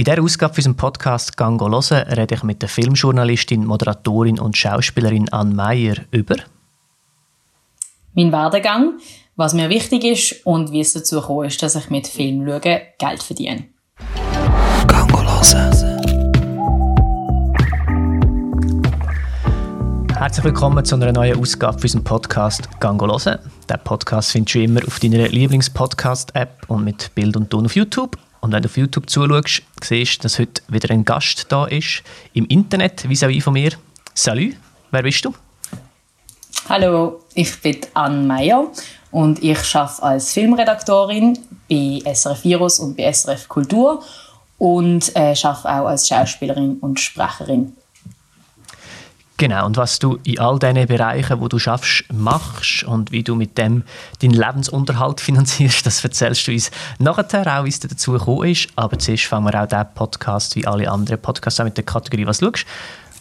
[0.00, 5.28] In dieser Ausgabe unserem Podcast «Gang hören» rede ich mit der Filmjournalistin, Moderatorin und Schauspielerin
[5.30, 6.36] Anne Meyer über
[8.14, 8.94] mein Werdegang,
[9.36, 12.62] was mir wichtig ist und wie es dazu gekommen ist, dass ich mit Film schauen
[12.62, 13.64] Geld verdiene.
[14.86, 16.00] «Gang hören»
[20.16, 23.38] Herzlich willkommen zu einer neuen Ausgabe unserem Podcast «Gang hören».
[23.68, 28.16] Den Podcast findest du immer auf deiner Lieblingspodcast-App und mit Bild und Ton auf YouTube–
[28.40, 32.02] und wenn du auf YouTube zuschaust, siehst du, dass heute wieder ein Gast da ist.
[32.32, 33.72] Im Internet, vis-à-vis von mir.
[34.14, 34.54] Salut,
[34.90, 35.34] wer bist du?
[36.68, 38.66] Hallo, ich bin Anne Meyer
[39.10, 44.02] und ich arbeite als Filmredaktorin bei SRF Virus und bei SRF Kultur
[44.58, 47.74] und äh, arbeite auch als Schauspielerin und Sprecherin.
[49.40, 53.34] Genau, und was du in all diesen Bereichen, wo du schaffst, machst und wie du
[53.34, 53.84] mit dem
[54.20, 58.68] deinen Lebensunterhalt finanzierst, das erzählst du uns nachher auch, wie es dazu gekommen ist.
[58.76, 62.26] Aber zuerst fangen wir auch diesen Podcast, wie alle anderen Podcasts, auch mit der Kategorie
[62.26, 62.66] «Was schaust?»,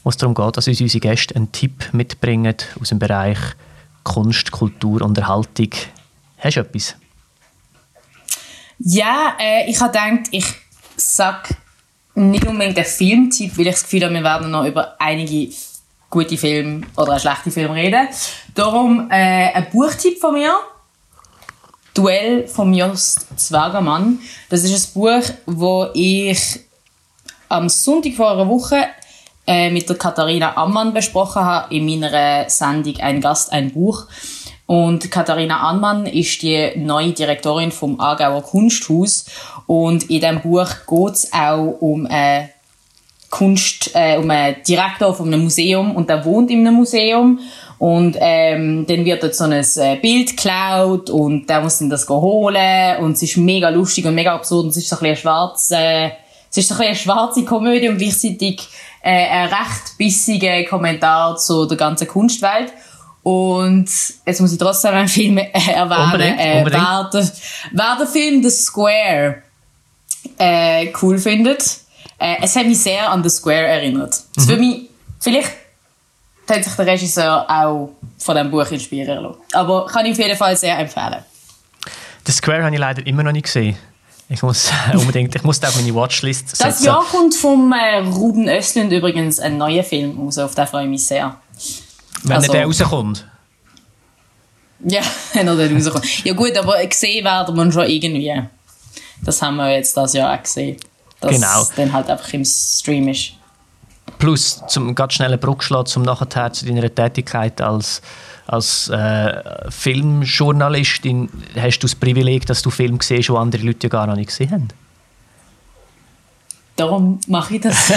[0.03, 3.39] wo es darum geht, dass uns unsere Gäste einen Tipp mitbringen aus dem Bereich
[4.03, 5.69] Kunst, Kultur, Unterhaltung.
[6.39, 6.95] Hast du etwas?
[8.79, 10.47] Ja, äh, ich habe gedacht, ich
[10.97, 11.55] sage
[12.15, 15.49] nicht unbedingt einen Filmtipp, weil ich das Gefühl habe, wir werden noch über einige
[16.09, 18.07] gute Filme oder einen schlechten Film reden.
[18.55, 20.53] Darum äh, ein Buchtipp von mir.
[21.93, 24.19] Duell von Jost Zwergermann.
[24.49, 26.59] Das ist ein Buch, wo ich
[27.49, 28.85] am Sonntag vor einer Woche
[29.45, 34.05] äh, mit der Katharina Ammann besprochen habe in meiner Sendung Ein Gast, ein Buch.
[34.67, 39.25] Und Katharina Ammann ist die neue Direktorin vom Aargauer Kunsthaus.
[39.65, 42.51] Und in diesem Buch geht es auch um eine
[43.29, 47.39] Kunst, äh, um einen Direktor von einem Museum und der wohnt in einem Museum
[47.77, 52.09] und ähm, dann wird dort so ein äh, Bild geklaut und der muss dann das
[52.09, 55.17] holen und es ist mega lustig und mega absurd und es ist so ein bisschen
[55.17, 56.11] schwarz, äh,
[56.49, 58.67] es ist so ein bisschen eine schwarze Komödie und gleichzeitig
[59.01, 62.73] äh, ein recht bissiger Kommentar zu der ganzen Kunstwelt.
[63.21, 63.89] Und
[64.25, 66.05] jetzt muss ich trotzdem einen Film äh, erwähnen.
[66.13, 66.83] Unbedingt, äh, unbedingt.
[66.83, 67.31] Wer, der,
[67.73, 69.43] wer der Film The Square
[70.37, 71.79] äh, cool findet,
[72.19, 74.21] äh, es hat mich sehr an The Square erinnert.
[74.35, 74.41] Mhm.
[74.41, 75.51] Für mich, vielleicht
[76.49, 79.37] hat sich der Regisseur auch von diesem Buch inspirieren lassen.
[79.53, 81.23] Aber kann ich auf jeden Fall sehr empfehlen.
[82.25, 83.77] The Square habe ich leider immer noch nicht gesehen.
[84.27, 86.63] Ich muss unbedingt, ich muss auf meine Watchlist setzen.
[86.63, 90.83] Das Jahr kommt vom äh, Ruben Östlund übrigens ein neuer Film raus, auf den freue
[90.83, 91.35] ich mich sehr.
[92.23, 93.25] Wenn also, der rauskommt?
[94.81, 95.01] Ja,
[95.33, 96.23] wenn er dann rauskommt.
[96.23, 98.41] Ja gut, aber gesehen werden wir schon irgendwie.
[99.21, 100.77] Das haben wir jetzt das Jahr auch gesehen
[101.21, 101.61] dass genau.
[101.61, 103.33] es dann halt einfach im Stream ist.
[104.17, 108.01] Plus, zum ganz schnellen Bruchschlag zum nachher zu deiner Tätigkeit als,
[108.47, 113.89] als äh, Filmjournalistin, hast du das Privileg, dass du Filme siehst, die andere Leute ja
[113.89, 114.67] gar noch nicht gesehen haben?
[116.75, 117.91] Darum mache ich das.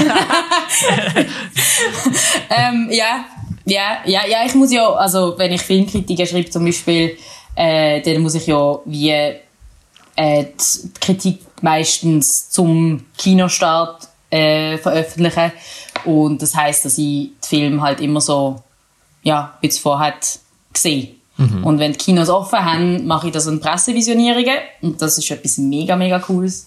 [2.50, 3.24] ähm, ja,
[3.64, 7.16] ja, ja, ja, ich muss ja, also wenn ich Filmkritiken schreibe zum Beispiel,
[7.54, 15.52] äh, dann muss ich ja wie äh, die Kritik meistens zum Kinostart äh, veröffentlichen.
[16.04, 18.62] Und das heißt, dass ich die Film halt immer so,
[19.22, 20.14] ja, wie es vorher
[20.72, 21.16] gesehen.
[21.36, 21.64] Mhm.
[21.64, 24.56] Und wenn die Kinos offen haben, mache ich das in Pressevisionierungen.
[24.82, 26.66] Und das ist etwas mega, mega cooles.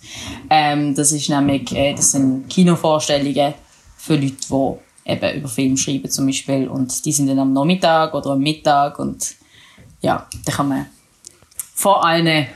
[0.50, 3.54] Ähm, das ist nämlich, äh, das sind Kinovorstellungen
[3.98, 6.68] für Leute, die eben über Film schreiben zum Beispiel.
[6.68, 9.36] Und die sind dann am Nachmittag oder am Mittag und
[10.02, 10.86] ja, da kann man
[11.74, 12.48] vor allen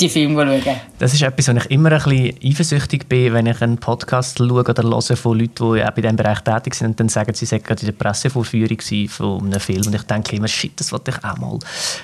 [0.00, 0.76] die Filme schauen.
[0.98, 4.64] Das ist etwas, wo ich immer ein bisschen eifersüchtig bin, wenn ich einen Podcast schaue
[4.64, 7.46] oder höre von Leuten, die auch in diesem Bereich tätig sind und dann sagen, sie
[7.46, 8.78] seien gerade in der Pressevorführung
[9.08, 11.58] von einem Film und ich denke immer, shit, das wollte ich auch mal.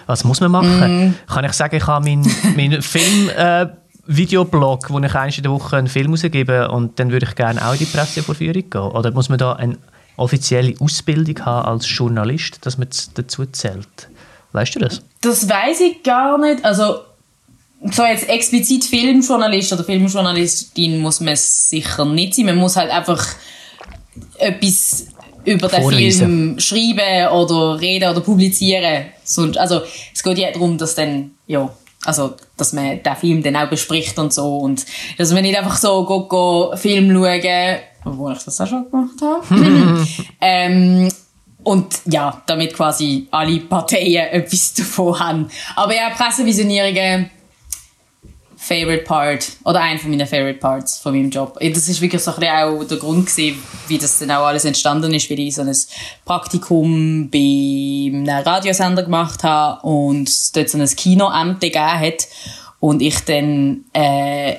[0.06, 1.08] Was muss man machen?
[1.08, 1.14] Mm.
[1.26, 3.30] Kann ich sagen, ich habe meinen mein Film...
[3.36, 3.66] Äh,
[4.08, 7.66] Videoblog, wo ich einmal in der Woche einen Film rausgebe und dann würde ich gerne
[7.66, 8.80] auch in die Pressevorführung gehen?
[8.80, 9.78] Oder muss man da eine
[10.16, 14.08] offizielle Ausbildung haben als Journalist, dass man dazu zählt?
[14.52, 15.02] Weißt du das?
[15.20, 16.64] Das weiß ich gar nicht.
[16.64, 17.00] Also
[17.90, 22.46] so jetzt explizit Filmjournalist oder Filmjournalistin muss man sicher nicht sein.
[22.46, 23.24] Man muss halt einfach
[24.38, 25.08] etwas
[25.44, 29.06] über den Film schreiben oder reden oder publizieren.
[29.56, 29.82] Also
[30.12, 31.70] es geht ja darum, dass dann, ja,
[32.04, 34.84] also dass man den Film dann auch bespricht und so und
[35.18, 39.20] dass man nicht einfach so go, go Film schauen, obwohl ich das auch schon gemacht
[39.22, 40.06] habe.
[40.40, 41.08] ähm,
[41.62, 45.48] und ja, damit quasi alle Parteien etwas davon haben.
[45.74, 47.30] Aber ja, Pressevisionierungen
[48.56, 51.58] Favorite Part oder ein von meinen Favorite Parts von meinem Job.
[51.60, 55.12] Das ist wirklich so ein auch der Grund gewesen, wie das dann auch alles entstanden
[55.12, 55.76] ist, weil ich so ein
[56.24, 62.28] Praktikum bei einem Radiosender gemacht habe und dort so ein Kinoamt gegeben hat
[62.80, 64.56] und ich dann äh,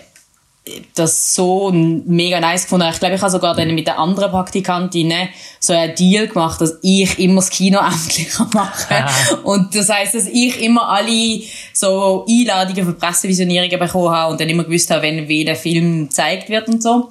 [0.95, 2.87] das so mega nice gefunden.
[2.91, 5.29] Ich glaube, ich habe sogar dann mit den anderen Praktikantinnen
[5.59, 8.95] so einen Deal gemacht, dass ich immer das Kino endlich mache.
[8.95, 9.09] Ah.
[9.43, 11.41] Und das heißt, dass ich immer alle
[11.73, 16.49] so Einladungen für Pressevisionierungen bekommen habe und dann immer gewusst habe, wenn welcher Film gezeigt
[16.49, 17.09] wird und so.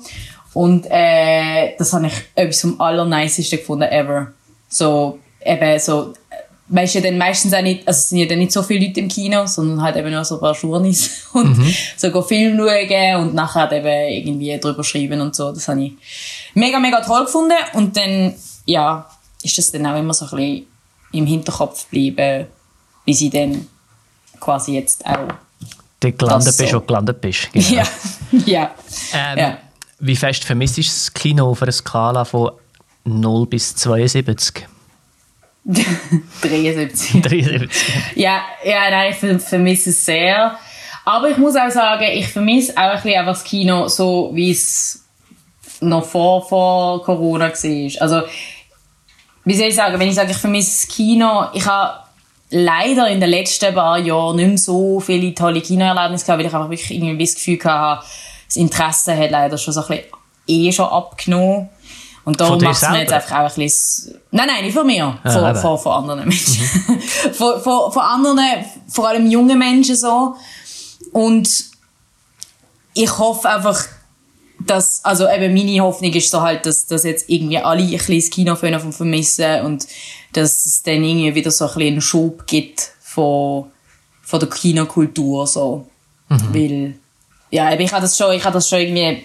[0.54, 4.32] Und äh, das habe ich etwas vom allernicesten gefunden ever.
[4.68, 6.14] So, eben so
[6.68, 9.00] weißt ja dann meistens auch nicht, also es sind ja dann nicht so viele Leute
[9.00, 11.74] im Kino, sondern halt eben nur so ein paar Journeys und mhm.
[11.96, 15.52] so go Film schauen und nachher halt eben irgendwie drüber schreiben und so.
[15.52, 15.92] Das habe ich
[16.54, 18.34] mega, mega toll gefunden und dann,
[18.64, 19.08] ja,
[19.42, 20.66] ist das dann auch immer so ein bisschen
[21.12, 22.46] im Hinterkopf geblieben,
[23.04, 23.66] wie sie dann
[24.40, 25.28] quasi jetzt auch
[26.00, 26.62] du gelandet so.
[26.62, 27.52] bist und gelandet bist.
[27.52, 27.66] Genau.
[27.70, 27.86] Ja,
[28.44, 28.74] ja.
[29.12, 29.58] Ähm, ja.
[30.00, 32.50] Wie fest vermisst du das Kino auf einer Skala von
[33.04, 34.66] 0 bis 72?
[36.42, 37.22] 73.
[37.22, 37.70] 73.
[38.14, 40.56] Ja, ja nein, ich vermisse es sehr.
[41.04, 45.04] Aber ich muss auch sagen, ich vermisse auch ein bisschen das Kino so, wie es
[45.80, 48.02] noch vor, vor Corona war.
[48.02, 48.22] Also,
[49.44, 52.00] wie soll ich sagen, wenn ich sage, ich vermisse das Kino, ich habe
[52.50, 56.54] leider in den letzten paar Jahren nicht mehr so viele tolle Kinoerlebnisse gehabt, weil ich
[56.54, 58.06] einfach wirklich irgendwie das Gefühl hatte,
[58.46, 60.06] das Interesse hat leider schon so ein bisschen
[60.46, 61.68] eh schon abgenommen.
[62.26, 64.20] Und darum macht es mir jetzt einfach auch ein bisschen...
[64.32, 65.16] Nein, nein, nicht von mir.
[65.24, 66.64] Ja, von, von, von, anderen Menschen.
[66.88, 67.32] Mhm.
[67.32, 68.38] von, von, von anderen,
[68.88, 70.34] vor allem jungen Menschen so.
[71.12, 71.48] Und
[72.94, 73.80] ich hoffe einfach,
[74.58, 78.18] dass, also eben meine Hoffnung ist so halt, dass, dass jetzt irgendwie alle ein bisschen
[78.18, 79.86] das Kino vermissen und
[80.32, 83.70] dass es dann irgendwie wieder so ein bisschen einen Schub gibt von,
[84.22, 85.86] von der Kinokultur so.
[86.28, 86.54] Mhm.
[86.54, 86.94] Weil,
[87.52, 89.22] ja, ich habe das schon, ich habe das schon irgendwie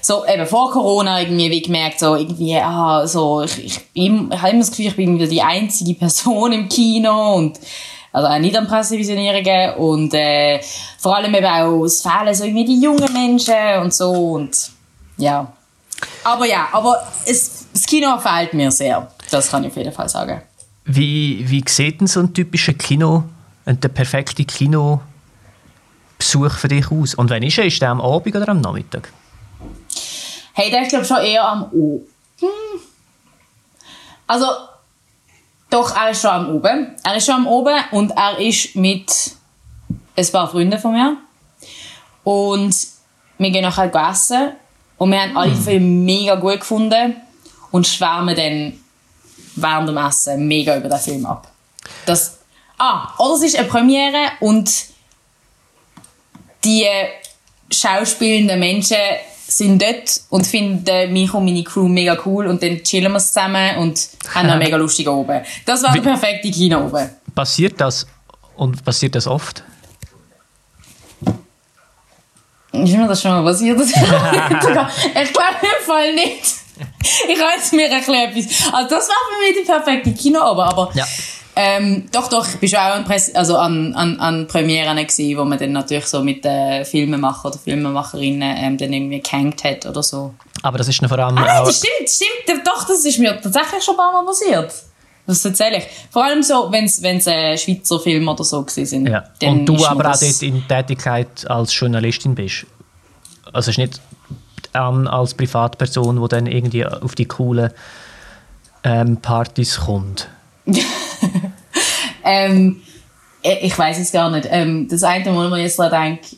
[0.00, 4.50] so eben vor Corona irgendwie wie gemerkt, so irgendwie, ah, so, ich, ich, ich habe
[4.50, 7.58] immer das Gefühl, ich bin wieder die einzige Person im Kino und
[8.12, 10.60] also auch nicht an Pressevisionierungen und äh,
[10.98, 14.70] vor allem eben auch, es fehlen so irgendwie die jungen Menschen und so und
[15.16, 15.52] ja.
[16.22, 20.08] Aber ja, aber es, das Kino fehlt mir sehr, das kann ich auf jeden Fall
[20.08, 20.42] sagen.
[20.84, 23.24] Wie, wie sieht denn so ein typischer Kino,
[23.66, 25.02] der perfekte Kinobesuch
[26.50, 27.14] für dich aus?
[27.14, 29.12] Und wenn ist er, ist der am Abend oder am Nachmittag?
[30.54, 32.00] Hey, der ist glaube schon eher am O.
[32.38, 32.80] Hm.
[34.26, 34.46] Also,
[35.68, 36.96] doch, er ist schon am Oben.
[37.02, 39.10] Er ist schon am Oben und er ist mit
[40.16, 41.16] ein paar Freunden von mir.
[42.22, 42.74] Und
[43.38, 44.52] wir gehen nachher essen.
[44.96, 45.54] Und wir haben alle.
[45.54, 47.16] Filme mega gut gefunden
[47.72, 48.80] und schwärmen dann
[49.56, 51.50] während dem Essen mega über den Film ab.
[52.06, 52.38] Das,
[52.78, 54.70] ah, oder es ist eine Premiere und
[56.64, 56.86] die
[57.70, 58.96] schauspielenden Menschen
[59.46, 63.76] sind dort und finden mich und meine Crew mega cool und dann chillen wir zusammen
[63.78, 65.42] und haben einen mega lustig oben.
[65.64, 67.10] Das war der perfekte Kino oben.
[67.34, 68.06] Passiert das
[68.56, 69.62] und passiert das oft?
[72.72, 73.80] Ist mir das schon mal passiert?
[73.80, 74.08] ich glaube
[75.62, 76.64] im Fall nicht.
[77.28, 78.72] Ich habe mir ein bisschen etwas...
[78.72, 80.90] Also das war für mich die perfekte Kino oben, aber...
[80.94, 81.06] Ja.
[81.56, 85.44] Ähm, doch, doch, ich war auch an, Press also an, an, an Premieren gewesen, wo
[85.44, 90.02] man dann natürlich so mit den Filmemacher oder Filmemacherinnen ähm, dann irgendwie gehängt hat oder
[90.02, 90.34] so.
[90.62, 91.66] Aber das ist noch vor allem ah, auch...
[91.66, 94.72] das stimmt, stimmt, doch, das ist mir tatsächlich schon ein paar Mal passiert.
[95.26, 95.84] Das erzähle ich.
[96.10, 99.08] Vor allem so, wenn es äh, Schweizer Filme oder so sind.
[99.08, 99.24] Ja.
[99.42, 102.66] Und du aber auch dort in Tätigkeit als Journalistin bist.
[103.46, 104.00] Also es ist nicht
[104.74, 107.70] ähm, als Privatperson, die dann irgendwie auf die coolen
[108.82, 110.28] ähm, Partys kommt.
[112.24, 112.82] ähm,
[113.42, 114.48] ich weiß es gar nicht.
[114.50, 116.36] Ähm, das eine, wo man jetzt denke,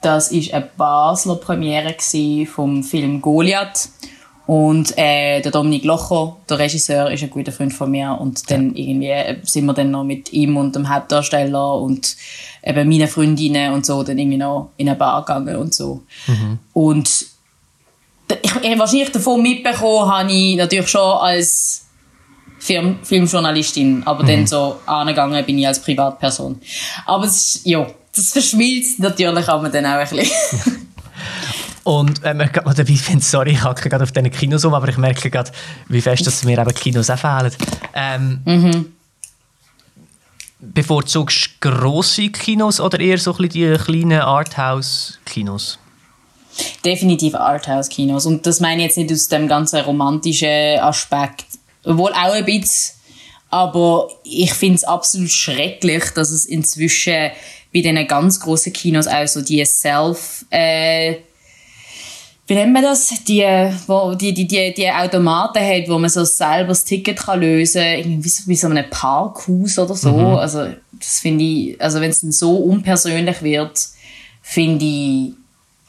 [0.00, 1.94] das ist eine Basler Premiere
[2.46, 3.88] vom Film Goliath.
[4.46, 8.16] Und äh, der Dominik Locher, der Regisseur, ist ein guter Freund von mir.
[8.18, 12.16] Und dann irgendwie sind wir dann noch mit ihm und dem Hauptdarsteller und
[12.64, 16.02] eben meinen Freundinnen und so dann irgendwie noch in eine Bar gegangen und so.
[16.26, 16.58] Mhm.
[16.72, 17.26] Und
[18.42, 21.87] ich, ich, wahrscheinlich davon mitbekommen habe ich natürlich schon als
[22.58, 24.28] Film, Filmjournalistin, aber mhm.
[24.28, 26.60] dann so angegangen bin ich als Privatperson.
[27.06, 30.88] Aber es ist, ja, das verschmilzt natürlich aber dann auch ein bisschen.
[31.88, 34.88] Und äh, ich gerade dabei finde, sorry, ich hacke gerade auf diesen Kinos um, aber
[34.88, 35.50] ich merke gerade,
[35.88, 37.50] wie fest dass mir eben Kinos auch fehlen.
[37.94, 38.92] Ähm, mhm.
[40.60, 45.78] Bevorzugst du grosse Kinos oder eher so ein die kleinen Arthouse-Kinos?
[46.84, 48.26] Definitiv Arthouse-Kinos.
[48.26, 51.47] Und das meine ich jetzt nicht aus dem ganzen romantischen Aspekt,
[51.96, 52.96] wohl auch ein bisschen.
[53.50, 57.30] Aber ich finde es absolut schrecklich, dass es inzwischen
[57.72, 61.16] bei diesen ganz grossen Kinos auch so die Self, äh,
[62.48, 63.12] wie nennt man das?
[63.24, 63.44] Die,
[63.86, 67.82] wo, die, die, die, die Automaten hat, wo man so selber das Ticket kann lösen
[67.82, 70.12] kann, irgendwie wie so einem Parkhaus oder so.
[70.12, 70.36] Mhm.
[70.36, 73.78] Also, das finde ich, also wenn es dann so unpersönlich wird,
[74.40, 75.32] finde ich,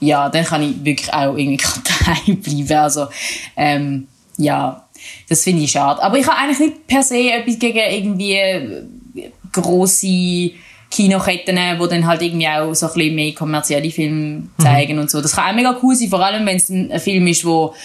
[0.01, 1.63] ja, dann kann ich wirklich auch irgendwie
[2.05, 2.77] daheim bleiben.
[2.77, 3.07] Also,
[3.55, 4.85] ähm, ja,
[5.27, 6.01] das finde ich schade.
[6.01, 10.51] Aber ich habe eigentlich nicht per se etwas gegen irgendwie grosse
[10.91, 15.01] Kinoketten, die dann halt irgendwie auch so ein bisschen mehr kommerzielle Filme zeigen mhm.
[15.01, 15.21] und so.
[15.21, 17.75] Das kann auch mega cool sein, vor allem wenn es ein, ein Film ist, wo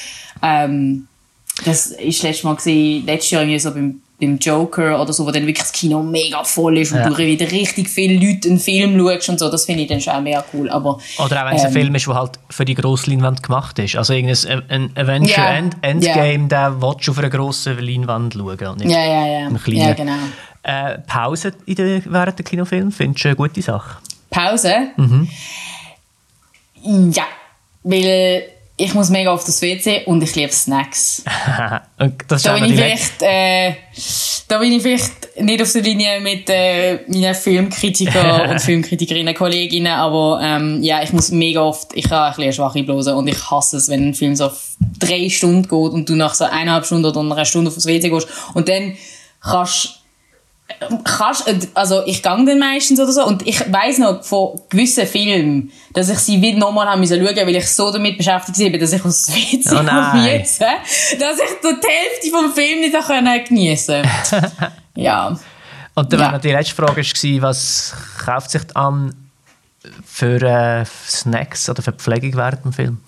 [0.43, 1.07] ähm,
[1.65, 5.31] das ist letztes Mal gesehen, letztes Jahr irgendwie so beim beim Joker oder so, wo
[5.33, 7.09] dann wirklich das Kino mega voll ist und ja.
[7.09, 10.23] du wieder richtig viele Leute einen Film schaust und so, das finde ich dann schon
[10.23, 10.71] mega cool.
[10.71, 13.43] Aber, oder auch wenn es ähm, ein Film ist, der halt für die grosse Leinwand
[13.43, 13.97] gemacht ist.
[13.97, 16.71] Also irgendein ein Avenger yeah, End, Endgame, yeah.
[16.71, 19.47] den willst du auf einer grossen Leinwand schauen und nicht ja, ja, ja.
[19.47, 19.81] einen kleinen.
[19.81, 20.13] Ja, genau.
[20.63, 23.99] Äh, Pause in der, während der Kinofilm, findest du eine gute Sache?
[24.31, 24.75] Pause?
[24.97, 25.29] Mhm.
[27.13, 27.25] Ja,
[27.83, 28.45] weil
[28.77, 31.23] ich muss mega auf das WC und ich liebe Snacks.
[32.29, 33.75] das da, bin ich vielleicht, äh,
[34.49, 39.93] da bin ich vielleicht nicht auf der Linie mit äh, meinen Filmkritiker und Filmkritikerinnen, Kolleginnen,
[39.93, 43.29] aber ähm, ja, ich muss mega oft, ich habe ein bisschen eine schwache Blase und
[43.29, 44.51] ich hasse es, wenn ein Film so
[44.99, 48.11] drei Stunden geht und du nach so eineinhalb Stunden oder einer Stunde auf das WC
[48.11, 48.97] gehst und dann
[49.41, 50.04] kannst
[51.05, 55.71] kannst, also ich gehe dann meistens oder so und ich weiß noch von gewissen Filmen,
[55.93, 58.93] dass ich sie wieder nochmal haben müssen schauen, weil ich so damit beschäftigt war, dass
[58.93, 59.83] ich aus WC oh
[60.15, 60.67] müssen,
[61.21, 64.53] dass ich die Hälfte vom Film nicht geniessen konnte.
[64.95, 65.39] ja.
[65.95, 66.39] Und dann ja.
[66.39, 67.95] die letzte Frage war, was
[68.25, 69.15] kauft sich an
[70.05, 73.01] für äh, Snacks oder für Pflegung während dem Film?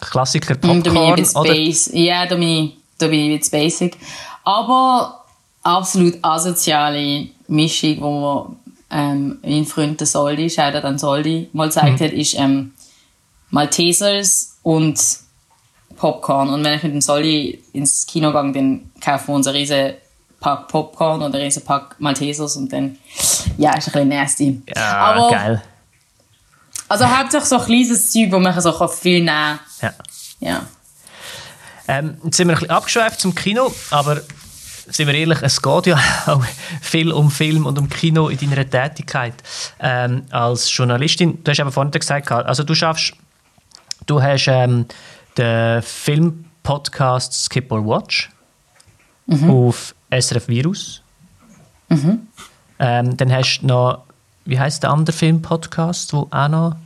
[0.00, 0.82] Klassiker Popcorn?
[0.82, 1.54] Da bin ich oder?
[1.98, 3.96] Ja, da bin ich, da bin ich jetzt basic.
[4.44, 5.21] Aber
[5.62, 8.56] absolut asoziale Mischung, wo man
[8.90, 12.04] ähm, mein Freund der Soldi, Shoutout an Soldi, mal gezeigt mhm.
[12.04, 12.72] hat, ist ähm,
[13.50, 15.00] Maltesers und
[15.96, 16.50] Popcorn.
[16.50, 19.94] Und wenn ich mit dem Soldi ins Kino gehe, dann kaufen wir uns einen riesen
[20.40, 22.98] Pack Popcorn oder einen riesen Pack Maltesers und dann,
[23.56, 24.62] ja, ist ein bisschen nasty.
[24.74, 25.62] Ja, Aber, geil.
[26.88, 29.94] Also hauptsächlich so ein kleines Zeug, wo man so viel nehmen kann.
[30.40, 30.48] Ja.
[30.48, 30.66] ja.
[31.88, 34.20] Ähm, jetzt sind wir ein bisschen abgeschweift zum Kino, aber
[34.88, 36.44] sind wir ehrlich, es geht ja auch
[36.80, 39.34] viel um Film und um Kino in deiner Tätigkeit
[39.80, 41.42] ähm, als Journalistin.
[41.44, 43.14] Du hast aber vorhin gesagt, also du schaffst,
[44.06, 44.86] du hast ähm,
[45.36, 48.30] den Filmpodcast Skip or Watch
[49.26, 49.50] mhm.
[49.50, 51.02] auf SRF Virus.
[51.88, 52.26] Mhm.
[52.78, 54.04] Ähm, dann hast du noch,
[54.44, 56.76] wie heißt der andere Filmpodcast, wo auch noch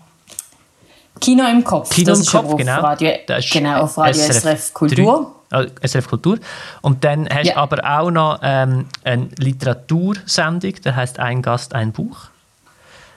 [1.21, 1.91] Kino im Kopf.
[1.91, 2.81] Kino das im Kopf, genau.
[2.81, 3.12] Radio,
[3.50, 5.36] genau, auf Radio SRF, SRF Kultur.
[5.50, 5.67] 3.
[5.83, 6.38] SRF Kultur.
[6.83, 7.57] Und dann hast du yeah.
[7.57, 12.29] aber auch noch ähm, eine Literatursendung, der heißt Ein Gast, ein Buch.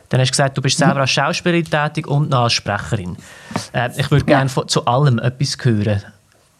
[0.10, 3.16] Dann hast du gesagt, du bist selber als Schauspielerin tätig und noch als Sprecherin.
[3.74, 4.68] Äh, ich würde gerne ja.
[4.68, 6.04] zu allem etwas hören.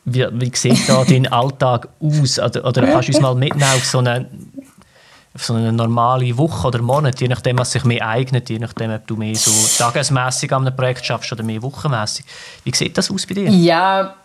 [0.06, 2.40] Wie, wie sieht da dein Alltag aus?
[2.40, 4.28] Oder, oder kannst du uns mal mitnehmen auf so eine,
[5.34, 8.92] auf so eine normale Woche oder Monat, je nachdem, was sich mehr eignet, je nachdem,
[8.92, 9.52] ob du mehr so
[9.84, 12.26] tagesmässig an einem Projekt schaffst oder mehr wochenmässig.
[12.64, 13.50] Wie sieht das aus bei dir?
[13.50, 14.16] Ja,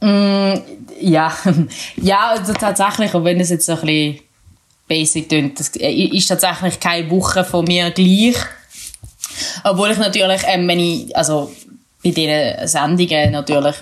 [0.00, 0.54] Mm,
[1.00, 1.32] ja,
[1.96, 4.20] ja also tatsächlich, auch wenn es jetzt so ein bisschen
[4.88, 8.36] basic klingt, das ist tatsächlich keine Woche von mir gleich.
[9.64, 11.50] Obwohl ich natürlich, ähm, wenn ich, also
[12.02, 13.76] bei diesen Sendungen natürlich,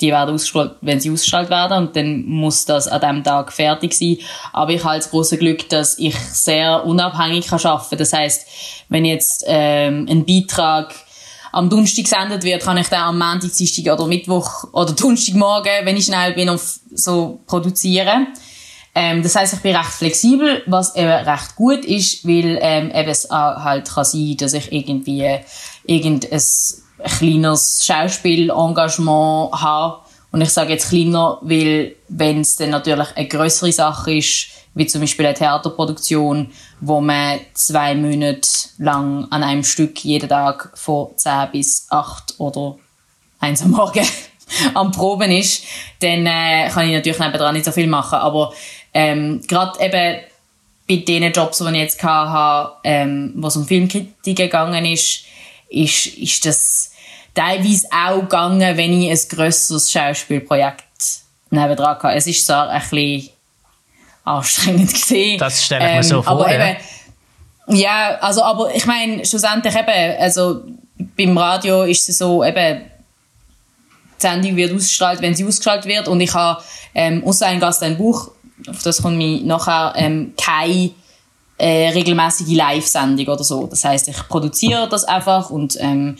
[0.00, 3.94] die werden ausgestrahlt, wenn sie ausgestrahlt werden und dann muss das an diesem Tag fertig
[3.94, 4.18] sein.
[4.52, 7.98] Aber ich habe das große Glück, dass ich sehr unabhängig arbeiten kann.
[7.98, 8.46] Das heißt,
[8.88, 10.94] wenn jetzt ähm, ein Beitrag
[11.54, 15.96] am Donnerstag gesendet wird, kann ich dann am Montag, Dienstag oder Mittwoch oder Donnerstagmorgen, wenn
[15.96, 18.28] ich schnell bin, auf so produzieren.
[18.94, 23.08] Ähm, das heißt, ich bin recht flexibel, was eben recht gut ist, weil ähm, eben
[23.08, 25.38] es halt kann sein, dass ich irgendwie
[25.84, 26.40] irgendein
[27.18, 30.03] kleines Schauspielengagement habe.
[30.34, 34.84] Und ich sage jetzt kleiner, weil wenn es dann natürlich eine größere Sache ist, wie
[34.84, 36.50] zum Beispiel eine Theaterproduktion,
[36.80, 38.48] wo man zwei Monate
[38.78, 42.74] lang an einem Stück jeden Tag von 10 bis 8 oder
[43.38, 44.04] 1 am Morgen
[44.74, 45.66] am Proben ist,
[46.00, 48.18] dann äh, kann ich natürlich nebenan nicht so viel machen.
[48.18, 48.52] Aber
[48.92, 50.20] ähm, gerade eben
[50.88, 55.26] bei den Jobs, die ich jetzt hatte, ähm, wo es um Filmkritik gegangen ist,
[55.70, 56.83] ist, ist das
[57.34, 60.84] teilweise auch gegangen, wenn ich ein grösseres Schauspielprojekt
[61.50, 62.08] nebenan hatte.
[62.16, 63.30] Es ist zwar ein bisschen
[64.24, 65.38] anstrengend gesehen.
[65.38, 66.32] Das stelle ich mir so ähm, vor.
[66.32, 66.70] Aber ja.
[66.70, 66.76] eben,
[67.68, 70.62] ja, also, aber ich meine, schlussendlich eben, also
[71.16, 72.82] beim Radio ist es so, eben,
[74.16, 76.62] die Sendung wird ausgestrahlt, wenn sie ausgestrahlt wird und ich habe
[76.94, 78.30] ähm, außer ein Gast ein Buch,
[78.68, 80.90] auf das kommt mir nachher ähm, keine
[81.58, 83.66] äh, regelmäßige Live-Sendung oder so.
[83.66, 86.16] Das heißt, ich produziere das einfach und ähm,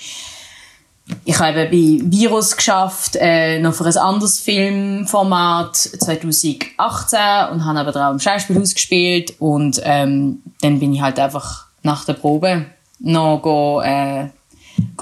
[1.25, 7.19] ich habe bei Virus geschafft, äh, noch für ein anderes Filmformat 2018
[7.53, 12.05] und habe aber drauf im Schauspielhaus gespielt und ähm, dann bin ich halt einfach nach
[12.07, 12.67] der Probe
[13.01, 14.29] noch go, äh,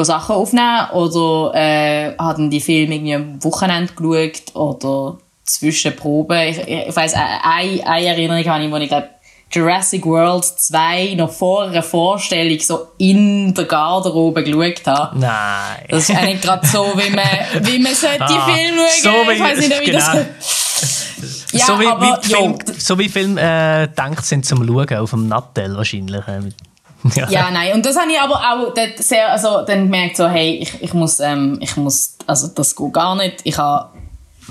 [0.01, 6.49] Sachen aufnehmen oder äh, habe dann die Filme irgendwie am Wochenende geschaut oder zwischen Proben.
[6.49, 9.09] Ich, ich weiss, eine, eine Erinnerung habe ich, wo ich glaube
[9.53, 15.19] Jurassic World 2 noch vor einer Vorstellung so in der Garderobe geschaut habe.
[15.19, 15.85] Nein.
[15.89, 17.25] Das ist eigentlich gerade so, wie man,
[17.67, 19.25] wie man sollte ah, Film schauen.
[19.25, 19.99] So wie, ich weiß nicht, wie genau.
[19.99, 24.97] das ja, so wie, aber, wie Film, so wie Film äh, denkt sind zum Schauen
[24.97, 26.27] auf dem Nattel wahrscheinlich.
[26.27, 26.41] Äh,
[27.15, 27.29] ja.
[27.29, 27.51] ja.
[27.51, 27.75] nein.
[27.75, 31.21] Und das habe ich aber auch sehr, also, dann gemerkt, so, hey, ich, ich muss,
[31.21, 33.41] ähm, ich muss, also das geht gar nicht.
[33.45, 33.91] Ich habe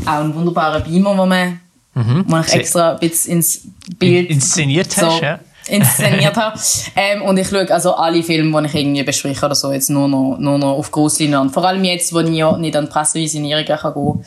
[0.05, 1.59] auch einen wunderbaren Beamer, wo man
[1.93, 2.25] Mhm.
[2.27, 3.61] Wo ich extra ein bisschen ins
[3.97, 5.39] Bild inszeniert so hast, ja.
[5.67, 6.59] inszeniert habe.
[6.95, 10.07] Ähm, und ich schaue also alle Filme, die ich irgendwie bespreche oder so, jetzt nur
[10.07, 11.49] noch, nur noch auf Grosslinie an.
[11.49, 14.25] Vor allem jetzt, wo ich ja nicht an Pressevisionierungen gehen kann,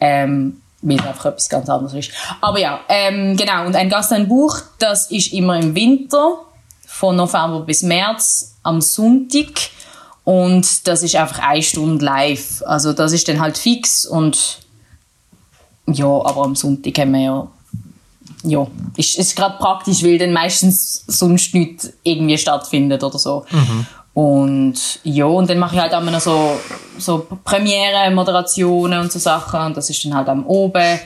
[0.00, 2.12] ähm, weil es einfach etwas ganz anderes ist.
[2.40, 3.66] Aber ja, ähm, genau.
[3.66, 6.38] Und ein Gast, ein Buch, das ist immer im Winter,
[6.86, 9.70] von November bis März, am Sonntag.
[10.24, 12.62] Und das ist einfach eine Stunde live.
[12.66, 14.60] Also das ist dann halt fix und
[15.86, 17.48] ja, aber am Sonntag haben wir ja
[18.42, 23.44] ja, ist, ist gerade praktisch, weil dann meistens sonst nichts irgendwie stattfindet oder so.
[23.50, 23.86] Mhm.
[24.12, 26.58] Und ja, und dann mache ich halt auch noch so,
[26.98, 30.98] so Premiere, Moderationen und so Sachen und das ist dann halt am oben.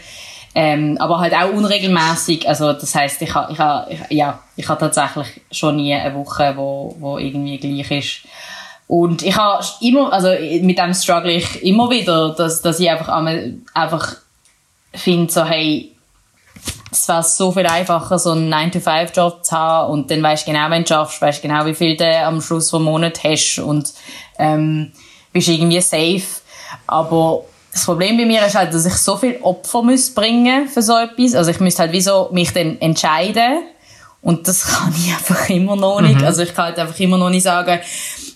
[0.56, 2.48] Ähm, aber halt auch unregelmäßig.
[2.48, 6.14] Also das heißt, ich habe ich ha, ich, ja, ich ha tatsächlich schon nie eine
[6.14, 8.20] Woche, wo, wo irgendwie gleich ist.
[8.86, 10.28] Und ich habe immer, also
[10.62, 13.08] mit dem struggle ich immer wieder, dass, dass ich einfach,
[13.74, 14.16] einfach
[14.94, 15.94] finde so, hey,
[16.90, 20.70] es wäre so viel einfacher, so einen 9-to-5-Job zu haben und dann weißt du genau,
[20.70, 23.92] wenn du schaffst, weißt genau, wie viel du am Schluss vom Monat hast und
[24.38, 24.92] ähm,
[25.32, 26.22] bist irgendwie safe.
[26.86, 30.82] Aber das Problem bei mir ist halt, dass ich so viel Opfer muss bringen für
[30.82, 31.34] so etwas.
[31.34, 33.64] Also ich müsste halt wieso mich dann entscheiden
[34.22, 36.20] und das kann ich einfach immer noch nicht.
[36.20, 36.24] Mhm.
[36.24, 37.80] Also ich kann halt einfach immer noch nicht sagen,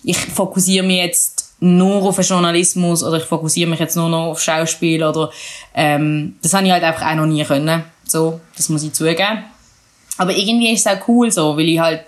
[0.03, 4.31] ich fokussiere mich jetzt nur auf den Journalismus oder ich fokussiere mich jetzt nur noch
[4.31, 5.31] auf Schauspiel oder
[5.75, 7.85] ähm, das habe ich halt einfach auch noch nie können.
[8.05, 9.45] So, das muss ich zugeben.
[10.19, 12.05] Aber irgendwie ist es auch cool so, weil ich halt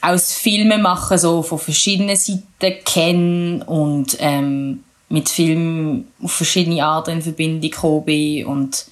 [0.00, 7.12] aus Filmen machen so von verschiedenen Seiten kenne und ähm, mit Filmen auf verschiedene Arten
[7.12, 8.86] in Verbindung gekommen bin und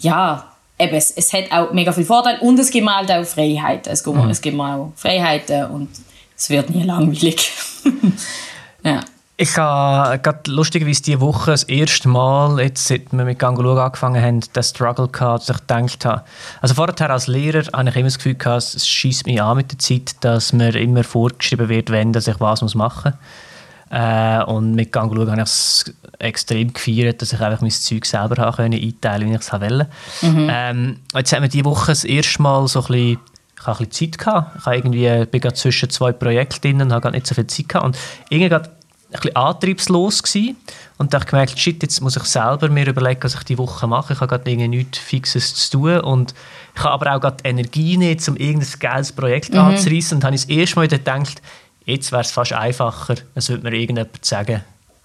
[0.00, 3.24] ja, eben, es, es hat auch mega viel Vorteile und es gibt mir halt auch
[3.24, 3.92] Freiheiten.
[3.92, 4.28] Es gibt, mhm.
[4.28, 5.88] es gibt mir auch Freiheiten und
[6.36, 7.52] es wird nie langweilig.
[8.82, 9.00] ja.
[9.38, 14.22] Ich habe gerade lustigerweise diese Woche das erste Mal, jetzt seit wir mit Gangolo angefangen
[14.22, 16.24] haben, den Struggle gehabt, dass ich gedacht habe.
[16.62, 19.72] Also vorher als Lehrer hatte ich immer das Gefühl gehabt, es schießt mich an mit
[19.72, 23.98] der Zeit, dass mir immer vorgeschrieben wird, wenn dass ich was machen muss.
[23.98, 28.52] Äh, und mit Gangolo habe ich es extrem gefeiert, dass ich einfach mein Zeug selber
[28.52, 29.88] können, einteilen, wie ich es wollte.
[30.22, 30.48] Mhm.
[30.50, 33.18] Ähm, jetzt haben wir diese Woche das erste Mal so ein bisschen
[33.58, 34.18] ich hatte ein bisschen Zeit.
[34.18, 34.56] Gehabt.
[34.58, 37.68] Ich irgendwie, bin gerade zwischen zwei Projekten drin und habe nicht so viel Zeit.
[37.68, 37.86] Gehabt.
[37.86, 40.56] Und irgendwie gerade ein bisschen antriebslos gewesen.
[40.98, 43.58] Und da habe ich gemerkt, shit, jetzt muss ich selber mir überlegen, was ich die
[43.58, 44.12] Woche mache.
[44.12, 46.00] Ich habe gerade nichts Fixes zu tun.
[46.00, 46.34] Und
[46.74, 49.60] ich habe aber auch gerade Energie nicht, um irgendein geiles Projekt mhm.
[49.60, 50.18] anzureißen.
[50.18, 51.42] Und habe ich das erste Mal gedacht,
[51.86, 54.62] jetzt wäre es fast einfacher, es würde mir irgendjemand sagen,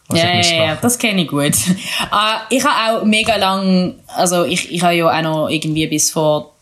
[0.07, 1.53] was ja, ja, ja, das kenne ich gut.
[1.55, 6.11] uh, ich habe auch mega lang, also ich, ich habe ja auch noch irgendwie bis
[6.11, 6.53] vor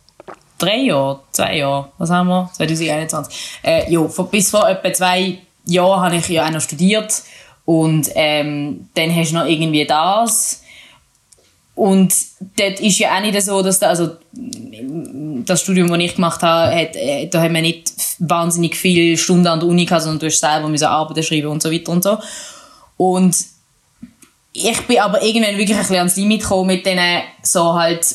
[0.60, 2.50] drei Jahren, zwei Jahren, was haben wir?
[2.54, 3.60] 2021.
[3.64, 7.24] Äh, ja, bis vor etwa zwei Jahren habe ich ja auch noch studiert
[7.66, 10.64] und ähm, dann hast du noch irgendwie das.
[11.76, 12.14] Und
[12.58, 16.76] dort ist ja auch nicht so, dass da, also das Studium, das ich gemacht habe,
[16.76, 20.26] hat, äh, da haben wir nicht wahnsinnig viele Stunden an der Uni gehabt, sondern du
[20.26, 22.18] hast selber müssen Arbeiten schreiben und so weiter und so.
[22.98, 23.38] Und
[24.52, 28.06] ich bin aber irgendwann wirklich ein bisschen ans Limit gekommen mit denen so halt,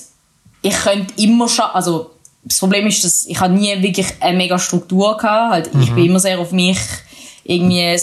[0.61, 2.11] ich könnte immer schon, also
[2.45, 5.51] das Problem ist, dass ich nie wirklich eine mega Struktur hatte.
[5.51, 5.83] Halt, mhm.
[5.83, 6.79] Ich bin immer sehr auf mich
[7.45, 7.99] irgendwie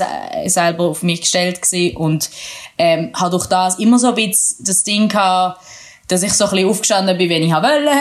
[0.45, 2.29] selber auf mich gestellt gewesen und
[2.77, 5.59] ähm, habe durch das immer so ein bisschen das Ding gehabt,
[6.07, 7.91] dass ich so ein bisschen aufgestanden bin, wenn ich wollte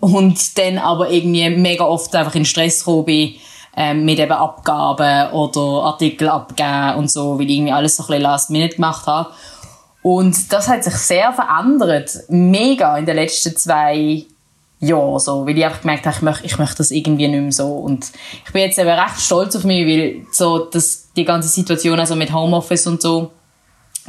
[0.00, 3.34] und dann aber irgendwie mega oft einfach in Stress gekommen bin
[3.76, 8.06] ähm, mit eben Abgaben oder Artikel abgeben und so, weil ich irgendwie alles so ein
[8.08, 9.30] bisschen last minute gemacht habe.
[10.02, 14.24] Und das hat sich sehr verändert, mega in den letzten zwei
[14.80, 17.52] ja, so, weil ich einfach gemerkt habe, ich möchte, ich möchte das irgendwie nicht mehr
[17.52, 17.66] so.
[17.66, 18.06] Und
[18.46, 22.14] ich bin jetzt eben recht stolz auf mich, weil so, das, die ganze Situation, also
[22.14, 23.32] mit Homeoffice und so,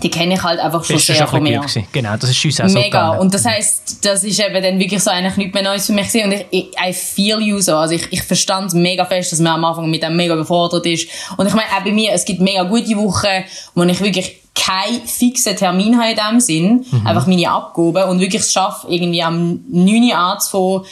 [0.02, 1.62] die kenne ich halt einfach schon Bist sehr von mir.
[1.92, 3.16] Genau, das ist uns auch Mega.
[3.16, 5.94] So und das heisst, das ist eben dann wirklich so eigentlich nichts mehr Neues für
[5.94, 6.32] mich gewesen.
[6.32, 7.76] Und ich, ich I feel you so.
[7.76, 11.10] Also ich, ich verstand mega fest, dass man am Anfang mit dem mega gefordert ist.
[11.38, 13.44] Und ich meine, auch bei mir, es gibt mega gute Wochen,
[13.76, 16.86] wo ich wirklich keinen fixen Termin habe in dem Sinn.
[16.92, 17.08] Mhm.
[17.08, 20.86] Einfach meine Abgaben und wirklich es schaffe, irgendwie am 9 Uhr anzufangen,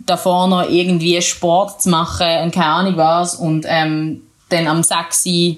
[0.00, 5.26] davor noch irgendwie Sport zu machen und keine Ahnung was und ähm, dann am 6
[5.26, 5.56] Uhr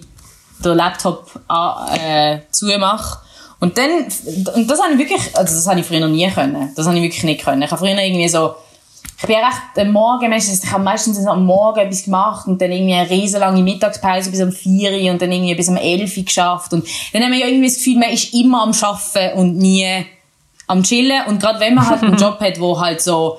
[0.65, 1.31] den Laptop
[1.95, 3.19] äh, zumache.
[3.61, 3.91] Und dann,
[4.55, 6.73] und das habe ich wirklich, also das habe ich früher noch nie können.
[6.75, 7.63] Das habe ich wirklich nicht können.
[7.63, 8.57] Ich habe früher irgendwie so,
[9.23, 12.61] ich bin ja recht am Morgen, meistens, ich habe meistens am Morgen etwas gemacht und
[12.61, 16.17] dann irgendwie eine riesenlange Mittagspause bis um 4 Uhr und dann irgendwie bis um 11
[16.17, 16.73] Uhr geschafft.
[16.73, 20.07] Und dann haben wir ja irgendwie das Gefühl, man ist immer am Arbeiten und nie
[20.67, 21.25] am Chillen.
[21.29, 23.39] Und gerade wenn man halt einen Job hat, wo halt so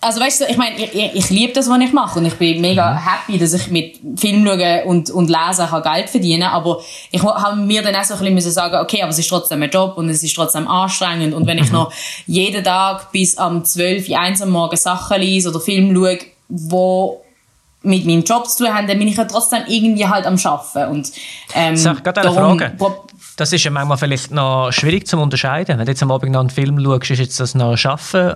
[0.00, 2.60] also weißt du, ich meine, ich, ich, liebe das, was ich mache und ich bin
[2.60, 2.98] mega mhm.
[2.98, 6.80] happy, dass ich mit Film schauen und, und lesen kann Geld verdienen aber
[7.10, 9.70] ich habe mir dann auch so ein bisschen sagen okay, aber es ist trotzdem ein
[9.70, 11.72] Job und es ist trotzdem anstrengend und wenn ich mhm.
[11.72, 11.92] noch
[12.26, 17.24] jeden Tag bis am 12, 1 am Morgen Sachen lese oder Film schaue, wo
[17.82, 20.90] mit meinem Job zu tun haben, dann bin ich ja trotzdem irgendwie halt am Arbeiten.
[20.90, 21.12] Und,
[21.54, 22.72] ähm, Sag gerade eine Frage.
[23.36, 25.78] Das ist ja manchmal vielleicht noch schwierig zu unterscheiden.
[25.78, 28.34] Wenn du jetzt am Abend noch einen Film schaust, ist jetzt das noch Arbeiten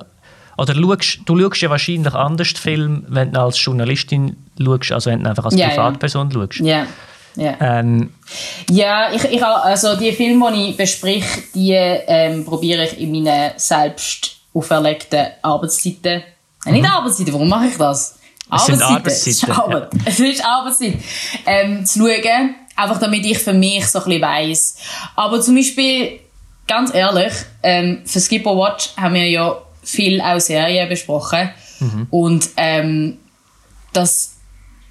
[0.56, 5.22] oder schaust, du schaust ja wahrscheinlich anders Film, wenn du als Journalistin schaust, als wenn
[5.24, 6.34] du einfach als ja, Privatperson ja.
[6.34, 6.60] schaust.
[6.60, 6.86] Ja.
[7.34, 8.12] Ja, ähm,
[8.68, 13.52] ja ich, ich, also die Filme, die ich bespreche, die ähm, probiere ich in meinen
[13.56, 16.22] selbst auferlegten Arbeitszeiten.
[16.66, 16.90] Äh, nicht mhm.
[16.90, 18.18] Arbeitszeiten, warum mache ich das?
[18.54, 19.12] Es sind Arbeitszeiten.
[19.12, 19.94] Es ist, Arbeit.
[19.94, 20.00] Ja.
[20.04, 20.94] es ist Arbeitszeit.
[21.46, 24.76] Ähm, zu schauen, einfach damit ich für mich so ein bisschen weiss.
[25.16, 26.20] Aber zum Beispiel,
[26.66, 31.50] ganz ehrlich, ähm, für Skipper Watch haben wir ja viel auch Serien besprochen.
[31.80, 32.06] Mhm.
[32.10, 33.18] Und ähm,
[33.92, 34.36] das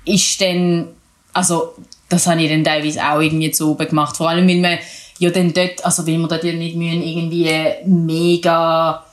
[0.05, 0.89] ist dann,
[1.33, 1.75] also
[2.09, 4.17] das habe ich dann teilweise auch irgendwie zu oben gemacht.
[4.17, 4.77] Vor allem, weil man
[5.19, 7.49] ja dann dort, also weil wir dort ja nicht müssen, irgendwie
[7.85, 9.05] mega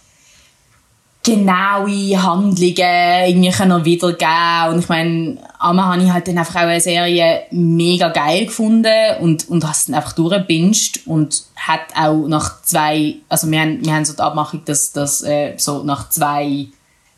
[1.28, 6.60] genaue Handlungen irgendwie können wiedergeben und ich meine, einmal habe ich halt dann einfach auch
[6.60, 12.62] eine Serie mega geil gefunden und, und hast dann einfach durchgebinged und hat auch nach
[12.62, 16.68] zwei, also wir haben, wir haben so die Abmachung, dass, dass äh, so nach zwei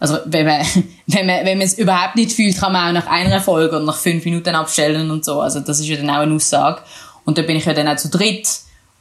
[0.01, 0.66] also wenn man,
[1.07, 3.85] wenn man, wenn man es überhaupt nicht fühlt, kann man auch nach einer Folge oder
[3.85, 5.40] nach fünf Minuten abstellen und so.
[5.40, 6.81] Also das ist ja dann auch eine Aussage.
[7.27, 8.49] Und da bin ich ja dann auch zu dritt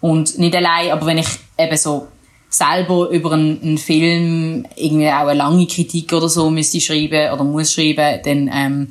[0.02, 2.10] und nicht allein, aber wenn ich eben so
[2.50, 7.44] selber über einen, einen, Film irgendwie auch eine lange Kritik oder so müsste schreiben oder
[7.44, 8.90] muss schreiben, dann ähm,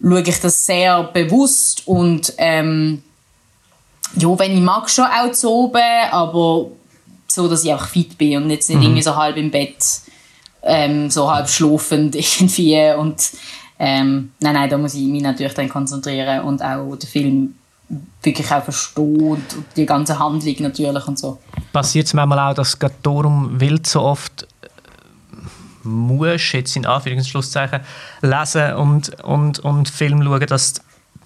[0.00, 3.02] schaue ich das sehr bewusst und ähm,
[4.16, 6.66] ja, wenn ich mag, schon auch zu oben, aber
[7.26, 8.84] so, dass ich auch fit bin und jetzt nicht mhm.
[8.84, 9.76] irgendwie so halb im Bett
[10.62, 13.16] ähm, so halb schlafend irgendwie und
[13.78, 17.54] ähm, nein, nein, da muss ich mich natürlich dann konzentrieren und auch den Film
[18.22, 19.44] wirklich auch verstehen und
[19.76, 21.38] die ganze Handlung natürlich und so.
[21.72, 24.68] Passiert es manchmal auch, dass du darum wild so oft äh,
[25.84, 27.80] musst, jetzt in Anführungszeichen,
[28.22, 30.74] lesen und, und, und Film schauen, dass,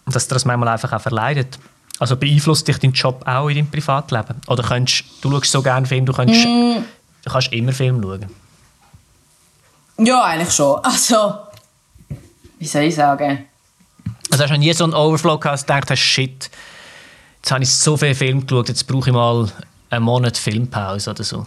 [0.06, 1.58] dass dir das manchmal einfach auch verleidet?
[1.98, 4.40] Also beeinflusst dich dein Job auch in deinem Privatleben?
[4.46, 6.82] Oder könntest, du schaust so gerne Film, du, könntest, mm.
[7.24, 8.26] du kannst immer Film schauen?
[9.98, 10.82] Ja, eigentlich schon.
[10.82, 11.34] Also,
[12.58, 13.49] wie soll ich sagen?
[14.30, 16.50] Also hast du nie so einen Overflow gehabt, gedacht hast, shit,
[17.42, 19.48] jetzt habe ich so viele Filme geschaut, jetzt brauche ich mal
[19.90, 21.46] einen Monat Filmpause oder so.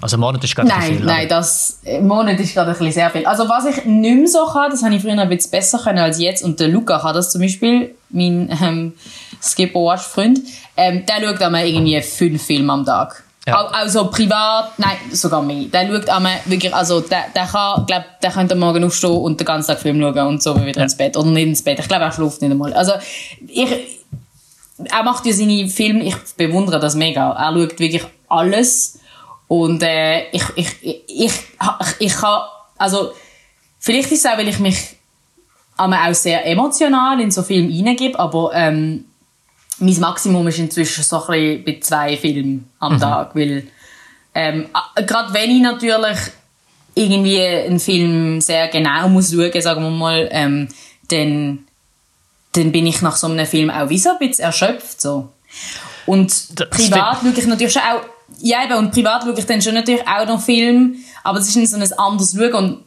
[0.00, 1.04] Also ein Monat ist gerade nein, viel.
[1.04, 3.26] Nein, das, ein Monat ist gerade ein bisschen sehr viel.
[3.26, 5.98] Also was ich nicht mehr so kann, das habe ich früher ein bisschen besser können
[5.98, 6.42] als jetzt.
[6.42, 8.92] Und der Luca kann das zum Beispiel, mein ähm,
[9.42, 10.40] Skipper-Watch-Freund,
[10.76, 13.23] ähm, der schaut einmal irgendwie fünf Filme am Tag.
[13.46, 13.66] Ja.
[13.66, 15.64] Also privat, nein, sogar mehr.
[15.66, 19.38] Der schaut einmal wirklich, also der, der kann, glaub, der könnte am Morgen aufstehen und
[19.38, 20.84] den ganzen Tag Film schauen und so wieder ja.
[20.84, 21.16] ins Bett.
[21.16, 21.78] Oder nicht ins Bett.
[21.78, 22.72] Ich glaube, er schläft nicht einmal.
[22.72, 22.92] Also,
[23.46, 23.70] ich,
[24.84, 27.32] er macht ja seine Filme, ich bewundere das mega.
[27.32, 28.98] Er schaut wirklich alles.
[29.46, 31.32] Und, äh, ich, ich, ich, ich,
[31.98, 32.40] ich kann,
[32.78, 33.12] also,
[33.78, 34.96] vielleicht ist es auch, weil ich mich
[35.76, 39.04] einmal auch sehr emotional in so Filme hineingebe, aber, ähm,
[39.78, 43.00] mein Maximum ist inzwischen so ein bei zwei Filmen am mhm.
[43.00, 43.66] Tag, weil
[44.34, 44.68] ähm,
[45.06, 46.18] gerade wenn ich natürlich
[46.94, 50.68] irgendwie einen Film sehr genau muss schauen, sagen wir mal, ähm,
[51.08, 51.66] dann,
[52.52, 55.00] dann bin ich nach so einem Film auch wie so ein bisschen erschöpft.
[55.00, 55.30] So.
[56.06, 58.02] Und das privat schaue ich natürlich schon auch,
[58.40, 61.56] ja eben, und privat schaue ich dann schon natürlich auch noch Film, aber es ist
[61.56, 62.84] nicht so ein anderes Schauen und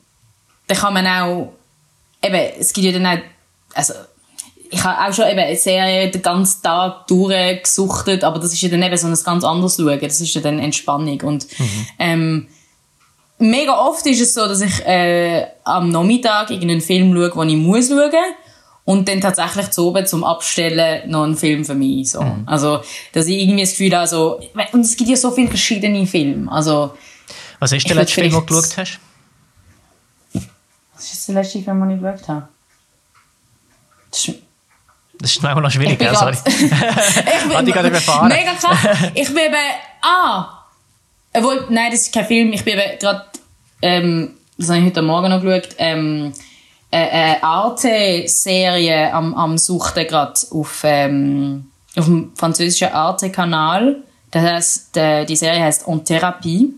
[0.67, 1.54] dann kann man auch,
[2.21, 3.21] eben, es gibt ja dann auch,
[3.73, 3.93] also
[4.69, 8.69] ich habe auch schon eben eine Serie den ganzen Tag durchgesuchtet, aber das ist ja
[8.69, 9.99] dann eben so ein ganz anderes Schauen.
[9.99, 11.21] Das ist ja dann Entspannung.
[11.21, 11.88] Und, mhm.
[11.99, 12.47] ähm,
[13.39, 17.58] mega oft ist es so, dass ich äh, am Nachmittag irgendeinen Film schaue, den ich
[17.58, 18.12] muss schauen
[18.86, 22.12] und dann tatsächlich zu oben zum Abstellen noch einen Film für mich.
[22.12, 22.21] So.
[22.21, 22.43] Mhm.
[22.45, 24.39] Also, dass ich irgendwie das Gefühl habe, so,
[24.71, 26.51] und es gibt ja so viele verschiedene Filme.
[26.51, 26.93] Also,
[27.60, 28.99] Was ist der letzte Film, den du geschaut hast?
[30.95, 32.47] Was ist der letzte Film, den ich geschaut habe?
[34.10, 34.36] Das ist
[35.19, 36.38] das ist manchmal noch schwierig, ja, sorry.
[36.45, 38.27] ich bin, ich gerade erfahren.
[38.27, 39.12] Mega krass.
[39.13, 39.56] Ich bin eben,
[40.01, 40.65] ah,
[41.34, 42.53] obwohl, nein, das ist kein Film.
[42.53, 43.25] Ich bin eben gerade,
[43.82, 46.34] ähm, das habe ich heute Morgen noch geschaut, ähm,
[46.91, 54.03] eine Arte-Serie am, am Suchten gerade auf, ähm, auf dem französischen Arte-Kanal.
[54.32, 56.73] Das heißt, die, die Serie heißt En Therapie.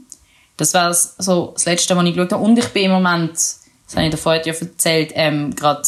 [0.58, 2.44] Das war so das Letzte, was ich geschaut habe.
[2.44, 5.84] Und ich bin im Moment, das habe ich dir vorher ja erzählt, ähm, gerade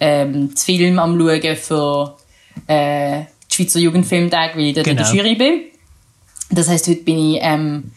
[0.00, 2.16] ähm, das Film am Schauen für
[2.66, 5.02] äh, die Schweizer Jugendfilmtag, weil ich dort genau.
[5.02, 5.60] in der Jury bin.
[6.50, 7.92] Das heißt, heute bin ich ähm,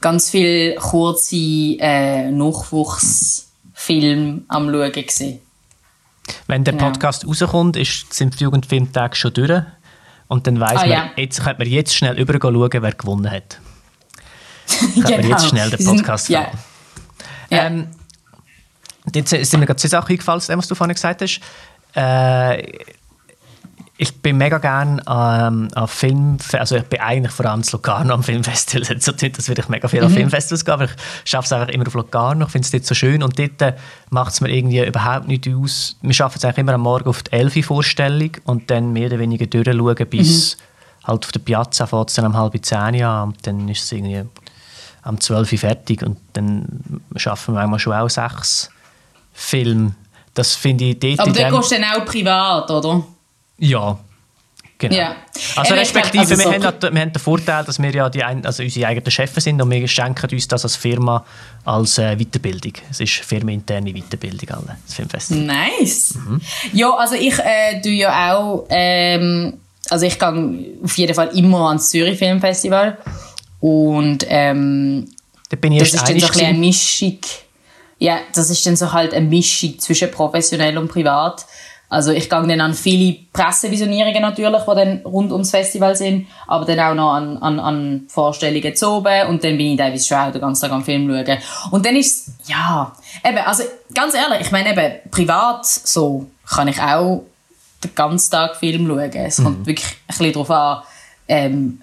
[0.00, 5.40] ganz viel kurze äh, Nachwuchsfilme am Schauen gewesen.
[6.46, 7.28] Wenn der Podcast ja.
[7.28, 9.62] rauskommt, ist, sind die Jugendfilmtage schon durch.
[10.28, 11.10] Und dann weiss ah, man, ja.
[11.16, 13.58] jetzt könnte man jetzt schnell überschauen, wer gewonnen hat.
[14.94, 15.08] genau.
[15.08, 16.50] Könnte man jetzt schnell den Podcast sind, ja.
[17.50, 17.88] Ähm,
[19.14, 21.40] jetzt sind mir gerade zwei Sachen eingefallen, was du vorhin gesagt hast.
[21.94, 22.62] Äh,
[24.02, 28.14] ich bin mega gerne ähm, an Film, also ich bin eigentlich vor allem in Locarno
[28.14, 28.96] am Filmfestival.
[29.00, 30.06] So nicht, dass ich mega viel mhm.
[30.06, 30.90] an Filmfestivals gehe, aber ich
[31.26, 32.46] schaffe es einfach immer auf Locarno.
[32.46, 33.74] Ich finde es dort so schön und dort äh,
[34.08, 35.98] macht es mir irgendwie überhaupt nicht aus.
[36.00, 39.18] Wir schaffen es eigentlich immer am Morgen auf die 11 Vorstellung und dann mehr oder
[39.18, 41.06] weniger durchschauen bis mhm.
[41.06, 43.92] halt auf der Piazza fährt es dann um halb zehn an und dann ist es
[43.92, 44.24] irgendwie
[45.02, 48.70] am 12 Uhr fertig und dann schaffen wir manchmal schon auch sechs
[49.40, 49.94] Filme.
[50.34, 51.20] Das finde ich dort...
[51.20, 53.04] Aber dann gehst du dann auch privat, oder?
[53.58, 53.98] Ja,
[54.80, 54.96] Genau.
[54.96, 55.16] Ja.
[55.56, 58.46] Also respektive, also so wir, haben, wir haben den Vorteil, dass wir ja die ein,
[58.46, 61.22] also unsere eigenen Chefs sind und wir schenken uns das als Firma
[61.66, 62.72] als äh, Weiterbildung.
[62.90, 65.42] Es ist firmeninterne Weiterbildung, alle, das Filmfestival.
[65.44, 66.14] Nice.
[66.14, 66.40] Mhm.
[66.72, 69.58] Ja, also ich äh, tue ja auch, ähm,
[69.90, 72.96] also ich gehe auf jeden Fall immer ans Zürich Filmfestival
[73.60, 75.10] und ähm,
[75.50, 77.18] da bin ich das ist dann so ein eine Mischung,
[78.00, 81.46] ja, das ist dann so halt eine Mischung zwischen professionell und privat
[81.90, 86.64] also ich gehe dann an viele Pressevisionierungen natürlich, die dann rund ums Festival sind, aber
[86.64, 90.18] dann auch noch an, an, an Vorstellungen zu oben und dann bin ich teilweise schon
[90.18, 91.38] auch den ganzen Tag am Film schauen.
[91.72, 92.92] Und dann ist ja,
[93.24, 97.24] eben, also ganz ehrlich, ich meine eben, privat so kann ich auch
[97.82, 99.10] den ganzen Tag Film schauen.
[99.12, 99.44] Es mhm.
[99.44, 100.82] kommt wirklich ein bisschen darauf an,
[101.26, 101.80] ähm,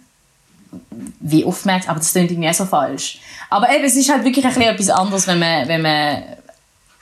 [1.19, 3.19] wie aufmerksam, aber das klingt irgendwie so falsch.
[3.49, 6.23] Aber eben, es ist halt wirklich ein bisschen etwas anderes, wenn man, wenn man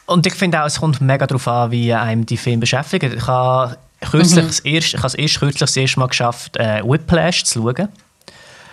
[0.08, 3.18] und ich finde auch, es kommt mega darauf an, wie einem die Filme beschäftigen.
[3.18, 4.48] Ich habe kürzlich mhm.
[4.48, 7.90] das erste, ich habe es erst kürzlich das erste Mal geschafft, äh, Whiplash zu schauen.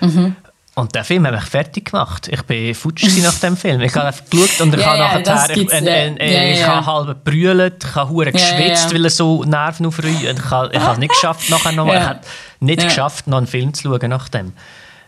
[0.00, 0.36] Mhm.
[0.74, 2.28] Und der Film hat mich fertig gemacht.
[2.28, 3.82] Ich bin futsch nach dem Film.
[3.82, 7.24] Ich habe geschaut und ich yeah, habe nachher, ich, äh, äh, äh, ich habe halb
[7.24, 10.38] brüllt, ich habe hure geschwitzt, weil er so Nerven aufrührt.
[10.38, 12.20] Ich habe, ich habe es nicht geschafft, nachher noch, ich habe
[12.60, 14.54] nicht geschafft, noch einen Film zu schauen nach dem.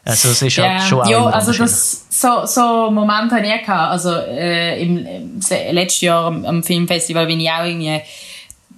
[0.04, 3.92] Also es ist halt schon Ja, also das, so, so Momente hatte ich gehabt.
[3.92, 5.40] Also äh, im, im
[5.72, 8.00] letzten Jahr am, am, Filmfestival bin ich auch irgendwie,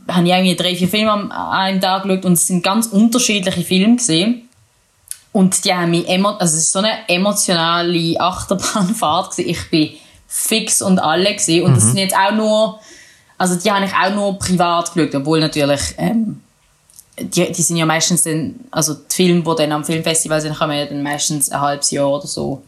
[0.09, 3.63] habe ich irgendwie drei, vier Filme an einem Tag geschaut und es sind ganz unterschiedliche
[3.63, 4.49] Filme gesehen.
[5.33, 9.51] Und die haben mich emo also es ist so eine emotionale Achterbahnfahrt gewesen.
[9.51, 9.91] Ich bin
[10.29, 11.75] fix und alle gesehen und mhm.
[11.75, 12.81] das sind jetzt auch nur,
[13.37, 16.41] also die habe ich auch nur privat geschaut, obwohl natürlich ähm,
[17.19, 20.77] die, die sind ja meistens dann, also die Filme, die dann am Filmfestival sind, kommen
[20.77, 22.63] ja dann meistens ein halbes Jahr oder so,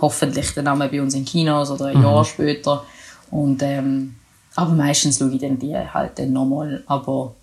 [0.00, 2.04] hoffentlich dann einmal bei uns in Kinos oder ein mhm.
[2.04, 2.84] Jahr später.
[3.30, 4.16] Und, ähm,
[4.54, 6.82] aber meistens schaue ich dann die halt dann nochmal.
[6.86, 7.34] Aber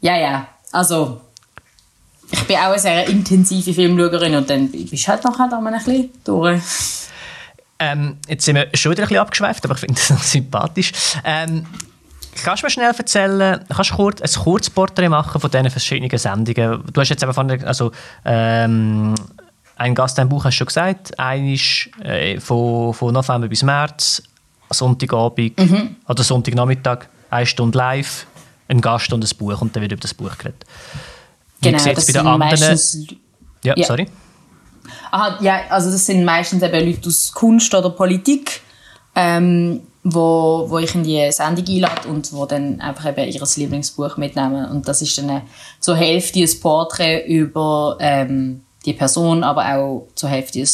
[0.00, 1.20] ja, ja, also
[2.30, 5.72] ich bin auch eine sehr intensive Filmschauerin und dann bist du halt nachher da mal
[5.72, 6.62] ein bisschen durch.
[7.78, 10.92] Ähm, jetzt sind wir schon wieder ein bisschen abgeschweift, aber ich finde das noch sympathisch.
[11.24, 11.66] Ähm,
[12.44, 16.82] Kannst du mir schnell erzählen, kannst du kurz, ein Kurzporträt machen von diesen verschiedenen Sendungen?
[16.92, 17.92] Du hast jetzt eben von der, also,
[18.24, 19.14] ähm,
[19.76, 23.62] ein Gast ein Buch hast du schon gesagt, ein ist äh, von, von November bis
[23.62, 24.22] März,
[24.70, 25.96] Sonntagabend mhm.
[26.08, 28.26] oder Sonntagnachmittag, eine Stunde live,
[28.68, 30.64] ein Gast und ein Buch und dann wird über das Buch geredet.
[31.60, 32.38] Wie genau, das bei den anderen?
[32.38, 33.06] Meistens,
[33.62, 34.08] ja, ja, sorry.
[35.10, 38.62] Aha, ja, also das sind meistens eben Leute aus Kunst oder Politik.
[39.14, 44.16] Ähm, wo, wo ich in die Sendung einlade und wo dann einfach eben ihr Lieblingsbuch
[44.16, 44.68] mitnehmen.
[44.70, 45.42] Und das ist dann
[45.80, 50.64] zur Hälfte ein Porträt über ähm, die Person, aber auch zur Hälfte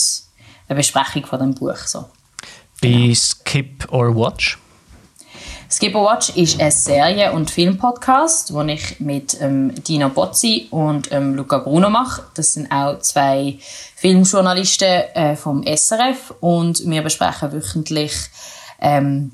[0.69, 1.77] eine Besprechung von dem Buch.
[1.77, 2.07] So.
[2.81, 3.15] Bei genau.
[3.15, 4.59] Skip or Watch?
[5.71, 11.13] Skip or Watch ist ein Serie- und Filmpodcast, den ich mit ähm, Dino Bozzi und
[11.13, 12.23] ähm, Luca Bruno mache.
[12.35, 13.59] Das sind auch zwei
[13.97, 18.15] Filmjournalisten äh, vom SRF und wir besprechen wöchentlich
[18.81, 19.33] ähm,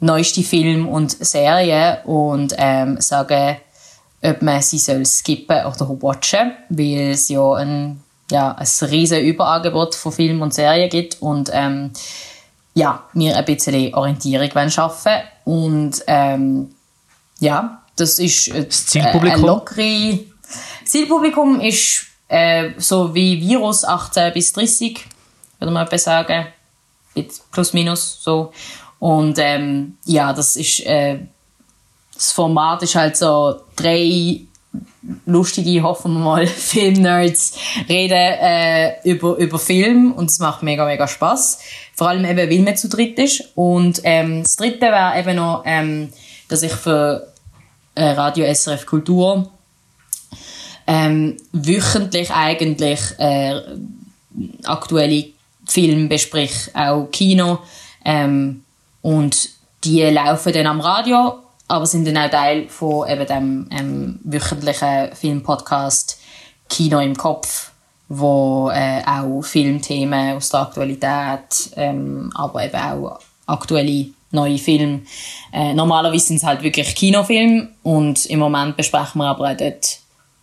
[0.00, 3.56] neueste Film und Serien und ähm, sagen,
[4.22, 9.94] ob man sie soll skippen oder watchen, weil es ja ein, ja, ein riesen Überangebot
[9.94, 11.92] von Filmen und Serien gibt und ähm,
[12.74, 16.74] ja, wir ein bisschen Orientierung schaffen und ähm,
[17.40, 19.40] ja, das ist äh, das Zielpublikum.
[19.40, 20.18] ein lockere
[20.84, 25.04] Zielpublikum ist äh, so wie Virus 18 bis 30,
[25.58, 26.46] würde man etwa sagen,
[27.50, 28.52] plus minus so
[28.98, 31.18] und ähm, ja, das ist äh,
[32.16, 34.40] das Format ist halt so drei
[35.26, 41.06] lustige, hoffen wir mal, Filmnerds reden äh, über, über Film und es macht mega, mega
[41.06, 41.58] Spaß.
[41.94, 43.52] Vor allem eben, weil man zu dritt ist.
[43.54, 46.12] Und ähm, das dritte wäre eben noch, ähm,
[46.48, 47.32] dass ich für
[47.94, 49.50] äh, Radio SRF Kultur
[50.86, 53.60] ähm, wöchentlich eigentlich äh,
[54.64, 55.26] aktuelle
[55.66, 57.58] Filme besprich, auch Kino.
[58.04, 58.62] Ähm,
[59.06, 59.50] und
[59.84, 61.34] die laufen dann am Radio,
[61.68, 66.18] aber sind dann auch Teil von eben dem ähm, wöchentlichen Filmpodcast
[66.68, 67.70] Kino im Kopf,
[68.08, 75.02] wo äh, auch Filmthemen aus der Aktualität, ähm, aber eben auch aktuelle neue Filme.
[75.52, 80.00] Äh, normalerweise sind es halt wirklich Kinofilme und im Moment besprechen wir aber auch dort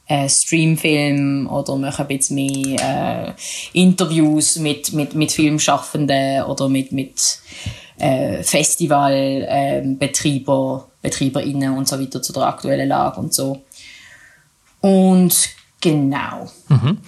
[0.07, 3.33] äh, Streamfilm oder machen ein bisschen mehr äh,
[3.73, 7.39] Interviews mit, mit, mit Filmschaffenden oder mit, mit
[8.03, 13.63] äh, Festivalbetreiber, äh, BetreiberInnen und so weiter zu der aktuellen Lage und so.
[14.81, 16.51] Und genau.
[16.67, 16.99] Mhm.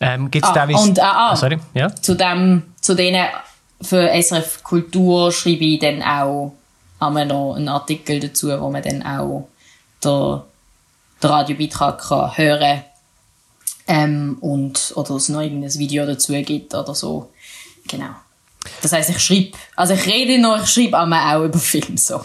[0.00, 1.58] Ähm, gibt's ah, da und ah, ah, oh, sorry.
[1.72, 1.94] Ja?
[1.94, 3.26] zu dem, zu denen
[3.80, 6.52] für SRF Kultur schreibe ich dann auch
[7.14, 9.48] wir noch einen Artikel dazu, wo man dann auch
[10.04, 10.44] der
[11.22, 12.82] den Radiobeitrag kann hören
[13.86, 17.30] ähm, und oder es noch irgendein Video dazu gibt oder so.
[17.88, 18.10] Genau.
[18.80, 22.20] Das heißt, ich schreibe, also ich rede noch, ich schreibe aber auch über Filme so.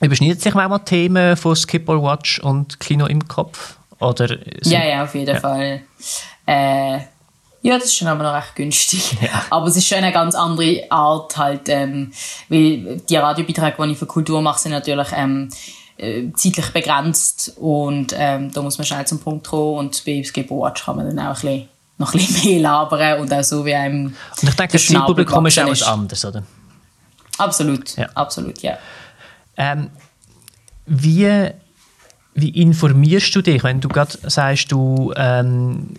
[0.00, 3.76] Überschneidet sich manchmal Themen von Skip or Watch und Kino im Kopf?
[3.98, 5.40] Oder ja, ja, auf jeden ja.
[5.40, 5.82] Fall.
[6.46, 6.98] Äh,
[7.62, 9.16] ja, das ist schon aber noch recht günstig.
[9.22, 9.42] Ja.
[9.50, 12.12] Aber es ist schon eine ganz andere Art halt, ähm,
[12.48, 15.48] weil die Radiobeiträge, die ich für Kultur mache, sind natürlich ähm,
[15.96, 20.82] äh, zeitlich begrenzt und ähm, da muss man schnell zum Punkt kommen und bei Gebot
[20.84, 23.74] kann man dann auch ein bisschen, noch ein bisschen mehr labern und auch so wie
[23.74, 26.42] einem Und ich denke, das Zielpublikum ist auch was anderes, oder?
[27.38, 28.08] Absolut, ja.
[28.14, 28.78] absolut, ja.
[29.56, 29.90] Ähm,
[30.86, 31.50] wie,
[32.34, 35.94] wie informierst du dich, wenn du gerade sagst, du ähm,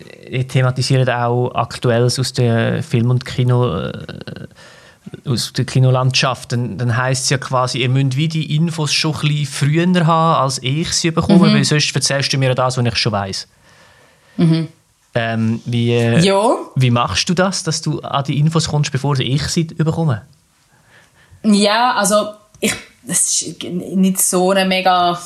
[0.48, 4.46] thematisierst auch Aktuelles aus der Film- und Kino- äh,
[5.24, 9.14] aus der Kinolandschaft, dann, dann heisst es ja quasi, ihr müsst wie die Infos schon
[9.14, 11.54] ein bisschen früher haben, als ich sie bekomme, mhm.
[11.54, 13.48] weil sonst erzählst du mir das, was ich schon weiß.
[14.36, 14.68] Mhm.
[15.18, 16.56] Ähm, wie, ja.
[16.76, 20.22] wie machst du das, dass du an die Infos kommst, bevor ich sie bekomme?
[21.42, 25.18] Ja, also ich, das ist nicht so eine mega,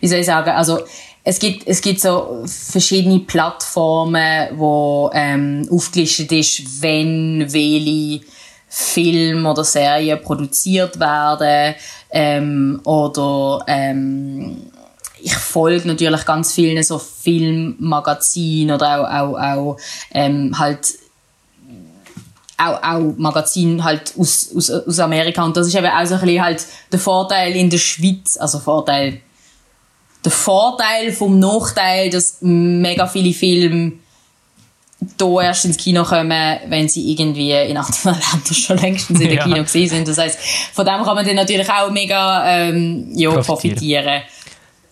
[0.00, 0.80] wie soll ich sagen, also
[1.24, 8.24] es gibt, es gibt so verschiedene Plattformen, wo ähm, aufgelistet ist, wenn welche
[8.68, 11.74] Film oder Serien produziert werden
[12.10, 14.70] ähm, oder ähm,
[15.26, 19.76] ich folge natürlich ganz vielen so Filmmagazinen oder auch, auch, auch
[20.12, 20.94] ähm, halt
[22.56, 26.20] auch, auch Magazin halt aus, aus, aus Amerika und das ist eben auch so ein
[26.20, 29.20] bisschen halt der Vorteil in der Schweiz, also Vorteil
[30.24, 33.94] der Vorteil vom Nachteil, dass mega viele Filme
[35.20, 39.36] hier erst ins Kino kommen, wenn sie irgendwie in anderen Ländern schon längstens in der
[39.36, 39.44] ja.
[39.44, 40.08] Kino gesehen sind.
[40.08, 40.38] Das heißt,
[40.72, 43.44] von dem kann man dann natürlich auch mega ähm, ja, profitieren.
[43.44, 44.22] profitieren.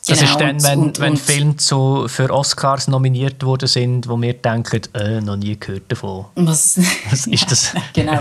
[0.06, 4.06] Das genau, ist dann, wenn, und, wenn und, Filme zu, für Oscars nominiert worden sind,
[4.06, 6.26] wo wir denken, äh, noch nie gehört davon.
[6.34, 6.78] Was,
[7.10, 7.72] was ist das?
[7.94, 8.20] genau.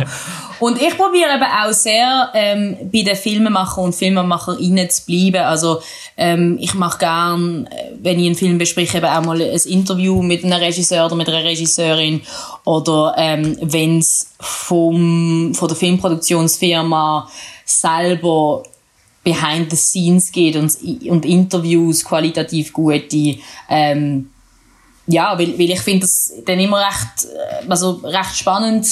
[0.61, 5.43] Und ich probiere eben auch sehr, ähm, bei den Filmemachern und Filmemacherinnen zu bleiben.
[5.43, 5.81] Also,
[6.15, 10.21] ähm, ich mache gern, äh, wenn ich einen Film bespreche, eben auch mal ein Interview
[10.21, 12.21] mit einem Regisseur oder mit einer Regisseurin.
[12.63, 17.27] Oder ähm, wenn es von der Filmproduktionsfirma
[17.65, 18.63] selber
[19.23, 20.75] behind the scenes geht und,
[21.09, 23.37] und Interviews qualitativ gute.
[23.69, 24.29] Ähm,
[25.07, 28.87] ja, weil, weil ich finde das dann immer recht, äh, also recht spannend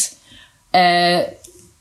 [0.72, 1.24] äh,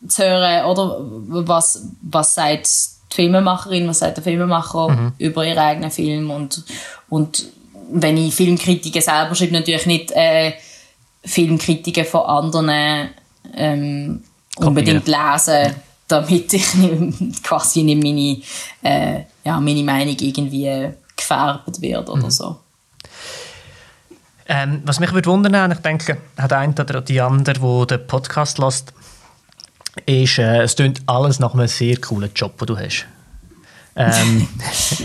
[0.07, 0.99] zu hören, oder?
[1.47, 2.69] Was, was sagt
[3.13, 5.13] die Filmemacherin, was sagt der Filmemacher mhm.
[5.19, 6.65] über ihren eigenen Film und,
[7.09, 7.49] und
[7.93, 10.53] wenn ich Filmkritiken selber schreibe, natürlich nicht äh,
[11.25, 13.11] Filmkritiken von anderen
[13.55, 14.23] ähm,
[14.57, 15.75] unbedingt lesen
[16.11, 18.43] damit ich nicht, quasi nicht meine,
[18.83, 22.31] äh, ja, meine Meinung irgendwie gefärbt wird oder mhm.
[22.31, 22.57] so.
[24.47, 28.59] Ähm, was mich würde wundern, ich denke, hat ein oder die andere, wo den Podcast
[28.59, 28.93] lässt,
[30.07, 33.07] ist, äh, es klingt alles nach einem sehr coolen Job, den du hast.
[33.95, 34.49] Ähm,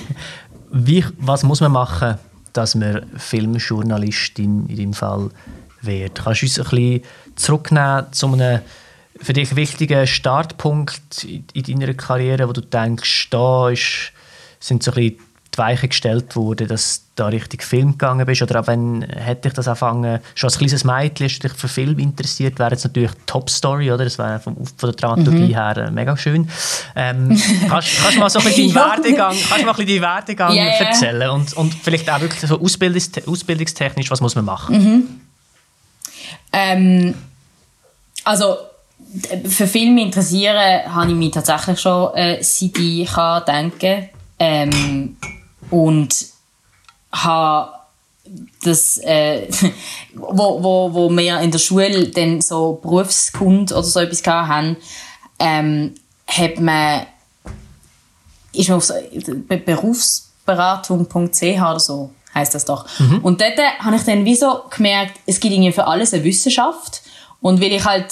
[0.72, 2.18] wie, was muss man machen,
[2.54, 5.30] dass man Filmjournalistin in deinem Fall
[5.82, 6.24] wird?
[6.24, 7.02] Kannst du uns ein bisschen
[7.36, 8.62] zurücknehmen zu einem
[9.22, 14.12] für dich wichtiger Startpunkt in, deiner Karriere, wo du denkst, da ist,
[14.60, 15.20] sind so ein bisschen
[15.54, 18.42] die Weiche gestellt wurde, dass du da richtig Film gegangen bist?
[18.42, 21.70] Oder auch wenn hätte ich das angefangen, schon als kleines Mädchen hast du dich für
[21.70, 24.04] Film interessiert, wäre jetzt natürlich Top Story, oder?
[24.04, 25.54] Das wäre von, von der Dramaturgie mhm.
[25.54, 26.50] her äh, mega schön.
[26.96, 30.02] Ähm, kannst, kannst du mal so ein bisschen deinen Werdegang, kannst mal ein bisschen deinen
[30.02, 34.78] Werdegang yeah, erzählen und, und vielleicht auch wirklich so Ausbildungs ausbildungstechnisch, was muss man machen?
[34.78, 35.04] Mhm.
[36.52, 37.14] Ähm,
[38.26, 38.58] also
[39.48, 44.10] für Filme interessieren habe ich mich tatsächlich schon äh, seit ich kann denken
[44.40, 45.18] ähm,
[45.70, 46.28] und
[47.12, 47.72] habe
[48.64, 49.48] das, äh,
[50.16, 54.78] wo, wo, wo wir in der Schule dann so Berufskund oder so etwas hatten,
[55.40, 55.94] ähm,
[56.28, 57.06] hat man,
[58.54, 58.96] ist man auf so,
[59.48, 62.88] Berufsberatung.ch oder so, heißt das doch.
[63.00, 63.20] Mhm.
[63.20, 67.02] Und dort habe ich dann wie so gemerkt, es gibt irgendwie für alles eine Wissenschaft.
[67.42, 68.08] Und weil ich halt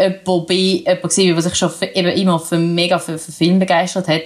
[0.00, 3.58] jemand bin, jemand gesehen, der sich schon für, eben immer für mega für, für Film
[3.58, 4.22] begeistert hat,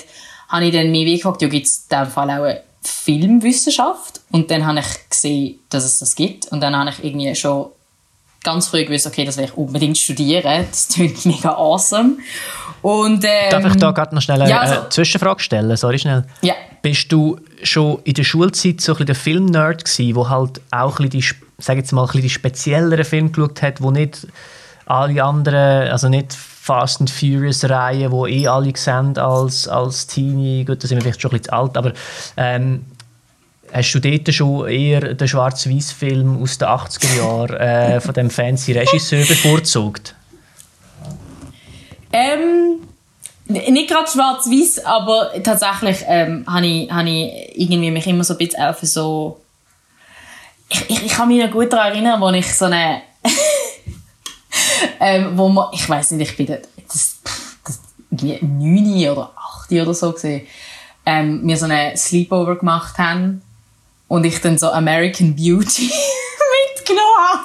[0.49, 4.21] habe ich dann mich wie gefragt, ja, gibt es in diesem Fall auch eine Filmwissenschaft?
[4.31, 6.49] Und dann habe ich gesehen, dass es das gibt.
[6.49, 7.67] Und dann habe ich irgendwie schon
[8.43, 10.67] ganz früh gewusst, okay, das will ich unbedingt studieren.
[10.71, 12.19] Das klingt mega awesome.
[12.83, 15.75] Und, ähm, Darf ich da gerade noch schnell eine ja, also, äh, Zwischenfrage stellen?
[15.77, 16.27] Sorry, schnell.
[16.43, 16.55] Ja.
[16.83, 21.01] Bist du schon in der Schulzeit so ein bisschen der Filmnerd gewesen, der halt auch
[21.01, 24.27] ein bisschen die, sag jetzt mal, ein bisschen die spezielleren Filme geschaut hat, wo nicht
[24.87, 30.65] alle anderen, also nicht Fast and Furious Reihe, wo eh alle sehen als, als Teenie,
[30.65, 31.93] gut, da sind wir vielleicht schon ein bisschen alt, aber
[32.37, 32.87] ähm,
[33.73, 38.73] hast du dort schon eher den Schwarz-Weiß-Film aus den 80er Jahren äh, von dem fancy
[38.73, 40.15] Regisseur bevorzugt?
[42.13, 42.81] Ähm,
[43.47, 48.39] nicht gerade schwarz-weiß, aber tatsächlich ähm, habe ich, hab ich irgendwie mich immer so ein
[48.39, 49.41] bisschen auf so...
[50.71, 53.03] Ich, ich, ich kann mich noch gut daran erinnern, als ich so eine
[55.01, 56.57] ähm, wo man, ich weiß nicht, ich bin da,
[56.89, 57.19] das,
[57.65, 60.47] das, 9 oder 8 oder so gesehen,
[61.07, 63.43] ähm, wir so eine Sleepover gemacht haben
[64.09, 65.91] und ich dann so American Beauty
[66.77, 67.03] mitgenommen
[67.33, 67.43] habe.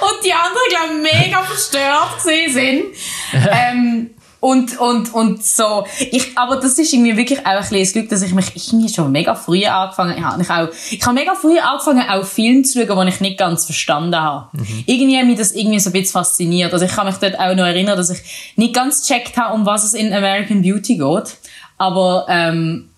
[0.00, 2.84] Und die anderen, glaube ich, mega verstört gesehen sind.
[3.50, 4.10] ähm,
[4.40, 5.84] und, und, und so.
[5.98, 8.92] Ich, aber das ist irgendwie wirklich auch ein bisschen das Glück, dass ich mich irgendwie
[8.92, 10.42] schon mega früh angefangen habe.
[10.42, 13.64] Ich, auch, ich habe mega früh angefangen, auch Filme zu schauen, die ich nicht ganz
[13.64, 14.48] verstanden habe.
[14.52, 14.84] Mhm.
[14.86, 16.72] Irgendwie hat mich das irgendwie so ein bisschen fasziniert.
[16.72, 19.66] Also ich kann mich dort auch noch erinnern, dass ich nicht ganz gecheckt habe, um
[19.66, 21.36] was es in American Beauty geht.
[21.76, 22.90] Aber, ähm,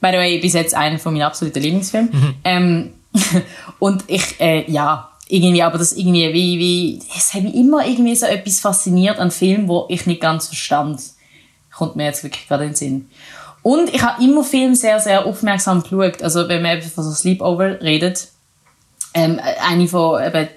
[0.00, 2.10] by the way, bis jetzt einer von meinen absoluten Lieblingsfilmen.
[2.10, 2.34] Mhm.
[2.42, 2.92] Ähm,
[3.78, 8.14] und ich, äh, ja, irgendwie, aber das irgendwie, wie, wie, es hat mich immer irgendwie
[8.14, 11.00] so etwas fasziniert an Filmen, wo ich nicht ganz verstand.
[11.72, 13.10] Kommt mir jetzt wirklich gerade in den Sinn.
[13.62, 16.22] Und ich habe immer Filme sehr, sehr aufmerksam geschaut.
[16.22, 18.28] Also, wenn man eben von so Sleepover redet,
[19.14, 20.48] ähm, eine von, eben,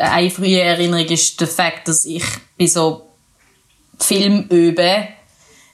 [0.00, 2.24] eine frühe Erinnerung ist der Fakt, dass ich
[2.58, 3.06] bei so
[3.98, 5.08] Film übe,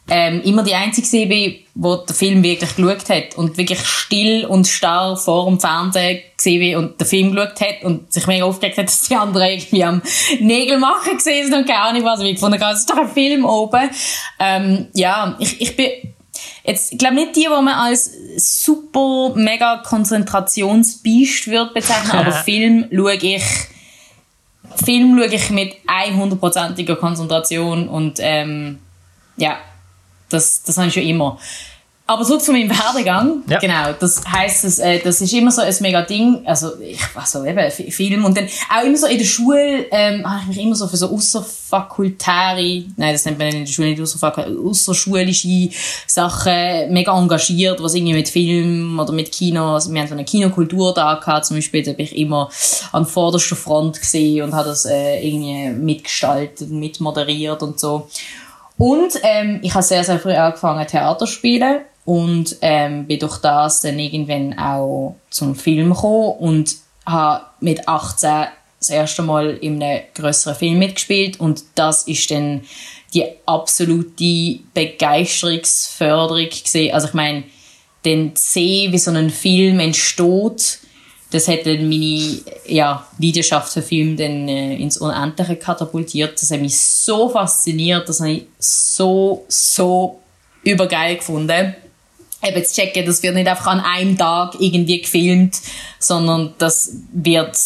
[0.09, 4.67] ähm, immer die Einzige bin, wo der Film wirklich geschaut hat und wirklich still und
[4.67, 8.87] starr vor dem Fernsehen gesehen und den Film geschaut hat und sich mega aufgeregt hat,
[8.89, 10.03] dass die anderen irgendwie am
[10.41, 12.21] Nägel machen gesehen sind und keine Ahnung was.
[12.21, 13.91] Ich fand, es ist doch ein Film oben.
[14.39, 15.89] Ähm, ja, ich, ich bin
[16.65, 22.89] jetzt, ich glaube nicht die, die man als super mega Konzentrationsbiest wird bezeichnen, aber Film
[22.93, 23.45] schaue ich
[24.85, 28.79] Film schaue ich mit 100%iger Konzentration und ähm,
[29.37, 29.59] ja,
[30.33, 31.39] das, das habe ich schon immer.
[32.05, 33.43] Aber zurück zu meinem Werdegang.
[33.49, 33.59] Ja.
[33.59, 33.93] Genau.
[33.99, 36.43] Das heisst, das, äh, das ist immer so ein mega Ding.
[36.45, 38.25] Also, ich, also eben, Film.
[38.25, 40.97] Und dann auch immer so in der Schule, ähm, habe ich mich immer so für
[40.97, 45.71] so außerfakultäre, nein, das nennt man in der Schule nicht außerschulische
[46.07, 50.25] Sachen mega engagiert, was irgendwie mit Film oder mit Kino, also wir haben so eine
[50.25, 52.51] Kinokultur da gehabt, zum Beispiel, da bin ich immer
[52.91, 58.09] an vorderster Front gesehen und habe das äh, irgendwie mitgestaltet, mitmoderiert und so.
[58.83, 63.39] Und ähm, ich habe sehr, sehr früh angefangen, Theater zu spielen und ähm, bin durch
[63.39, 66.75] das dann irgendwann auch zum Film gekommen und
[67.07, 68.47] habe mit 18
[68.81, 72.63] das erste Mal in einem größeren Film mitgespielt und das ist dann
[73.15, 76.93] die absolute Begeisterungsförderung gesehen.
[76.93, 77.45] Also ich meine,
[78.03, 80.81] zu sehen, wie so ein Film entsteht,
[81.33, 86.41] das hat dann meine ja, Leidenschaft für Film dann äh, ins Unendliche katapultiert.
[86.41, 90.21] Das hat mich so fasziniert, das habe ich so, so
[90.63, 91.75] übergeil gefunden.
[92.45, 95.59] Eben zu checken, das wird nicht einfach an einem Tag irgendwie gefilmt,
[95.99, 97.57] sondern das wird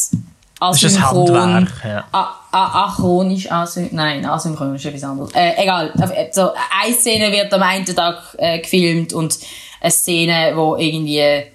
[0.61, 2.05] asynchron, ja.
[2.53, 5.33] achronisch, asyn nein, asynchron ist etwas anderes.
[5.35, 5.93] Äh, egal,
[6.31, 6.51] so,
[6.83, 9.39] eine Szene wird am einen Tag äh, gefilmt und
[9.81, 11.47] eine Szene, wo irgendwie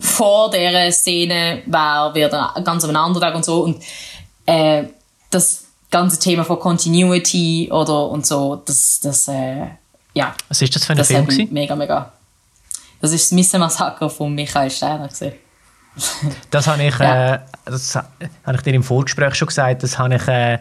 [0.00, 2.32] vor dieser Szene wäre, wird
[2.64, 3.62] ganz am anderen Tag und so.
[3.62, 3.82] Und
[4.46, 4.84] äh,
[5.30, 9.66] das ganze Thema von Continuity oder und so, das, das äh,
[10.14, 10.34] ja.
[10.48, 11.48] Was ist das für ein Film?
[11.50, 12.12] Mega, mega.
[13.00, 15.08] Das ist das Missenmassaker von Michael Steiner.
[15.08, 15.32] Gewesen.
[16.50, 17.34] Das habe ich, ja.
[17.34, 18.06] äh, das habe
[18.54, 20.58] ich dir im Vorgespräch schon gesagt, das habe ich äh,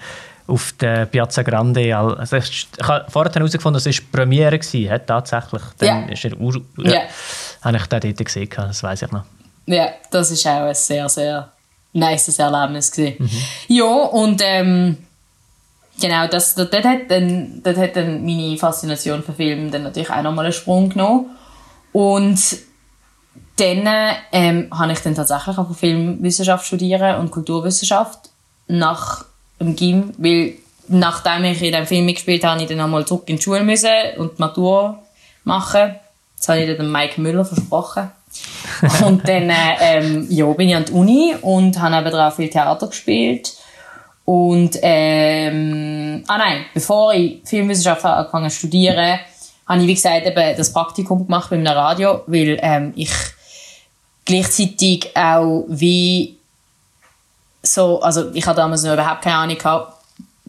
[0.50, 5.62] auf der Piazza Grande, also ich, ich habe vorher herausgefunden, dass es Premiere war, tatsächlich.
[5.78, 6.14] Dann ja.
[6.14, 7.02] ist er Ur ja.
[7.62, 9.24] habe ich den dort gesehen, das weiß ich noch.
[9.66, 11.52] Ja, das war auch ein sehr, sehr
[11.94, 12.98] nice Erlebnis.
[12.98, 13.30] Mhm.
[13.68, 14.98] Ja, und ähm,
[16.02, 20.10] genau, das, das, das, hat dann, das hat dann meine Faszination für Filme dann natürlich
[20.10, 21.28] auch nochmal einen Sprung genommen.
[21.92, 22.40] Und
[23.58, 28.30] dann ähm, habe ich dann tatsächlich auch Filmwissenschaft studieren und Kulturwissenschaft
[28.68, 29.26] nach
[29.60, 30.54] dem Gym, weil
[30.88, 33.90] nachdem ich in diesem Film mitgespielt habe, ich dann einmal zurück in die Schule müssen
[34.18, 35.00] und die Matur
[35.44, 35.96] machen.
[36.38, 38.12] Das habe ich dann Mike Müller versprochen.
[39.06, 39.52] und dann
[39.82, 43.54] ähm, ja, bin ich an der Uni und habe eben auch viel Theater gespielt.
[44.26, 49.20] Und ähm, ah nein, bevor ich Filmwissenschaft angefangen zu studieren,
[49.68, 53.12] habe ich wie gesagt eben das Praktikum gemacht beim Radio, weil ähm, ich
[54.26, 56.39] gleichzeitig auch wie
[57.62, 59.94] so, also ich hatte damals noch überhaupt keine Ahnung gehabt,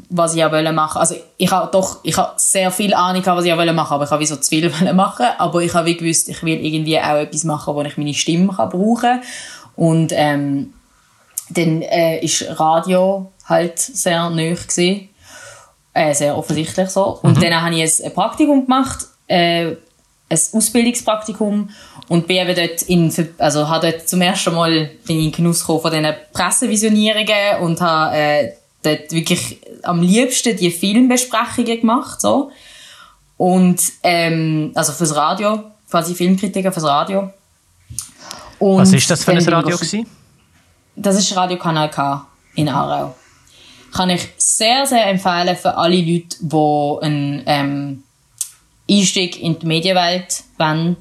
[0.08, 0.98] was ich wollte machen.
[0.98, 4.04] Also ich habe doch, ich habe sehr viel Ahnung gehabt, was ich wollte machen, aber
[4.04, 5.26] ich habe wie so zu viel machen.
[5.38, 8.52] Aber ich habe wie gewusst, ich will irgendwie auch etwas machen, wo ich meine Stimme
[8.52, 9.22] kann brauchen
[9.76, 10.72] Und ähm,
[11.50, 15.08] dann äh, ist Radio halt sehr neu gewesen.
[15.92, 17.18] Äh, sehr offensichtlich so.
[17.22, 17.40] Und mhm.
[17.40, 19.76] dann habe ich ein Praktikum gemacht, äh,
[20.28, 21.70] ein Ausbildungspraktikum
[22.10, 25.62] und bin eben dort in, also habe dort zum ersten Mal bin ich in Genuss
[25.62, 28.52] von diesen Pressevisionierungen und habe äh,
[28.82, 32.50] dort wirklich am liebsten die Filmbesprechungen gemacht, so.
[33.36, 37.30] Und, ähm, also fürs Radio, quasi Filmkritiker fürs Radio.
[38.58, 40.04] Und Was ist das für ein Radio gewesen?
[40.96, 43.14] Das ist Radio Kanal K in Aarau.
[43.92, 48.02] Kann ich sehr, sehr empfehlen für alle Leute, die einen, ähm,
[48.90, 50.96] Einstieg in die Medienwelt wollen.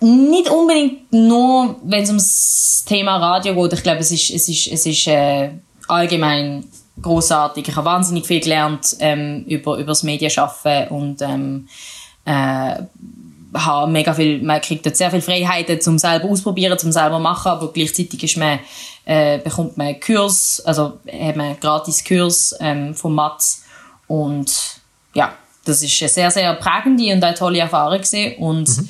[0.00, 3.74] Nicht unbedingt nur, wenn es ums Thema Radio geht.
[3.74, 5.50] Ich glaube, es ist, es ist, es ist äh,
[5.88, 6.64] allgemein
[7.02, 7.68] großartig.
[7.68, 11.68] Ich habe wahnsinnig viel gelernt ähm, über, über das Medienschaffen und ähm,
[12.24, 12.76] äh,
[13.54, 17.50] habe mega viel, man kriegt dort sehr viele Freiheiten zum selber ausprobieren, zum selber machen,
[17.50, 18.60] aber gleichzeitig ist man,
[19.04, 23.64] äh, bekommt man Kurs, also hat man gratis Kurs ähm, vom Matz
[24.06, 24.52] und
[25.14, 25.34] ja,
[25.64, 28.36] das ist eine sehr, sehr prägende und eine tolle Erfahrung gewesen.
[28.38, 28.88] und mhm.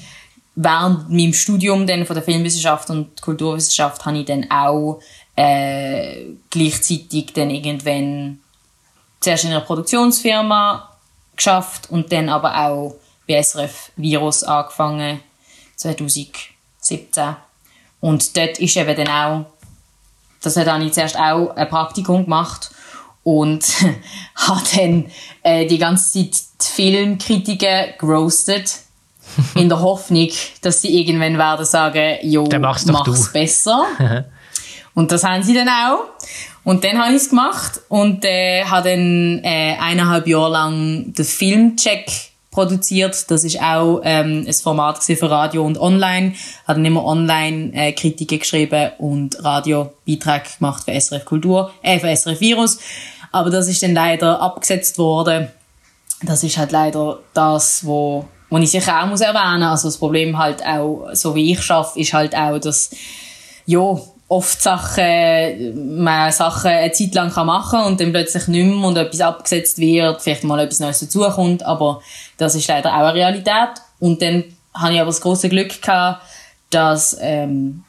[0.63, 5.01] Während meinem Studium dann von der Filmwissenschaft und Kulturwissenschaft habe ich dann auch
[5.37, 8.41] äh, gleichzeitig dann irgendwann
[9.21, 10.97] zuerst in einer Produktionsfirma
[11.35, 12.95] geschafft und dann aber auch
[13.27, 15.21] bei SRF Virus angefangen
[15.77, 17.37] 2017
[18.01, 19.47] und dort ist eben dann auch
[20.43, 22.71] das hat dann zuerst auch ein Praktikum gemacht
[23.23, 23.65] und
[24.37, 25.11] habe dann
[25.43, 28.81] äh, die ganze Zeit die Filmkritiker gerostet
[29.55, 30.29] in der Hoffnung,
[30.63, 33.85] dass sie irgendwann werden sagen, jo, mach's, mach's besser.
[34.95, 36.05] und das haben sie dann auch.
[36.63, 41.25] Und dann habe ich es gemacht und äh, habe dann äh, eineinhalb Jahre lang den
[41.25, 43.31] Filmcheck produziert.
[43.31, 46.35] Das ist auch ähm, ein Format für Radio und Online.
[46.67, 52.15] Hat dann immer Online äh, Kritiken geschrieben und Radiobeiträge gemacht für SRF Kultur, äh, für
[52.15, 52.79] SRF Virus.
[53.33, 55.49] Aber das ist dann leider abgesetzt worden.
[56.23, 59.63] Das ist halt leider das, wo, wo ich sicher auch muss erwähnen.
[59.63, 62.91] Also das Problem halt auch, so wie ich schaffe, ist halt auch, dass
[63.67, 63.99] ja
[64.29, 68.97] oft Sachen, man Sachen eine Zeit lang kann machen und dann plötzlich nicht mehr und
[68.97, 72.01] etwas abgesetzt wird, vielleicht mal etwas Neues dazukommt, aber
[72.37, 73.71] das ist leider auch eine Realität.
[73.99, 76.23] Und dann habe ich aber das große Glück gehabt,
[76.71, 77.83] dass ähm,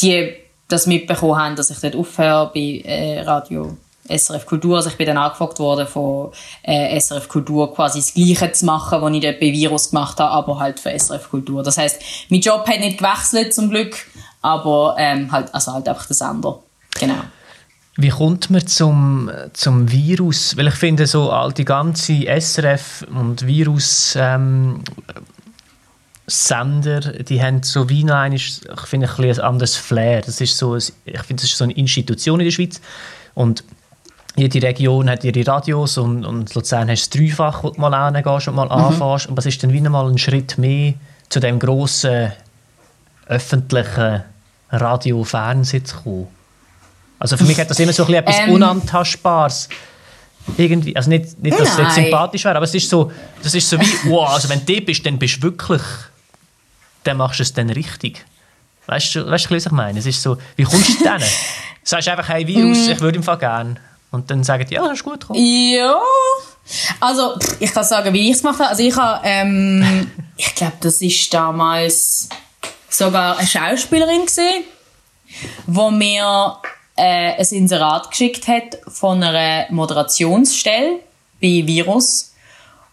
[0.00, 0.32] die
[0.68, 3.76] das mitbekommen haben, dass ich dort aufhöre bei äh, Radio
[4.08, 4.76] SRF Kultur.
[4.76, 6.30] Also ich bin dann angefragt worden von
[6.62, 10.30] äh, SRF Kultur quasi das Gleiche zu machen, was ich dort bei Virus gemacht habe,
[10.30, 11.62] aber halt für SRF Kultur.
[11.62, 12.00] Das heißt,
[12.30, 13.96] mein Job hat nicht gewechselt zum Glück,
[14.42, 16.60] aber ähm, halt, also halt einfach das andere.
[16.98, 17.22] Genau.
[18.00, 20.56] Wie kommt man zum, zum Virus?
[20.56, 24.84] Weil ich finde, so all die ganze SRF und Virus ähm,
[26.28, 30.20] Sender, die haben so wie noch ein, ich finde, ein, ein anderes Flair.
[30.20, 32.80] Das ist so, ich finde, das ist so eine Institution in der Schweiz
[33.34, 33.64] und
[34.38, 38.48] jede Region hat ihre Radios und, und Luzern hast du dreifach, wo du mal hingehst
[38.48, 38.72] und mal mhm.
[38.72, 39.26] anfährst.
[39.26, 40.94] Und das ist dann wieder mal ein Schritt mehr
[41.28, 42.32] zu dem grossen
[43.26, 44.22] öffentlichen
[44.70, 46.28] Radio-Fernsehen zu kommen.
[47.18, 49.68] Also für mich hat das immer so ein bisschen etwas ähm, Unantastbares.
[50.56, 53.12] Irgendwie, also nicht, nicht dass es jetzt sympathisch wäre, aber es ist so,
[53.42, 55.82] das ist so wie, wow, also wenn du bist, dann bist du wirklich,
[57.04, 58.24] dann machst du es dann richtig.
[58.86, 59.98] Weißt du, weißt du was ich meine?
[59.98, 61.22] Es ist so, wie kommst du denn?
[61.82, 62.90] Sagst einfach, hey Virus, mm.
[62.92, 63.76] ich würde im Fall gerne.
[64.10, 65.38] Und dann sagen die, ja, das ist gut gekommen.
[65.38, 65.98] Ja.
[67.00, 68.70] Also, ich kann sagen, wie ich es gemacht habe.
[68.70, 72.28] Also, ich habe, ähm, ich glaube, das ist damals
[72.88, 74.64] sogar eine Schauspielerin gesehen,
[75.66, 76.56] wo mir
[76.96, 81.00] äh, ein Inserat geschickt hat von einer Moderationsstelle
[81.40, 82.32] bei Virus.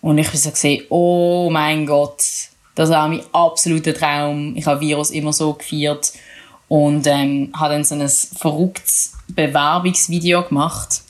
[0.01, 2.23] Und ich habe so gesehen, oh mein Gott,
[2.75, 4.55] das war mein absoluter Traum.
[4.55, 6.13] Ich habe Virus immer so gefeiert
[6.67, 11.01] und ähm, habe dann so ein verrücktes Bewerbungsvideo gemacht.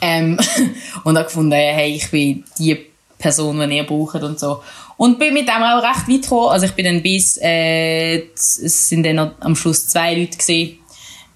[0.00, 0.38] Ähm,
[1.04, 2.86] und habe gefunden, hey, ich bin die
[3.18, 4.62] Person, die ihr braucht und so.
[4.96, 6.48] Und bin mit dem auch recht weit gekommen.
[6.48, 10.78] Also ich bin dann bis, äh, es sind dann am Schluss zwei Leute gesehen.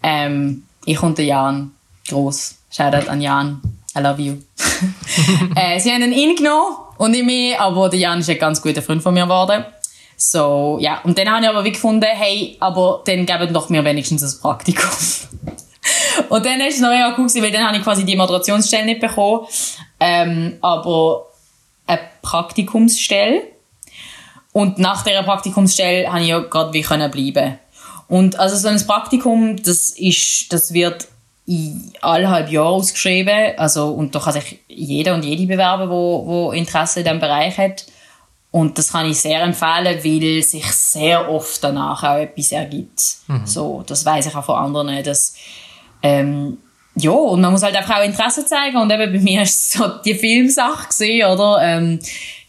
[0.03, 1.73] Ähm, ich und Jan.
[2.09, 2.57] Gross.
[2.71, 3.61] Shoutout an Jan.
[3.97, 4.37] I love you.
[5.57, 8.83] äh, sie haben ihn genommen und nicht mehr, aber der Jan ist ein ganz guter
[8.83, 9.65] Freund von mir geworden.
[10.17, 11.01] So, ja.
[11.03, 14.41] Und dann habe ich aber wie gefunden, hey, aber dann geben doch mir wenigstens ein
[14.41, 14.91] Praktikum.
[16.29, 18.85] Und dann ist es noch mega cool gewesen, weil dann habe ich quasi die Moderationsstelle
[18.87, 19.47] nicht bekommen,
[20.01, 21.27] ähm, aber
[21.87, 23.43] eine Praktikumsstelle.
[24.53, 27.59] Und nach dieser Praktikumsstelle habe ich ja gerade wie können bleiben.
[28.09, 31.09] Und also so ein Praktikum, das ist, das wird
[32.01, 33.53] alle halb Jahr ausgeschrieben.
[33.57, 37.59] Also, und da kann sich jeder und jede bewerben, wo, wo Interesse in diesem Bereich
[37.59, 37.87] hat.
[38.51, 43.19] Und das kann ich sehr empfehlen, weil sich sehr oft danach auch etwas ergibt.
[43.27, 43.47] Mhm.
[43.47, 45.35] So, das weiß ich auch von anderen, dass,
[46.07, 46.59] ähm,
[46.95, 48.77] ja, und man muss halt einfach auch Interesse zeigen.
[48.77, 51.59] Und eben bei mir ist es so die Filmsache gesehen, oder?
[51.63, 51.99] Ähm,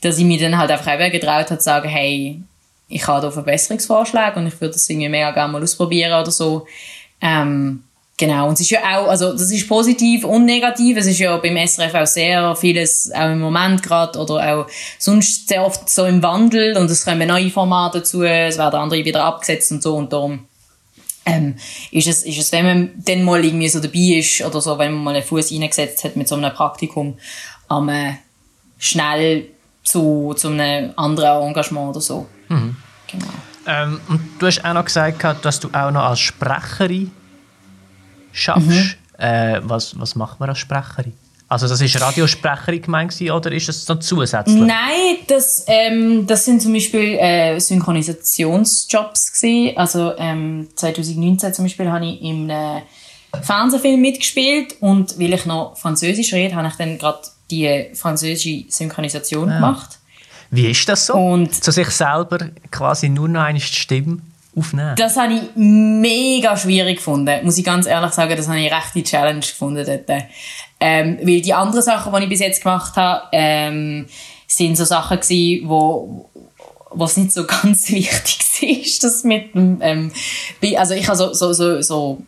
[0.01, 2.39] dass ich mir dann halt einfach eben getraut habe zu sagen, hey,
[2.87, 6.67] ich habe da Verbesserungsvorschläge und ich würde das irgendwie mega gerne mal ausprobieren oder so.
[7.19, 7.83] Ähm,
[8.19, 10.97] Genau, und es ist ja auch, also das ist positiv und negativ.
[10.97, 15.47] Es ist ja beim SRF auch sehr vieles, auch im Moment gerade, oder auch sonst
[15.47, 19.23] sehr oft so im Wandel und es kommen neue Formate dazu, es werden andere wieder
[19.23, 20.47] abgesetzt und so und darum
[21.27, 21.55] ähm,
[21.91, 24.93] ist, es, ist es, wenn man dann mal irgendwie so dabei ist oder so, wenn
[24.93, 27.17] man mal einen Fuß reingesetzt hat mit so einem Praktikum,
[27.69, 28.17] ähm,
[28.77, 29.49] schnell
[29.83, 32.27] zu, zu einem anderen Engagement oder so.
[32.47, 32.77] Mhm.
[33.07, 33.27] Genau.
[33.65, 37.11] Ähm, und du hast auch noch gesagt, dass du auch noch als Sprecherin
[38.31, 38.69] schaffst.
[38.69, 38.93] Mhm.
[39.17, 41.13] Äh, was, was macht man als Sprecherin?
[41.49, 44.59] Also das ist Radiosprecherin gemeint oder ist das noch zusätzlich?
[44.59, 49.77] Nein, das, ähm, das sind zum Beispiel äh, Synchronisationsjobs gewesen.
[49.77, 52.83] Also ähm, 2019 zum Beispiel habe ich in einem
[53.41, 59.47] Fernsehfilm mitgespielt und weil ich noch Französisch rede, habe ich dann gerade die französische Synchronisation
[59.47, 59.55] ja.
[59.55, 59.59] Ah.
[59.59, 59.99] gemacht.
[60.49, 61.13] Wie ist das so?
[61.13, 64.19] Und zu sich selber quasi nur noch eine Stimme
[64.55, 64.95] aufnehmen?
[64.97, 67.43] Das habe ich mega schwierig gefunden.
[67.43, 70.23] Muss ich ganz ehrlich sagen, das habe ich recht die Challenge gefunden dort.
[70.79, 74.05] Ähm, weil die anderen Sachen, die ich bis jetzt gemacht habe, ähm,
[74.47, 76.29] sind so Sachen gewesen, wo
[76.91, 80.11] was nicht so ganz wichtig ist, das mit dem, ähm,
[80.77, 82.21] also ich habe so, so, so, so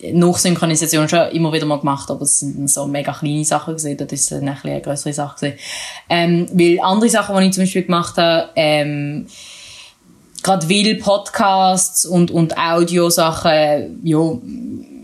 [0.00, 4.12] Nachsynchronisation schon immer wieder mal gemacht, aber es sind so mega kleine Sachen gesehen, das
[4.12, 5.58] ist eine, eine größere Sache gewesen.
[6.08, 9.26] Ähm, weil andere Sachen, die ich zum Beispiel gemacht habe, ähm,
[10.42, 14.18] gerade weil Podcasts und, und Audiosachen ja,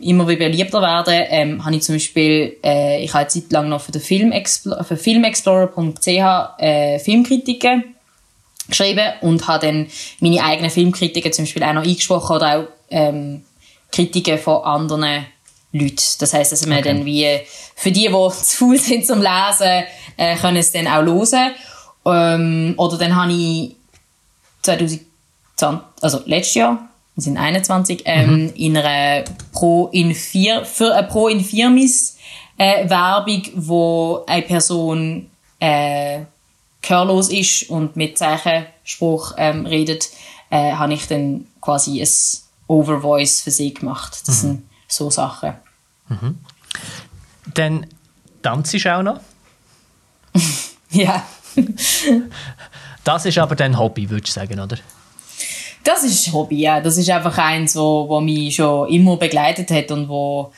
[0.02, 3.68] immer wie beliebter werden, ähm, habe ich zum Beispiel, äh, ich habe eine Zeit lang
[3.68, 6.08] noch für, den Film für filmexplorer.ch
[6.58, 7.94] äh, Filmkritiken
[8.68, 9.86] geschrieben und habe dann
[10.20, 13.44] meine eigenen Filmkritiken zum Beispiel auch noch eingesprochen oder auch ähm,
[13.90, 15.26] Kritiken von anderen
[15.72, 16.02] Leuten.
[16.18, 16.88] Das heisst, dass man okay.
[16.88, 17.26] dann wie,
[17.74, 19.84] für die, die zu faul sind zum Lesen,
[20.16, 21.52] äh, können es dann auch hören.
[22.04, 23.76] Ähm, oder dann habe ich
[24.62, 25.02] 2000
[26.00, 26.89] also letztes Jahr,
[27.20, 28.52] wir sind 21, ähm, mhm.
[28.54, 32.16] in einer Pro in vier, für eine Pro in Firmis
[32.56, 36.20] äh, Werbung, wo eine Person äh,
[36.80, 40.08] gehörlos ist und mit Zeichenspruch ähm, redet,
[40.48, 42.08] äh, habe ich dann quasi ein
[42.68, 44.22] Overvoice für sie gemacht.
[44.26, 44.48] Das mhm.
[44.48, 45.54] sind so Sachen.
[46.08, 46.38] Mhm.
[47.52, 47.86] Dann
[48.40, 49.20] tanzt du auch noch?
[50.90, 51.22] ja.
[53.04, 54.78] das ist aber dein Hobby, würde ich sagen, oder?
[55.82, 56.80] Das ist ein Hobby, ja.
[56.80, 60.52] Das ist einfach eins, wo, wo mich schon immer begleitet hat und wo,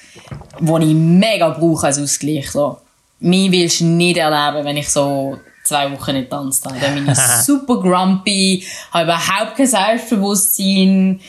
[0.58, 2.50] wo ich mega brauche als Ausgleich.
[2.50, 2.78] So.
[3.20, 6.78] Mich willst du nicht erleben, wenn ich so zwei Wochen nicht tanzt habe.
[6.80, 11.20] Dann bin ich super grumpy, habe überhaupt kein Selbstbewusstsein.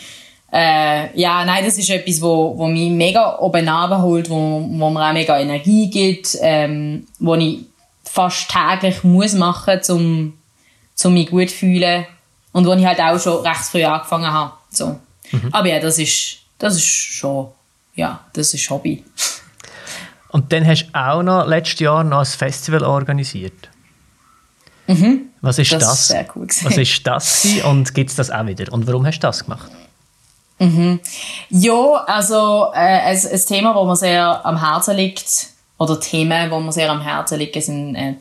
[0.51, 4.35] Äh, ja, nein, das ist etwas, wo, wo mich mega oben holt, wo,
[4.69, 7.59] wo mir auch mega Energie gibt, ähm, wo ich
[8.03, 10.33] fast täglich muss machen muss, um,
[11.03, 12.05] um mich gut zu fühlen.
[12.53, 14.53] Und wo ich halt auch schon recht früh angefangen habe.
[14.69, 14.99] So.
[15.31, 15.49] Mhm.
[15.51, 17.49] Aber ja, das ist, das ist schon,
[17.95, 19.03] ja, das ist Hobby.
[20.29, 23.69] Und dann hast du auch noch letztes Jahr noch ein Festival organisiert.
[24.87, 25.29] Mhm.
[25.41, 25.83] Was ist das?
[25.83, 25.99] das?
[25.99, 28.71] Ist sehr cool Was ist das und gibt es das auch wieder?
[28.73, 29.69] Und warum hast du das gemacht?
[30.59, 30.99] Mhm.
[31.49, 35.47] Ja, also äh, ein, ein Thema, das mir sehr am Herzen liegt,
[35.77, 38.13] oder Themen, die mir sehr am Herzen liegen, sind äh,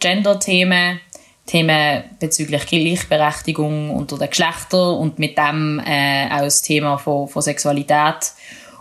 [0.00, 1.00] Gender-Themen,
[1.46, 7.42] Themen bezüglich Gleichberechtigung unter den Geschlechtern und mit dem äh, auch das Thema von, von
[7.42, 8.32] Sexualität.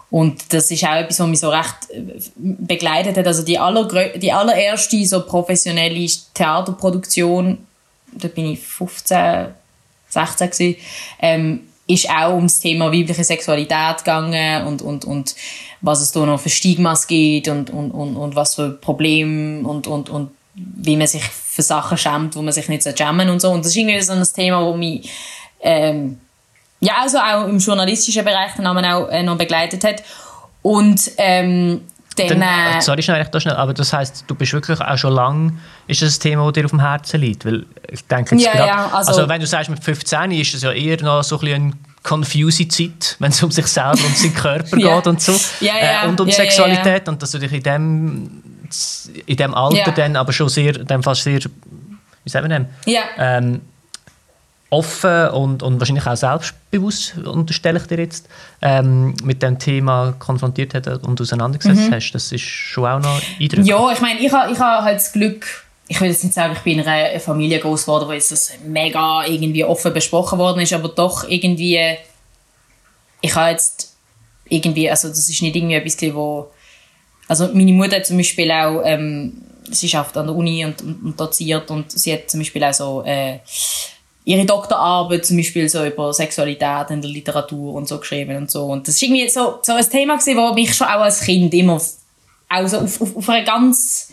[0.10, 2.02] Und das ist auch etwas, was mich so recht äh,
[2.36, 3.28] begleitet hat.
[3.28, 7.58] Also die, aller, die allererste so professionelle Theaterproduktion,
[8.14, 9.48] da bin ich 15,
[10.10, 10.76] 16 gewesen,
[11.20, 15.36] ähm, ist auch ums Thema weibliche Sexualität gegangen und, und, und
[15.82, 19.88] was es da noch für Stigmas gibt und, und, und, und was für Probleme und,
[19.88, 21.24] und, und wie man sich
[21.54, 23.52] für Sachen schämt, wo man sich nicht schämen und so.
[23.52, 25.10] Und das ist irgendwie so ein Thema, das mich
[25.62, 26.20] ähm,
[26.80, 30.04] ja, also auch im journalistischen Bereich dann auch äh, noch begleitet hat.
[30.62, 31.82] Und ähm,
[32.18, 35.14] dann, dann, äh, sorry, schnell, da schnell, aber das heißt, du bist wirklich auch schon
[35.14, 35.54] lange,
[35.88, 37.46] ist das ein Thema, das dir auf dem Herzen liegt?
[37.46, 40.54] Weil ich denke jetzt ja, grad, ja, also, also, wenn du sagst, mit 15 ist
[40.54, 41.74] es ja eher noch so ein bisschen eine
[42.04, 44.98] confusing Zeit, wenn es um sich selber und seinen Körper ja.
[44.98, 45.40] geht und so.
[45.62, 48.44] Ja, ja, äh, und um Sexualität und dass du dich in dem,
[49.26, 51.40] in dem Alter dann aber schon sehr, dem Fall sehr,
[52.24, 52.68] wie sagen wir denn?
[52.86, 53.02] Ja.
[53.18, 53.62] Ähm,
[54.74, 58.28] offen und, und wahrscheinlich auch selbstbewusst, unterstelle ich dir jetzt,
[58.62, 61.94] ähm, mit dem Thema konfrontiert hat und auseinandergesetzt mhm.
[61.94, 62.12] hast.
[62.12, 63.68] Das ist schon auch noch eindrücklich.
[63.68, 65.46] Ja, ich meine, ich habe ich ha halt das Glück,
[65.88, 68.52] ich will jetzt nicht sagen, ich bin in einer Familie groß geworden, wo jetzt das
[68.66, 71.98] mega irgendwie offen besprochen worden ist, aber doch irgendwie,
[73.22, 73.96] ich habe jetzt
[74.50, 76.52] irgendwie, also das ist nicht irgendwie etwas, wo,
[77.28, 81.04] also meine Mutter hat zum Beispiel auch, ähm, sie schafft an der Uni und, und,
[81.04, 83.40] und doziert und sie hat zum Beispiel auch so, äh,
[84.26, 88.66] ihre Doktorarbeit zum Beispiel so über Sexualität in der Literatur und so geschrieben und so.
[88.66, 91.54] Und das ist irgendwie so, so ein Thema gewesen, das mich schon auch als Kind
[91.54, 91.82] immer
[92.50, 94.12] auch so auf, auf, auf eine ganz,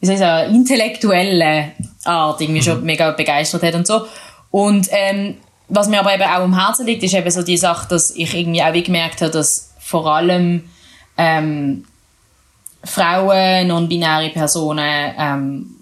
[0.00, 1.72] wie soll ich sagen, intellektuelle
[2.04, 2.86] Art irgendwie schon mhm.
[2.86, 4.06] mega begeistert hat und so.
[4.50, 5.36] Und ähm,
[5.68, 8.34] was mir aber eben auch am Herzen liegt, ist eben so die Sache, dass ich
[8.34, 10.64] irgendwie auch gemerkt habe, dass vor allem
[11.16, 11.84] ähm,
[12.84, 15.76] Frauen, non-binäre Personen, ähm,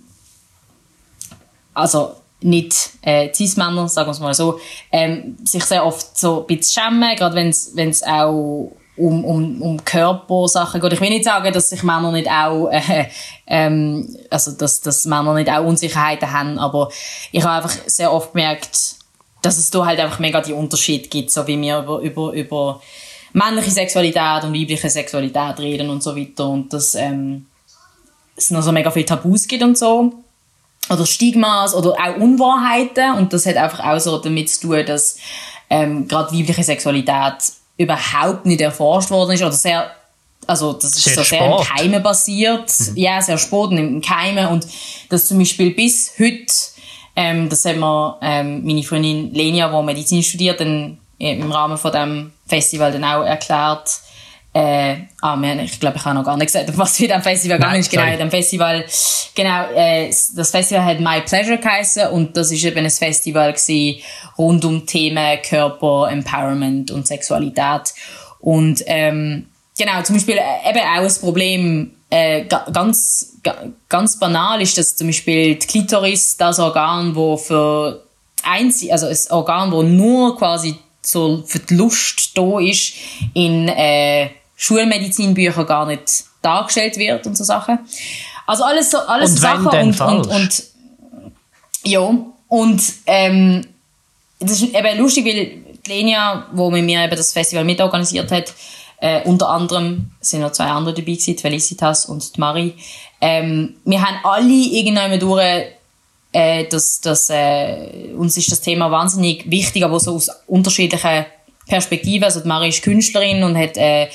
[1.74, 6.46] also nicht äh, Cis-Männer, sagen wir es mal so, ähm, sich sehr oft so ein
[6.46, 10.92] bisschen schämen, gerade wenn es auch um, um, um Körpersachen geht.
[10.92, 13.06] Ich will nicht sagen, dass sich Männer nicht auch, äh,
[13.46, 16.90] ähm, also dass, dass Männer nicht auch Unsicherheiten haben, aber
[17.32, 18.96] ich habe einfach sehr oft gemerkt,
[19.42, 22.80] dass es da halt einfach mega die Unterschiede gibt, so wie wir über, über, über
[23.32, 27.46] männliche Sexualität und weibliche Sexualität reden und so weiter und dass ähm,
[28.36, 30.12] es noch so mega viele Tabus gibt und so.
[30.88, 35.18] Oder Stigmas oder auch Unwahrheiten und das hat einfach auch so damit zu tun, dass
[35.68, 37.34] ähm, gerade weibliche Sexualität
[37.76, 39.90] überhaupt nicht erforscht worden ist oder sehr
[40.46, 42.96] also das ist sehr so sehr im Keime basiert, mhm.
[42.96, 44.66] ja sehr spät im Keime und
[45.08, 46.52] das zum Beispiel bis heute
[47.16, 51.92] ähm, das hat mir ähm, meine Freundin Lenia, die Medizin studiert, dann im Rahmen von
[51.92, 54.00] dem Festival dann auch erklärt,
[54.52, 57.58] äh, ah, man, ich glaube, ich habe noch gar nicht gesagt, was für dem Festival
[57.58, 57.90] gegangen ist.
[57.90, 58.84] Genau, dem Festival,
[59.34, 64.02] genau, äh, das Festival hat My Pleasure geheißen und das ist eben ein Festival gewesen,
[64.36, 67.94] rund um Themen Körper, Empowerment und Sexualität.
[68.40, 69.46] Und, ähm,
[69.78, 73.36] genau, zum Beispiel äh, eben auch ein Problem, äh, ganz,
[73.88, 78.04] ganz banal ist, dass zum Beispiel die Klitoris das Organ, wo für
[78.42, 82.94] einzig, also ein Organ, wo nur quasi so für die Lust da ist,
[83.34, 84.30] in, äh,
[84.60, 87.78] Schulmedizinbücher gar nicht dargestellt wird und so Sachen.
[88.46, 90.62] Also alles so, alles und Sachen und, und, und,
[91.84, 92.14] ja,
[92.48, 93.66] und, ähm,
[94.38, 98.52] das ist eben lustig, weil Lenia, wo mit mir eben das Festival mitorganisiert hat,
[98.98, 102.74] äh, unter anderem sind noch zwei andere dabei gewesen, Felicitas und die Marie.
[103.20, 105.66] Ähm, wir haben alle irgendwann durch,
[106.32, 111.26] äh, dass, dass, äh, uns ist das Thema wahnsinnig wichtig, aber so aus unterschiedlichen
[111.66, 112.24] Perspektiven.
[112.24, 114.08] Also die Marie ist Künstlerin und hat äh,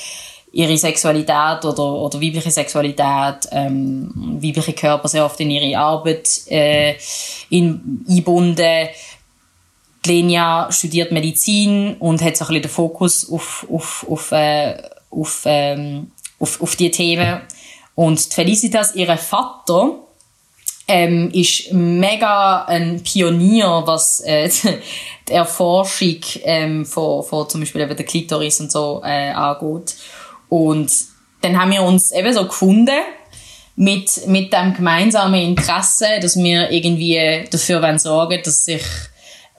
[0.52, 6.96] ihre Sexualität oder, oder weibliche Sexualität, ähm, weibliche Körper sehr oft in ihre Arbeit äh,
[7.50, 8.88] in, einbunden.
[10.06, 15.44] Lenia studiert Medizin und hat so ein bisschen den Fokus auf, auf, auf, äh, auf,
[15.46, 17.42] ähm, auf, auf die Themen.
[17.96, 20.05] Und Felicitas, ihre Vater,
[20.88, 24.50] ähm, ist mega ein Pionier, was äh,
[25.28, 29.96] die Erforschung ähm, von, von zum Beispiel eben der Klitoris und so äh, angeht.
[30.50, 30.92] Und
[31.42, 33.02] dann haben wir uns eben so gefunden
[33.76, 38.84] mit, mit dem gemeinsamen Interesse, dass wir irgendwie dafür wollen sorgen, dass sich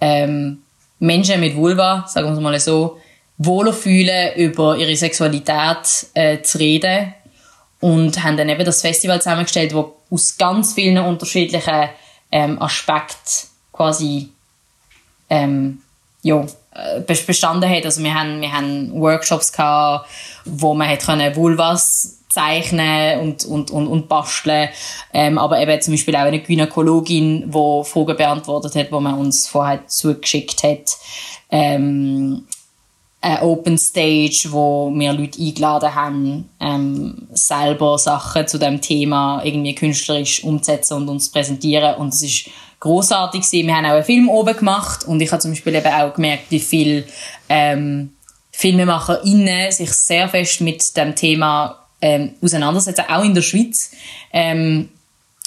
[0.00, 0.62] ähm,
[0.98, 2.98] Menschen mit Vulva, sagen wir mal so,
[3.38, 7.14] wohler fühlen, über ihre Sexualität äh, zu reden.
[7.86, 11.88] Und haben dann eben das Festival zusammengestellt, wo aus ganz vielen unterschiedlichen
[12.32, 14.30] ähm, Aspekten quasi
[15.30, 15.82] ähm,
[16.22, 17.84] ja, äh, bestanden hat.
[17.84, 20.08] Also wir haben, wir haben Workshops gehabt,
[20.44, 24.68] wo man hat können Vulvas zeichnen und, und, und, und basteln.
[25.12, 29.46] Ähm, aber eben zum Beispiel auch eine Gynäkologin, die Fragen beantwortet hat, die man uns
[29.46, 30.90] vorher zugeschickt hat.
[31.52, 32.48] Ähm,
[33.26, 39.74] eine Open Stage, wo wir Leute eingeladen haben, ähm, selber Sachen zu dem Thema irgendwie
[39.74, 41.96] künstlerisch umzusetzen und uns zu präsentieren.
[41.96, 43.42] Und es ist großartig.
[43.50, 46.44] Wir haben auch einen Film oben gemacht und ich habe zum Beispiel eben auch gemerkt,
[46.50, 47.04] wie viel
[47.48, 48.12] ähm,
[48.52, 53.90] FilmemacherInnen sich sehr fest mit dem Thema ähm, auseinandersetzen, auch in der Schweiz.
[54.32, 54.90] Ähm,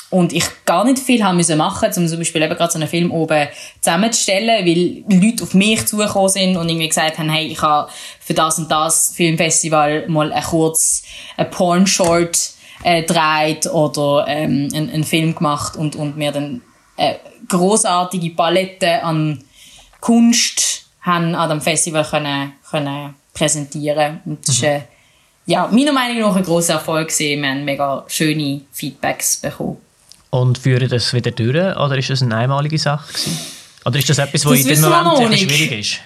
[0.09, 2.87] und ich gar nicht viel haben müssen machen, um zum Beispiel eben gerade so einen
[2.87, 3.47] Film oben
[3.79, 8.33] zusammenzustellen, weil Leute auf mich zugekommen sind und irgendwie gesagt haben, hey, ich habe für
[8.33, 11.03] das und das Filmfestival mal ein kurz
[11.37, 12.37] ein Porn-Short
[12.83, 16.61] äh, gedreht oder ähm, einen, einen Film gemacht und, und mir dann
[16.97, 19.43] eine großartige Palette an
[20.01, 24.21] Kunst haben an dem Festival können, können präsentieren.
[24.25, 24.63] Und das mhm.
[24.63, 24.81] ist, äh,
[25.45, 27.41] ja, meiner Meinung nach ein grosser Erfolg gewesen.
[27.41, 29.77] Wir haben mega schöne Feedbacks bekommen.
[30.31, 31.55] Und führen das wieder durch?
[31.55, 33.37] Oder ist das eine einmalige Sache gewesen?
[33.85, 35.99] Oder ist das etwas, was in dem Moment schwierig ist?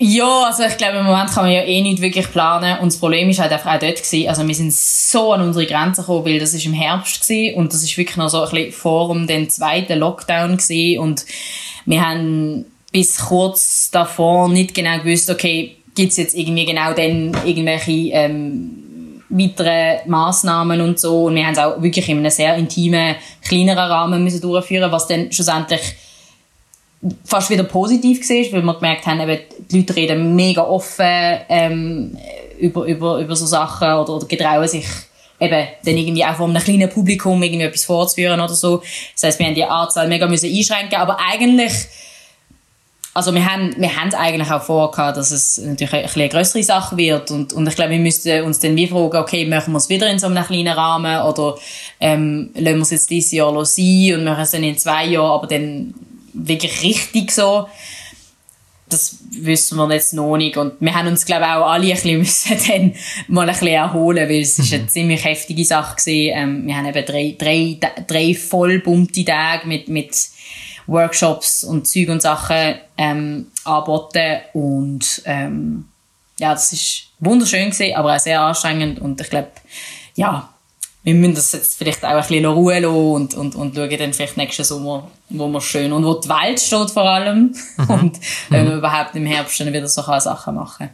[0.00, 2.78] Ja, also ich glaube, im Moment kann man ja eh nicht wirklich planen.
[2.78, 5.66] Und das Problem ist halt einfach auch dort gewesen, also wir sind so an unsere
[5.66, 7.56] Grenzen gekommen, weil das ist im Herbst gewesen.
[7.56, 11.00] Und das ist wirklich noch so ein bisschen vor dem zweiten Lockdown gewesen.
[11.00, 11.26] Und
[11.84, 17.36] wir haben bis kurz davor nicht genau gewusst, okay, gibt es jetzt irgendwie genau dann
[17.44, 18.87] irgendwelche ähm,
[19.28, 21.24] weitere Maßnahmen und so.
[21.24, 25.06] Und wir haben es auch wirklich in einem sehr intimen, kleineren Rahmen müssen durchführen, was
[25.06, 25.80] dann schlussendlich
[27.24, 32.18] fast wieder positiv war, weil wir gemerkt haben, eben, die Leute reden mega offen ähm,
[32.58, 34.86] über, über, über so Sachen oder, oder getrauen sich
[35.40, 38.82] eben dann irgendwie auch vor einem kleinen Publikum irgendwie etwas vorzuführen oder so.
[39.14, 41.72] Das heisst, wir haben die Anzahl mega müssen einschränken, aber eigentlich
[43.18, 46.96] also wir haben, wir haben eigentlich auch vorgehabt, dass es natürlich ein eine größere Sache
[46.96, 49.88] wird und, und ich glaube, wir müssten uns dann wie fragen, okay, machen wir es
[49.88, 51.56] wieder in so einem kleinen Rahmen oder
[51.98, 55.32] ähm, lassen wir es jetzt dieses Jahr sein und machen es dann in zwei Jahren,
[55.32, 55.94] aber dann
[56.32, 57.66] wirklich richtig so.
[58.88, 62.20] Das wissen wir jetzt noch nicht und wir haben uns glaube ich auch alle ein
[62.20, 62.94] bisschen dann
[63.26, 64.88] mal ein bisschen erholen, weil es ist eine mhm.
[64.88, 66.32] ziemlich heftige Sache gewesen.
[66.36, 70.14] Ähm, wir haben eben drei, drei, drei vollbummte Tage mit, mit
[70.88, 75.84] Workshops und Zeug und Sachen ähm, anboten und ähm,
[76.38, 79.50] ja, das ist wunderschön gewesen, aber auch sehr anstrengend und ich glaube,
[80.14, 80.48] ja,
[81.04, 84.12] wir müssen das jetzt vielleicht auch ein bisschen Ruhe lassen und, und, und schauen dann
[84.12, 87.84] vielleicht nächsten Sommer, wo man schön und wo die Welt steht vor allem mhm.
[87.88, 88.78] und wenn wir mhm.
[88.78, 90.90] überhaupt im Herbst dann wieder so Sachen machen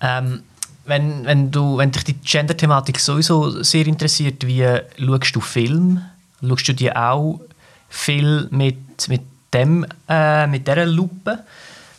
[0.00, 0.42] ähm,
[0.86, 4.66] wenn, wenn, du, wenn dich die Gender-Thematik sowieso sehr interessiert, wie
[4.98, 6.02] schaust du Film?
[6.46, 7.40] Schaust du die auch
[7.88, 8.76] viel mit
[9.08, 9.22] mit
[9.52, 11.38] dem, äh, mit dieser Lupe,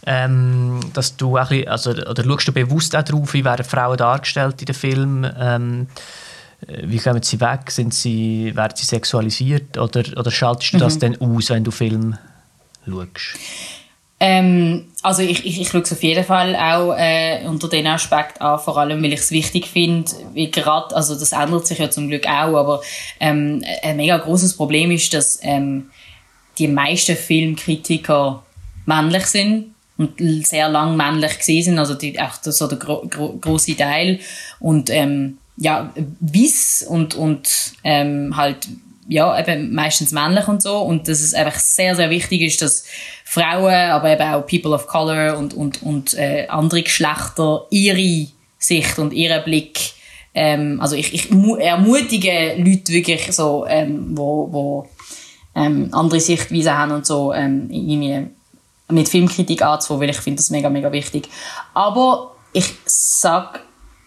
[0.05, 3.97] ähm, dass du auch bisschen, also, oder schaust du bewusst auch drauf, wie werden Frauen
[3.97, 5.87] dargestellt in den Filmen, ähm,
[6.67, 10.99] wie kommen sie weg, sind sie, werden sie sexualisiert oder, oder schaltest du das mhm.
[10.99, 12.17] dann aus, wenn du Film
[12.85, 13.35] schaust?
[14.19, 18.39] Ähm, also ich, ich, ich schaue es auf jeden Fall auch äh, unter den Aspekt
[18.41, 21.89] an, vor allem weil ich es wichtig finde, wie gerade, also das ändert sich ja
[21.89, 22.81] zum Glück auch, aber
[23.19, 25.89] ähm, ein mega großes Problem ist, dass ähm,
[26.58, 28.43] die meisten Filmkritiker
[28.86, 30.14] männlich sind und
[30.45, 34.20] sehr lang männlich sind, also die, auch so der gro gro große Teil.
[34.60, 38.68] Und ähm, ja Wiss und und ähm, halt
[39.08, 40.80] ja eben meistens männlich und so.
[40.80, 42.86] Und dass es einfach sehr sehr wichtig ist, dass
[43.24, 48.28] Frauen, aber eben auch People of Color und und und äh, andere Geschlechter ihre
[48.58, 49.95] Sicht und ihren Blick
[50.38, 54.89] ähm, also ich, ich ermutige Leute wirklich so ähm, wo wo
[55.56, 58.28] ähm, andere Sichtweisen haben und so ähm, irgendwie
[58.89, 61.30] mit Filmkritik anzufangen, weil ich finde das mega, mega wichtig.
[61.74, 63.62] Aber ich sag,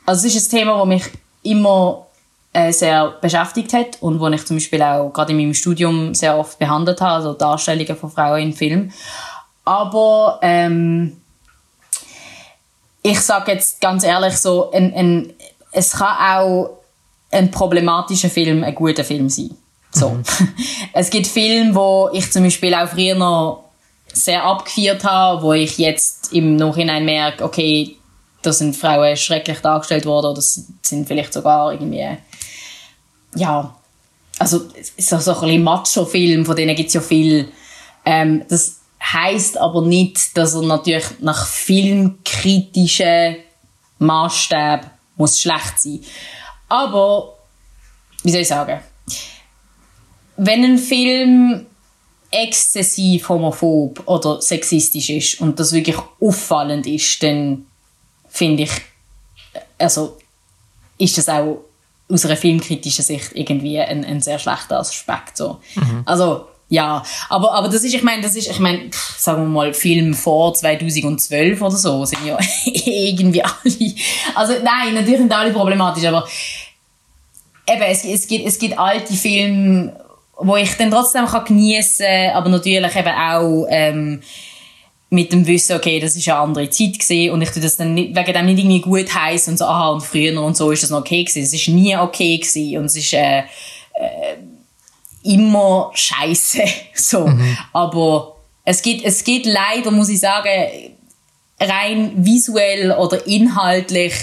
[0.06, 1.04] also es ist ein Thema, das mich
[1.42, 2.06] immer
[2.52, 6.38] äh, sehr beschäftigt hat und wo ich zum Beispiel auch gerade in meinem Studium sehr
[6.38, 8.92] oft behandelt habe, also Darstellungen von Frauen in Film.
[9.64, 11.16] Aber ähm,
[13.02, 15.32] ich sage jetzt ganz ehrlich so, ein, ein,
[15.72, 16.78] es kann auch
[17.30, 19.50] ein problematischer Film ein guter Film sein.
[19.92, 20.10] So.
[20.10, 20.24] Mhm.
[20.92, 23.64] Es gibt Filme, wo ich zum Beispiel auch früher noch
[24.12, 27.96] sehr abgeführt habe, wo ich jetzt im Nachhinein merke, okay,
[28.42, 32.18] da sind Frauen schrecklich dargestellt worden oder sind vielleicht sogar irgendwie,
[33.34, 33.74] ja,
[34.38, 34.60] also
[34.98, 37.48] so, so ein bisschen Macho-Film, von denen gibt es ja viel.
[38.04, 43.36] Ähm, das heißt aber nicht, dass er natürlich nach filmkritischen
[43.98, 46.00] Maßstäben muss schlecht sein.
[46.68, 47.34] Aber,
[48.22, 48.80] wie soll ich sagen,
[50.38, 51.66] wenn ein Film
[52.30, 57.66] exzessiv homophob oder sexistisch ist und das wirklich auffallend ist, dann
[58.28, 58.70] finde ich,
[59.78, 60.16] also
[60.98, 61.64] ist das auch
[62.10, 65.36] aus einer filmkritischen Sicht irgendwie ein, ein sehr schlechter Aspekt.
[65.36, 65.58] So.
[65.74, 66.02] Mhm.
[66.04, 69.74] Also, ja, aber, aber das ist, ich meine, das ist, ich meine, sagen wir mal,
[69.74, 73.94] Film vor 2012 oder so sind ja irgendwie alle,
[74.34, 76.28] also nein, natürlich sind alle problematisch, aber
[77.66, 79.98] eben, es, es, gibt, es gibt alte Filme,
[80.38, 84.20] wo ich dann trotzdem kann geniessen kann, aber natürlich eben auch ähm,
[85.10, 87.94] mit dem Wissen, okay, das ist eine andere Zeit gewesen und ich tue das dann
[87.94, 90.82] nicht, wegen dem nicht irgendwie gut heißen und so, aha, und früher und so ist
[90.82, 91.42] das noch okay gewesen.
[91.42, 93.44] Es ist nie okay gewesen und es ist äh, äh,
[95.22, 96.62] immer scheiße
[96.94, 97.26] so.
[97.26, 97.56] Mhm.
[97.72, 100.70] Aber es gibt, es gibt leider, muss ich sagen,
[101.58, 104.14] rein visuell oder inhaltlich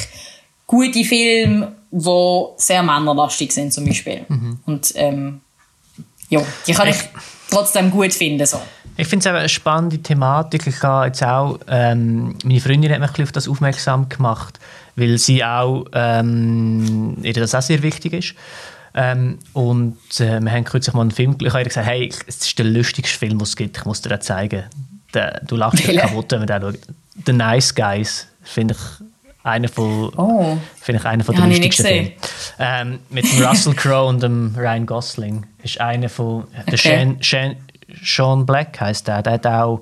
[0.67, 4.25] gute Filme, die sehr männerlastig sind zum Beispiel.
[4.27, 4.59] Mhm.
[4.65, 5.41] Und ähm,
[6.29, 7.09] ja, die kann ich, ich
[7.49, 8.45] trotzdem gut finden.
[8.45, 8.61] So.
[8.97, 10.67] Ich finde es eine spannende Thematik.
[10.67, 14.59] Ich habe jetzt auch, ähm, meine Freundin hat mich auf das aufmerksam gemacht,
[14.95, 18.35] weil sie auch, ähm, ihr das auch sehr wichtig ist.
[18.93, 22.57] Ähm, und äh, wir haben kürzlich mal einen Film, ich habe gesagt, hey, es ist
[22.57, 24.63] der lustigste Film, den es gibt, ich muss dir das zeigen.
[25.13, 26.79] Der, du lachst dich kaputt, wenn man den schaut.
[27.25, 29.05] The Nice Guys, finde ich
[29.45, 30.57] einer von, oh.
[30.81, 32.11] finde ich einer von den lustigsten Filmen.
[32.57, 36.71] Ähm, mit dem Russell Crowe und dem Ryan Gosling ist einer von okay.
[36.71, 37.55] der Shane, Shane,
[38.03, 39.81] Sean Black heißt der, der hat auch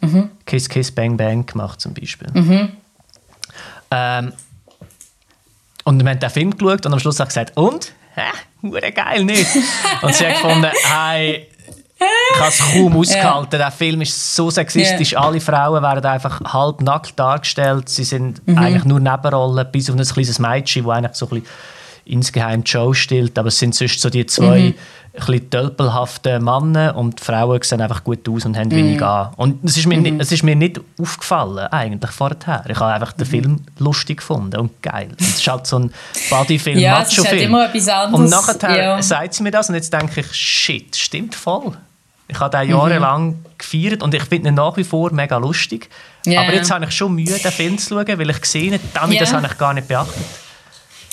[0.00, 0.30] mhm.
[0.46, 2.28] Kiss Kiss Bang Bang gemacht zum Beispiel.
[2.32, 2.72] Mhm.
[3.92, 4.32] Ähm,
[5.84, 7.92] und wir haben den Film geschaut und am Schluss hat gesagt, und?
[8.14, 8.90] Hä?
[8.90, 9.46] geil, nicht?
[10.02, 11.46] und sie hat gefunden, hey,
[12.34, 13.52] ich habe es kaum ausgehalten.
[13.52, 13.58] Ja.
[13.58, 15.12] Der Film ist so sexistisch.
[15.12, 15.20] Ja.
[15.20, 17.88] Alle Frauen werden einfach halb nackt dargestellt.
[17.88, 18.58] Sie sind mhm.
[18.58, 21.46] eigentlich nur Nebenrollen, bis auf ein kleines Mädchen, das eigentlich so ein bisschen
[22.06, 23.38] insgeheim die Show stillt.
[23.38, 24.74] Aber es sind sonst so die zwei
[25.18, 25.34] mhm.
[25.34, 28.76] ein tölpelhaften Männer und die Frauen sehen einfach gut aus und haben mhm.
[28.76, 29.32] wenig an.
[29.36, 30.02] Und es ist, mir mhm.
[30.02, 32.64] nicht, es ist mir nicht aufgefallen, eigentlich, vorher.
[32.68, 33.30] Ich habe einfach den mhm.
[33.30, 35.08] Film lustig gefunden und geil.
[35.10, 35.92] Und es ist halt so ein
[36.30, 37.54] Bodyfilm, ja, Macho-Film.
[37.54, 38.12] Halt.
[38.12, 39.02] Und nachher ja.
[39.02, 41.72] sagt sie mir das und jetzt denke ich, shit, stimmt voll.
[42.26, 43.44] Ich habe den jahrelang mhm.
[43.58, 45.90] gefeiert und ich finde ihn nach wie vor mega lustig.
[46.26, 46.42] Yeah.
[46.42, 49.20] Aber jetzt habe ich schon Mühe, den Film zu schauen, weil ich gesehen habe, yeah.
[49.20, 50.24] das habe ich gar nicht beachtet.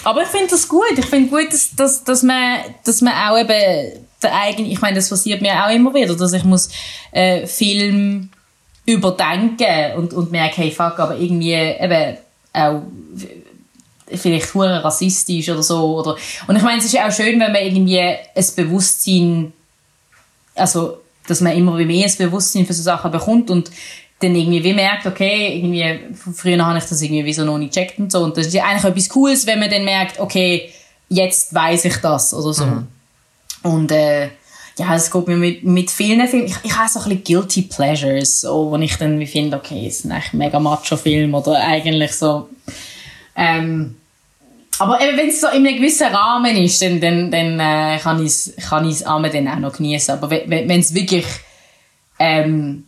[0.03, 0.97] Aber ich finde das gut.
[0.97, 4.95] Ich finde gut, dass, dass, dass, man, dass man auch eben der eigene, ich meine,
[4.95, 6.70] das passiert mir auch immer wieder, dass ich muss
[7.12, 8.30] äh, Film
[8.86, 12.18] überdenken und, und merke, hey, fuck, aber irgendwie eben
[12.53, 12.82] auch
[14.14, 15.99] vielleicht hure rassistisch oder so.
[15.99, 19.53] Oder, und ich meine, es ist ja auch schön, wenn man irgendwie ein Bewusstsein,
[20.55, 23.72] also, dass man immer mehr ein Bewusstsein für so Sachen bekommt und
[24.19, 25.99] dann irgendwie wie merkt, okay, irgendwie,
[26.34, 28.24] früher habe ich das irgendwie wie so noch nicht gecheckt und so.
[28.24, 30.69] Und das ist ja eigentlich etwas Cooles, wenn man dann merkt, okay,
[31.09, 32.65] jetzt weiß ich das oder so.
[32.65, 32.88] Mhm.
[33.63, 34.30] Und äh,
[34.78, 37.61] ja, es geht mir mit, mit vielen Filmen, ich, ich habe so ein bisschen Guilty
[37.63, 42.13] Pleasures, so, wo ich dann wie finde, okay, es ist eigentlich mega Macho-Film oder eigentlich
[42.13, 42.49] so,
[43.36, 43.95] ähm,
[44.82, 48.20] aber eben, wenn es so in einem gewissen Rahmen ist, dann, dann, dann äh, kann
[48.20, 50.16] ich es kann ich's dann auch noch genießen.
[50.16, 51.26] Aber wenn es wirklich
[52.20, 52.86] ähm,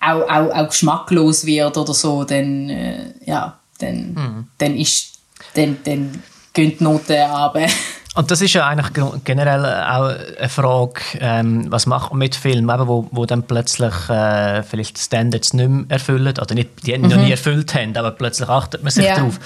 [0.00, 4.48] auch, auch, auch geschmacklos wird oder so, dann, äh, ja, dann, mhm.
[4.58, 5.18] dann ist,
[5.54, 7.66] dann, dann gehen die Noten runter.
[8.14, 8.88] Und das ist ja eigentlich
[9.22, 13.94] generell auch eine Frage, ähm, was macht man mit Filmen, eben, wo, wo dann plötzlich
[14.08, 17.08] äh, vielleicht Standards nicht mehr erfüllen, oder nicht, die mhm.
[17.08, 19.14] noch nie erfüllt haben, aber plötzlich achtet man sich ja.
[19.14, 19.38] darauf.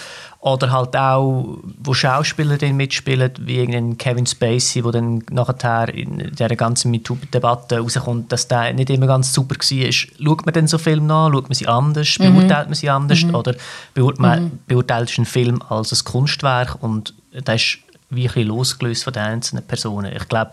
[0.45, 6.18] Oder halt auch, wo Schauspieler drin mitspielen, wie irgendein Kevin Spacey, wo dann nachher in
[6.18, 9.93] dieser ganzen MeToo-Debatte rauskommt, dass der nicht immer ganz super war.
[9.93, 11.30] Schaut man denn so Filme nach?
[11.30, 12.18] Schaut man sie anders?
[12.18, 12.34] Mhm.
[12.34, 13.22] Beurteilt man sie anders?
[13.22, 13.36] Mhm.
[13.36, 13.55] Oder
[13.95, 14.59] beurteilt man mhm.
[14.66, 17.14] beurteilt einen Film als ein Kunstwerk und
[17.45, 17.78] das ist
[18.11, 20.12] wie ein losgelöst von den einzelnen Personen?
[20.12, 20.51] Ich glaube,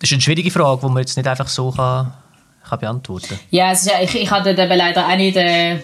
[0.00, 2.12] das ist eine schwierige Frage, die man jetzt nicht einfach so kann,
[2.68, 3.38] kann beantworten kann.
[3.50, 5.36] Ja, ich, ich hatte leider auch nicht...
[5.36, 5.78] Äh,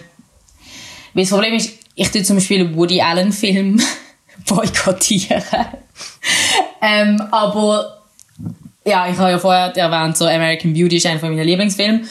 [1.15, 3.81] das Problem ist, ich tue zum Beispiel Woody Allen Film
[4.47, 5.43] boykottieren.
[6.81, 8.03] ähm, aber
[8.85, 12.01] ja, ich habe ja vorher erwähnt, so American Beauty ist einer meiner Lieblingsfilme.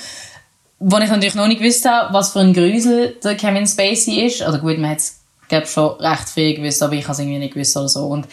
[0.79, 4.43] Wo ich natürlich noch nicht gewusst habe, was für ein Grusel der Kevin Spacey ist.
[4.43, 7.55] Oder gut, man hat es schon recht viel gewusst, aber ich habe es irgendwie nicht
[7.55, 8.07] gewusst oder so.
[8.07, 8.29] Und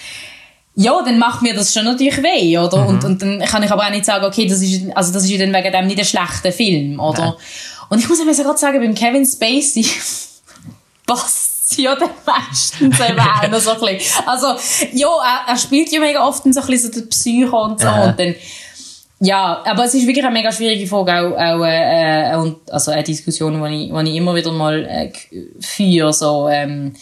[0.76, 2.80] ja, dann macht mir das schon natürlich weh, oder?
[2.80, 2.88] Mhm.
[2.88, 5.41] Und, und dann kann ich aber auch nicht sagen, okay, das ist, also das ist
[5.41, 7.24] dann wegen dem nicht ein schlechter Film, oder?
[7.24, 7.38] Ja.
[7.89, 9.86] Und ich muss aber gerade sagen, beim Kevin Spacey,
[11.06, 14.28] passt ja dann meistens eben auch noch so ein bisschen.
[14.28, 14.47] Also,
[14.93, 17.88] ja, er, er spielt ja mega oft so ein bisschen so den Psycho und so.
[17.88, 18.36] Und dann,
[19.20, 23.03] ja, aber es ist wirklich eine mega schwierige Frage, auch, auch äh, und, also eine
[23.03, 25.12] Diskussion, die ich, die ich immer wieder mal äh,
[25.62, 26.93] führe, so, ähm,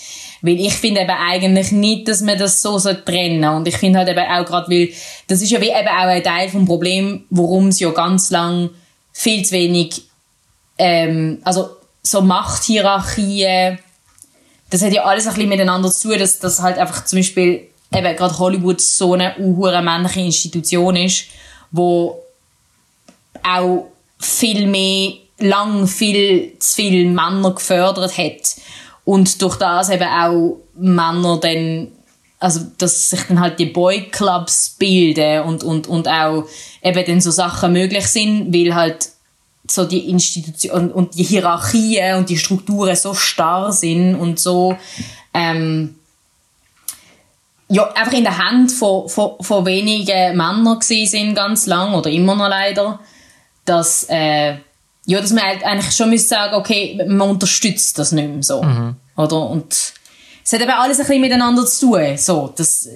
[0.41, 3.99] weil ich finde eben eigentlich nicht, dass man das so so trennen und ich finde
[3.99, 4.89] halt eben auch gerade, weil
[5.27, 8.69] das ist ja wie eben auch ein Teil vom Problem, warum es ja ganz lang
[9.11, 10.03] viel zu wenig,
[10.77, 11.69] ähm, also
[12.03, 13.79] so Machthierarchien,
[14.73, 17.67] das hat ja alles ein bisschen miteinander zu tun, dass, dass halt einfach zum Beispiel
[17.93, 21.25] eben gerade Hollywood so eine unhure männliche Institution ist,
[21.69, 22.17] wo
[23.43, 23.85] auch
[24.19, 28.55] viel mehr lang viel zu viele Männer gefördert hat.
[29.05, 31.89] Und durch das eben auch Männer dann
[32.39, 36.45] also dass sich dann halt die Boyclubs bilden und, und, und auch
[36.81, 39.09] eben dann so Sachen möglich sind, weil halt
[39.67, 44.77] so die Institutionen und die Hierarchien und die Strukturen so starr sind und so
[45.33, 45.95] ähm,
[47.69, 52.35] ja, einfach in der Hand von, von, von wenigen Männern sind ganz lang oder immer
[52.35, 52.99] noch leider,
[53.65, 54.57] dass, äh,
[55.05, 58.61] ja, dass man halt eigentlich schon müsste sagen, okay, man unterstützt das nicht mehr so.
[58.61, 58.95] Mhm.
[59.15, 59.49] Oder?
[59.49, 59.73] Und
[60.43, 62.17] es hat eben alles ein bisschen miteinander zu tun.
[62.17, 62.87] So, das,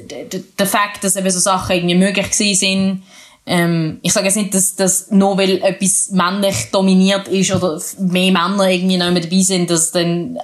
[0.59, 3.03] der Fakt, dass eben so Sachen irgendwie möglich gewesen sind,
[3.48, 8.32] ähm, ich sage jetzt nicht, dass, dass nur weil etwas männlich dominiert ist oder mehr
[8.32, 10.38] Männer irgendwie noch mit dabei sind, dass dann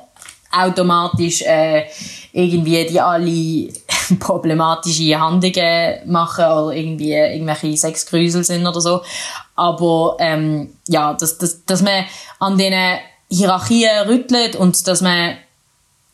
[0.51, 1.85] automatisch äh,
[2.31, 3.73] irgendwie die alle
[4.19, 9.01] problematische Handlungen machen oder irgendwie irgendwelche Sexgrüsel sind oder so.
[9.55, 12.05] Aber ähm, ja, dass, dass, dass man
[12.39, 12.99] an diesen
[13.29, 15.35] Hierarchien rüttelt und dass man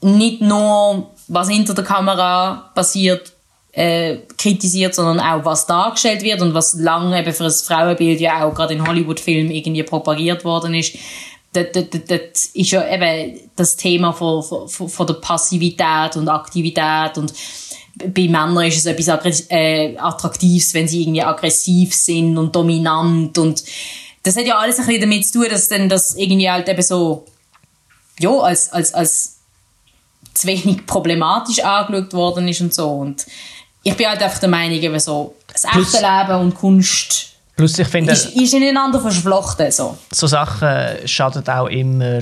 [0.02, 3.34] nicht nur, was hinter der Kamera passiert,
[3.72, 8.44] äh, kritisiert, sondern auch, was dargestellt wird und was lange eben für das Frauenbild ja
[8.44, 10.96] auch gerade in Hollywood-Filmen irgendwie propagiert worden ist.
[11.54, 17.18] Das, das, das ist ja eben das Thema von, von, von der Passivität und Aktivität
[17.18, 17.34] und
[17.96, 23.64] bei Männern ist es etwas äh, Attraktives, wenn sie irgendwie aggressiv sind und dominant und
[24.24, 26.82] das hat ja alles ein bisschen damit zu tun, dass dann das irgendwie halt eben
[26.82, 27.26] so
[28.20, 29.40] ja, als, als, als
[30.34, 33.26] zu wenig problematisch angeschaut worden ist und so und
[33.84, 37.90] ich bin halt einfach der Meinung, eben so, das echte Leben und Kunst Plus ich
[37.90, 39.70] finde, ist, ist ineinander verschflochten.
[39.70, 39.98] So.
[40.14, 42.22] so Sachen schaden auch immer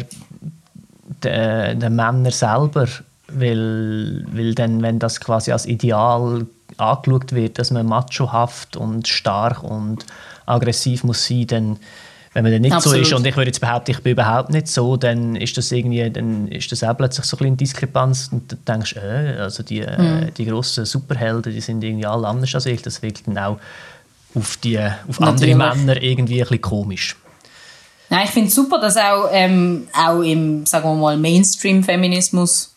[1.24, 2.88] den, den Männern selber,
[3.28, 6.48] weil, weil dann, wenn das quasi als Ideal
[6.78, 10.08] angeschaut wird, dass man machohaft und stark und
[10.48, 11.80] aggressiv muss sein, dann
[12.38, 12.98] wenn man dann nicht Absolut.
[12.98, 15.72] so ist und ich würde jetzt behaupten, ich bin überhaupt nicht so, dann ist das
[15.72, 19.64] irgendwie, dann ist das auch plötzlich so ein bisschen Diskrepanz und du denkst, äh, also
[19.64, 20.32] die, mhm.
[20.38, 23.58] die grossen Superhelden, die sind irgendwie alle anders als ich, das wirkt dann auch
[24.36, 27.16] auf, die, auf andere Männer irgendwie ein bisschen komisch.
[28.12, 32.76] Nein, ich finde es super, dass auch, ähm, auch im, sagen wir mal, Mainstream-Feminismus,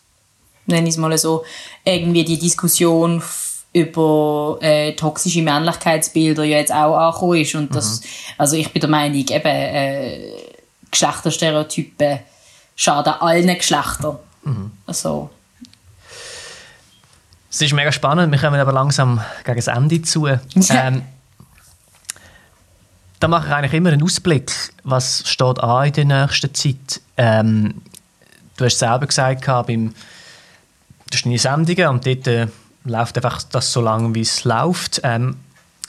[0.65, 1.45] nenne ich es mal so,
[1.85, 3.21] irgendwie die Diskussion
[3.73, 7.55] über äh, toxische Männlichkeitsbilder ja jetzt auch angekommen ist.
[7.55, 8.05] Und das, mhm.
[8.37, 10.31] also ich bin der Meinung, eben, äh,
[10.91, 12.19] Geschlechterstereotypen
[12.75, 14.17] schaden allen Geschlechtern.
[14.43, 14.71] Mhm.
[14.85, 15.29] Also,
[17.49, 20.27] es ist mega spannend, wir kommen aber langsam gegen das Ende zu.
[20.69, 21.03] Ähm,
[23.19, 24.51] da mache ich eigentlich immer einen Ausblick,
[24.83, 27.01] was steht an in der nächsten Zeit.
[27.17, 27.83] Ähm,
[28.57, 29.93] du hast selber gesagt, beim,
[31.11, 32.47] das sind Sendungen und dort äh,
[32.83, 35.01] läuft einfach das so lange, wie es läuft.
[35.03, 35.37] Ähm,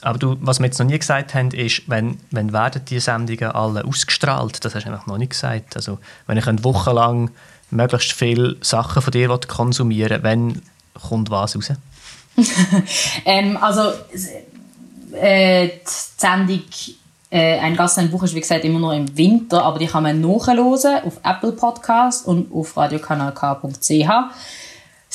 [0.01, 3.51] aber du, was wir jetzt noch nie gesagt haben, ist, wenn, wenn werden die Sendungen
[3.51, 4.63] alle ausgestrahlt?
[4.63, 5.75] Das hast du einfach noch nicht gesagt.
[5.75, 7.31] Also, wenn ich eine Woche lang
[7.71, 10.61] möglichst viele Sachen von dir konsumieren wann
[11.07, 11.71] kommt was raus?
[13.25, 13.93] ähm, also,
[15.13, 16.63] äh, die Sendung
[17.29, 20.03] äh, «Ein Gast, ein Buch» ist, wie gesagt, immer noch im Winter, aber die kann
[20.03, 24.09] man nachhören auf Apple Podcast und auf radiokanalk.ch.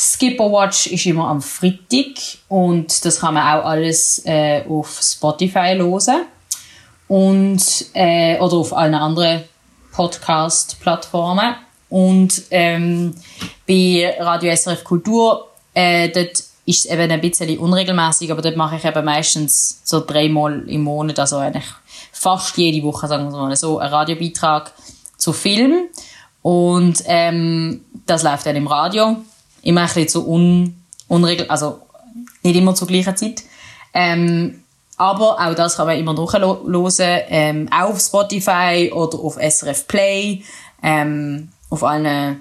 [0.01, 2.15] Skipper Watch ist immer am Freitag
[2.47, 6.27] und das kann man auch alles äh, auf Spotify hören
[7.09, 7.61] und
[7.95, 9.43] äh, oder auf allen anderen
[9.91, 11.57] Podcast-Plattformen.
[11.89, 13.13] Und ähm,
[13.67, 18.77] bei Radio SRF Kultur, äh, dort ist es eben ein bisschen unregelmäßig, aber dort mache
[18.77, 21.67] ich eben meistens so dreimal im Monat, also eigentlich
[22.13, 24.73] fast jede Woche, sagen wir mal so, einen Radiobeitrag
[25.17, 25.89] zu Film.
[26.43, 29.17] Und ähm, das läuft dann im Radio
[29.69, 31.83] immer ein bisschen so un, unregel, also
[32.43, 33.43] nicht immer zur gleichen Zeit.
[33.93, 34.63] Ähm,
[34.97, 36.67] aber auch das kann man immer nachhören,
[37.29, 40.43] ähm, auch auf Spotify oder auf SRF Play,
[40.83, 42.41] ähm, auf allen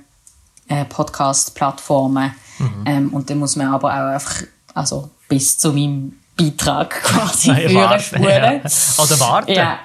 [0.69, 2.33] äh, Podcast-Plattformen.
[2.59, 2.83] Mhm.
[2.85, 4.43] Ähm, und dann muss man aber auch einfach,
[4.73, 8.61] also bis zu meinem Beitrag quasi führen, spuren.
[8.63, 9.03] Ja.
[9.03, 9.51] Oder warten.
[9.51, 9.79] Ja.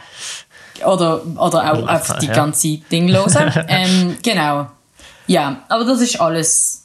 [0.87, 3.65] Oder, oder auch einfach die ganze Ding hören.
[3.69, 4.69] ähm, genau.
[5.27, 6.82] Ja, aber das ist alles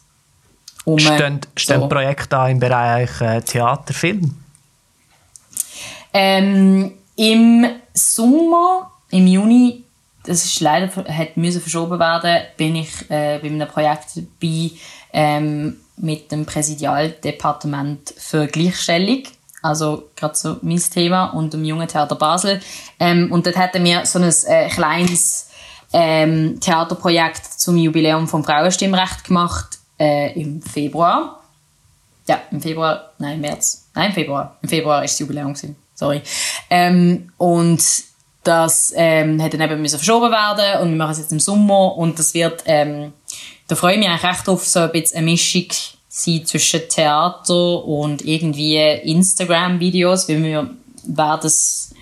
[0.88, 1.90] um, stehen, stehen so.
[1.90, 4.36] Projekte an im Bereich äh, Theater, Film?
[6.14, 9.84] Ähm, im Sommer, im Juni,
[10.24, 14.72] das ist leider hat müssen verschoben werden, bin ich äh, bei einem Projekt dabei
[15.12, 19.24] ähm, mit dem Präsidialdepartement für Gleichstellung.
[19.62, 22.62] Also gerade so mein Thema und dem Jungen Theater Basel.
[22.98, 25.50] Ähm, und dort hatten wir so ein äh, kleines
[25.92, 31.44] ähm, Theaterprojekt zum Jubiläum vom Frauenstimmrecht gemacht äh, im Februar.
[32.28, 33.90] Ja, im Februar, nein, im März.
[33.96, 34.58] Nein, im Februar.
[34.62, 35.76] Im Februar ist das Jubiläum gewesen.
[35.96, 36.22] Sorry.
[36.70, 37.82] Ähm, und
[38.44, 41.98] das ähm, hätte dann eben müssen verschoben werden und wir machen es jetzt im Sommer
[41.98, 43.12] und das wird, ähm,
[43.68, 45.68] da freue ich mich eigentlich recht auf so ein bisschen eine Mischung
[46.08, 50.70] sein zwischen Theater und irgendwie Instagram-Videos, weil wir
[51.04, 51.94] werden es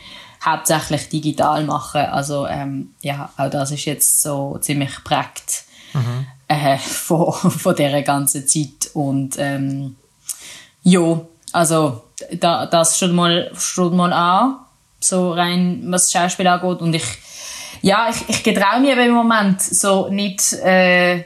[0.43, 2.01] hauptsächlich digital machen.
[2.01, 5.63] Also ähm, ja, auch das ist jetzt so ziemlich prägt
[5.93, 6.27] mhm.
[6.47, 8.91] Äh, von, von dieser ganzen Zeit.
[8.93, 9.95] Und ähm,
[10.83, 12.03] ja, also
[12.39, 14.57] da, das schon mal, schon mal an,
[14.99, 16.81] so rein was Schauspiel angeht.
[16.81, 17.05] Und ich
[17.81, 21.23] ja, ich, ich getraue mir im Moment so nicht äh,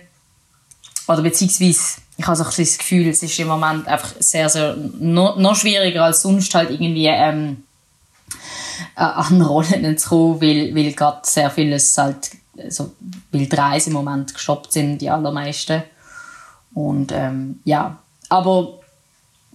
[1.07, 5.37] oder beziehungsweise ich habe so das Gefühl, es ist im Moment einfach sehr, sehr noch,
[5.37, 7.63] noch schwieriger als sonst halt irgendwie ähm,
[8.97, 12.31] äh, an Rollen zu kommen, weil, weil gerade sehr vieles halt,
[12.63, 12.91] also,
[13.31, 15.83] weil die Reise im Moment gestoppt sind, die allermeisten.
[16.73, 17.99] Und ähm, ja,
[18.29, 18.79] aber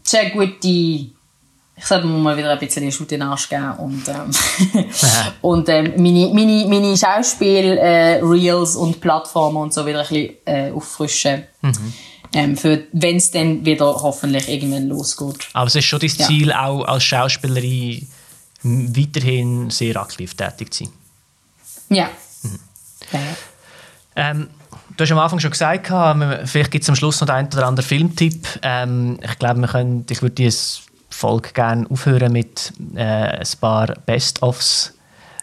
[0.02, 0.68] sehr gute,
[1.76, 4.30] ich sollte mir mal wieder ein bisschen in den Arsch geben und, ähm,
[5.40, 10.70] und ähm, meine, meine, meine Schauspiel-Reels äh, und Plattformen und so wieder ein bisschen äh,
[10.70, 11.44] auffrischen.
[11.62, 11.92] Mhm.
[12.36, 12.58] Ähm,
[12.92, 15.48] wenn es dann wieder hoffentlich irgendwann losgeht.
[15.52, 16.66] Aber es ist schon dein Ziel, ja.
[16.66, 18.08] auch als Schauspielerin
[18.64, 20.92] weiterhin sehr aktiv tätig zu sein.
[21.90, 22.10] Ja.
[23.12, 23.20] Ja.
[24.16, 24.48] Ähm,
[24.96, 25.88] du hast am Anfang schon gesagt,
[26.44, 28.46] vielleicht gibt es am Schluss noch einen oder anderen Filmtipp.
[28.62, 33.94] Ähm, ich glaube, wir können, ich würde diese Folge gerne aufhören mit äh, ein paar
[34.06, 34.94] Best-ofs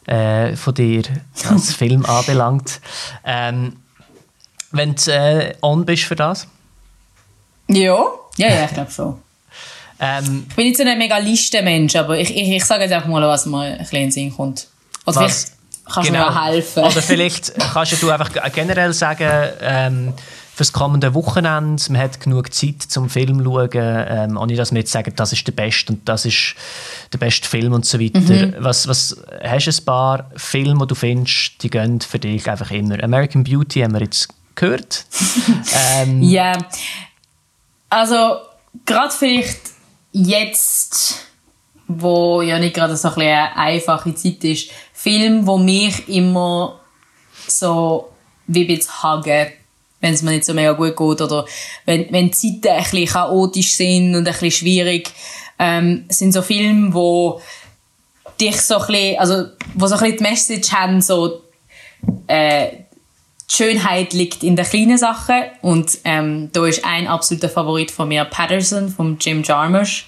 [0.05, 1.03] äh, von dir,
[1.49, 2.81] was Film anbelangt.
[3.23, 3.77] Ähm,
[4.71, 6.47] wenn du äh, on bist für das?
[7.67, 8.05] Ja,
[8.37, 9.17] ja, ja ich glaube schon.
[10.03, 13.07] Ähm, ich bin nicht so ein mega Listenmensch, aber ich, ich, ich sage jetzt einfach
[13.07, 14.67] mal, was mir ein bisschen in den Sinn kommt.
[15.05, 15.51] Also was?
[15.93, 16.27] Kannst genau.
[16.27, 16.83] du mir helfen.
[16.83, 20.13] Oder vielleicht kannst du einfach generell sagen, ähm,
[20.53, 24.71] für das kommende Wochenende, man hat genug Zeit zum Film zu schauen, ähm, ohne dass
[24.71, 26.55] wir jetzt sagen, das ist der beste und das ist
[27.13, 28.19] der beste Film und so weiter.
[28.19, 28.55] Mhm.
[28.59, 32.69] Was, was, hast du ein paar Filme, die du findest, die gehen für dich einfach
[32.69, 33.01] immer?
[33.01, 35.05] American Beauty haben wir jetzt gehört.
[35.97, 36.53] ähm, ja,
[37.89, 38.37] also
[38.85, 39.61] gerade vielleicht
[40.11, 41.27] jetzt,
[41.87, 44.69] wo ja nicht gerade so ein eine einfache Zeit ist,
[45.01, 46.79] Film, wo mich immer
[47.47, 48.11] so
[48.45, 49.51] wie ein bisschen hagen,
[49.99, 51.45] wenn es mir nicht so mega gut geht oder
[51.85, 55.11] wenn, wenn die Zeiten ein bisschen chaotisch sind und ein bisschen schwierig,
[55.57, 57.41] ähm, sind so Filme, wo
[58.39, 61.41] dich so ein bisschen, also wo so ein bisschen die Message haben, so
[62.27, 62.67] äh,
[63.49, 68.07] die Schönheit liegt in den kleinen Sachen und ähm, da ist ein absoluter Favorit von
[68.07, 70.07] mir Patterson von Jim Jarmusch.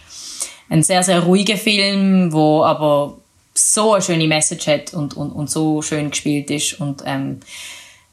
[0.69, 3.17] Ein sehr, sehr ruhiger Film, wo aber
[3.53, 7.39] so eine schöne Message hat und, und, und so schön gespielt ist und ähm,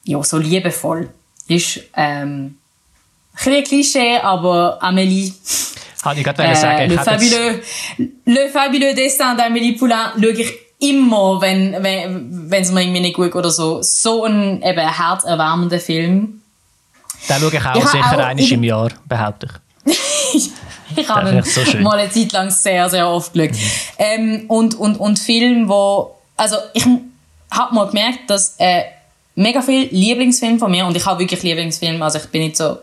[0.05, 1.11] ja, so liebevoll
[1.49, 1.81] ist.
[1.97, 2.57] Ähm,
[3.47, 5.33] ein Klischee, aber Amélie.
[6.03, 6.91] Hatte ich gerade äh, sagen.
[6.91, 7.61] Le fabuleux,
[8.27, 13.17] le fabuleux Destin d'Amélie Poulain schaue ich immer, wenn wenn wenn es mir irgendwie nicht
[13.17, 16.43] gut oder so, so ein eben herzerwärmender Film.
[17.29, 19.49] Den schaue ich auch ich sicher einmal im Jahr, behaupte
[19.85, 20.51] ich.
[20.97, 23.53] ich habe ihn so mal eine Zeit lang sehr, sehr oft geschaut.
[23.53, 23.59] Mhm.
[23.99, 26.85] Ähm, und, und, und Film, wo, also ich
[27.51, 28.83] habe mal gemerkt, dass äh,
[29.35, 32.79] mega viel Lieblingsfilme von mir, und ich habe wirklich Lieblingsfilme, also ich bin nicht so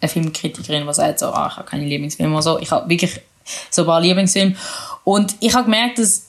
[0.00, 3.20] eine Filmkritikerin, die sagt so, ah, ich habe keine Lieblingsfilme oder so, ich habe wirklich
[3.70, 4.54] so ein paar Lieblingsfilme.
[5.04, 6.28] Und ich habe gemerkt, dass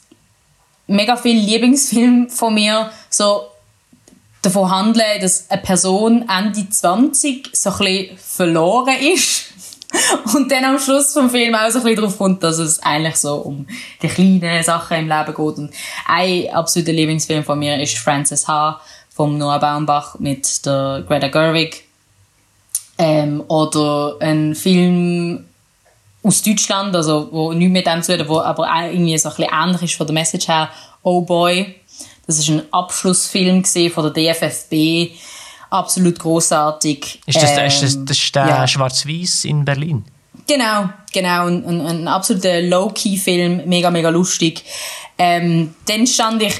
[0.87, 3.43] mega viele Lieblingsfilme von mir so
[4.41, 9.48] davon handeln, dass eine Person Ende 20 so ein bisschen verloren ist.
[10.35, 13.15] Und dann am Schluss vom Film auch so ein bisschen darauf kommt, dass es eigentlich
[13.15, 13.67] so um
[14.01, 15.37] die kleinen Sachen im Leben geht.
[15.37, 15.71] Und
[16.07, 18.79] ein absoluter Lieblingsfilm von mir ist Frances H.
[19.09, 21.85] vom Noah Baumbach mit der Greta Gerwig.
[22.97, 25.45] Ähm, oder ein Film
[26.21, 29.35] aus Deutschland, also wo nichts mit dem zu tun wo aber auch irgendwie so ein
[29.35, 30.69] bisschen ähnlich ist von der Message her,
[31.01, 31.75] Oh Boy.
[32.27, 35.15] Das ist ein Abschlussfilm von der DFFB.
[35.69, 37.21] Absolut großartig.
[37.25, 38.67] Ist das, ähm, ist das, das ist der ja.
[38.67, 40.05] Schwarz-Weiß in Berlin?
[40.47, 41.45] Genau, genau.
[41.45, 44.63] Ein, ein, ein absoluter Low-Key-Film, mega, mega lustig.
[45.17, 46.59] Ähm, dann stand ich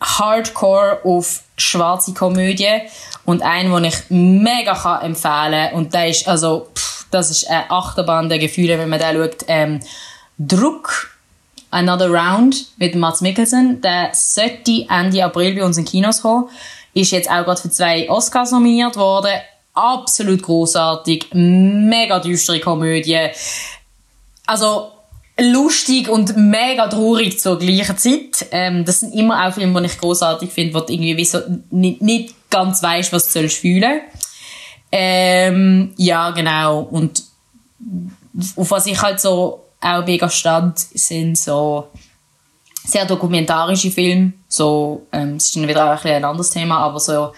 [0.00, 2.82] hardcore auf schwarze Komödie
[3.24, 5.74] und einen, den ich mega kann empfehlen kann.
[5.74, 9.44] Und der ist, also, pff, das ist eine Achterbahn der Gefühle, wenn man da schaut.
[9.48, 9.80] Ähm,
[10.38, 11.14] Druck
[11.70, 13.80] Another Round mit Mats Mikkelsen.
[13.80, 16.48] Der sollte Ende April bei uns in Kinos kommen.
[16.94, 19.32] Ist jetzt auch gerade für zwei Oscars nominiert worden.
[19.74, 23.28] Absolut großartig, mega düstere Komödie.
[24.46, 24.92] Also
[25.38, 28.46] lustig und mega traurig zur gleichen Zeit.
[28.52, 31.40] Ähm, das sind immer auch Filme, die ich großartig finde, wo du irgendwie wie so
[31.70, 34.00] nicht, nicht ganz weißt, was du sollst fühlen.
[34.92, 36.82] Ähm, ja, genau.
[36.82, 37.24] Und
[38.56, 41.88] auf was ich halt so auch mega stand, sind so
[42.84, 44.32] sehr dokumentarische Filme.
[44.48, 47.32] So, ähm, das ist dann wieder auch ein, ein anderes Thema, aber so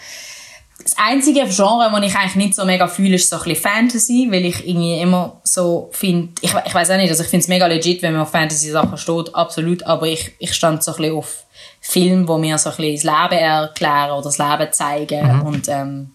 [0.83, 4.29] das einzige Genre, das ich eigentlich nicht so mega fühle, ist so ein bisschen Fantasy,
[4.31, 7.49] weil ich irgendwie immer so finde, ich, ich weiß auch nicht, also ich finde es
[7.49, 11.17] mega legit, wenn man auf Fantasy-Sachen steht, absolut, aber ich, ich stand so ein bisschen
[11.17, 11.45] auf
[11.81, 15.43] Filme, wo mir so ein bisschen das Leben erklären oder das Leben zeigen mhm.
[15.43, 16.11] und ähm,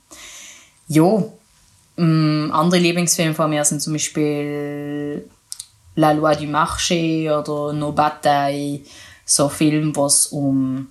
[0.87, 1.23] ja,
[1.97, 5.29] ähm, andere Lieblingsfilme von mir sind zum Beispiel
[5.95, 8.81] La Loi du Marché oder No Bataille,
[9.35, 10.87] so Filme, wo es um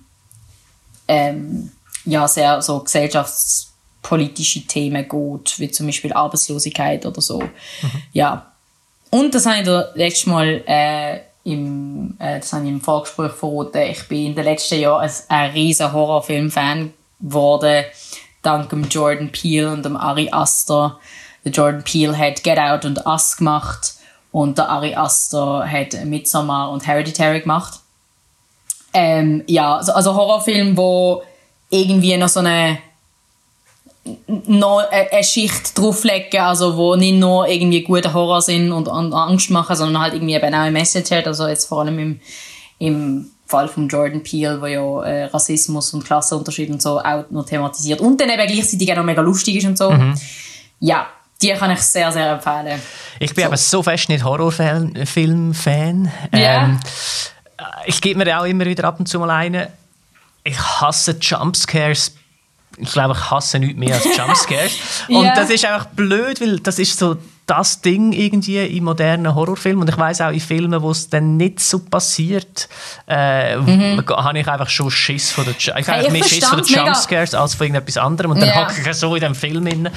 [1.07, 1.71] ähm,
[2.05, 7.39] ja, sehr so gesellschaftspolitische Themen geht, wie zum Beispiel Arbeitslosigkeit oder so.
[7.39, 7.51] Mhm.
[8.13, 8.47] Ja.
[9.09, 13.33] Und das habe ich das letzte Mal äh, im, äh, das habe ich im Vorgespräch
[13.33, 13.81] verraten.
[13.81, 17.85] Ich bin in den letzten Jahren ein, ein riesen Horrorfilm-Fan geworden,
[18.41, 20.99] dank dem Jordan Peele und dem Ari Aster.
[21.43, 23.95] Der Jordan Peele hat Get Out und Us gemacht
[24.31, 27.80] und der Ari Aster hat Midsommar und Hereditary gemacht.
[28.93, 31.23] Ähm, ja, also, also Horrorfilm, wo
[31.69, 32.79] irgendwie noch so eine
[34.47, 39.75] noch eine Schicht drauflegen, also wo nicht nur irgendwie gute Horror sind und, Angst machen,
[39.75, 42.19] sondern halt irgendwie eben auch eine Message hat, also jetzt vor allem im,
[42.79, 47.45] im Fall von Jordan Peele, wo ja äh, Rassismus und Klassenunterschied und so auch noch
[47.45, 49.91] thematisiert und dann eben gleichzeitig auch noch mega lustig ist und so.
[49.91, 50.15] Mhm.
[50.79, 51.05] Ja,
[51.41, 52.81] die kann ich sehr, sehr empfehlen.
[53.19, 53.47] Ich bin so.
[53.47, 56.11] aber so fest nicht Horrorfilm-Fan.
[56.33, 56.79] Yeah.
[57.61, 59.69] Ähm, ich gebe mir auch immer wieder ab und zu mal eine
[60.43, 62.15] ich hasse Jumpscares.
[62.77, 64.71] Ich glaube, ich hasse nichts mehr als Jumpscares.
[65.07, 65.35] Und yeah.
[65.35, 67.17] das ist einfach blöd, weil das ist so
[67.51, 69.81] das Ding irgendwie in modernen Horrorfilmen.
[69.81, 72.69] Und ich weiß auch in Filmen, wo es dann nicht so passiert,
[73.09, 74.01] äh, mhm.
[74.07, 77.33] habe ich einfach schon Schiss von der, ich hey, ich mehr Schiss von den Jumpscares
[77.33, 78.31] als von irgendetwas anderem.
[78.31, 78.69] Und dann yeah.
[78.69, 79.89] hocke ich so in dem Film rein.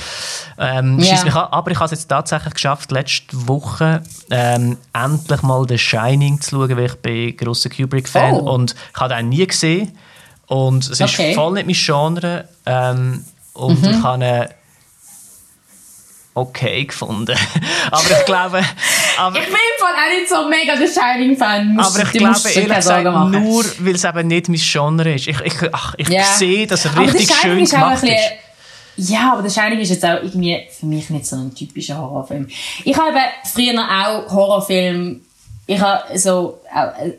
[0.59, 1.25] Ähm, yeah.
[1.25, 1.47] mich an.
[1.53, 6.57] Aber ich habe es jetzt tatsächlich geschafft, letzte Woche ähm, endlich mal The Shining zu
[6.57, 8.53] schauen, weil ich bin grosser Kubrick-Fan oh.
[8.53, 9.97] und ich habe den nie gesehen.
[10.47, 11.31] Und es okay.
[11.31, 12.49] ist voll nicht mein Genre.
[12.67, 13.91] Ähm, und mhm.
[13.91, 14.49] ich habe
[16.35, 17.37] okay gefunden.
[17.91, 18.61] aber ich glaube...
[19.17, 21.79] Aber, ich bin auch nicht so mega der Shining-Fan.
[21.79, 25.29] Aber ich glaube ehrlich gesagt nur, weil es eben nicht mein Genre ist.
[25.29, 26.25] Ich, ich, ach, ich yeah.
[26.25, 29.11] sehe, dass er richtig schön gemacht ist.
[29.11, 32.49] Ja, aber der Shining ist jetzt auch irgendwie für mich nicht so ein typischer Horrorfilm.
[32.85, 33.19] Ich habe
[33.53, 35.21] früher auch Horrorfilme
[35.67, 37.13] ich habe so, äh,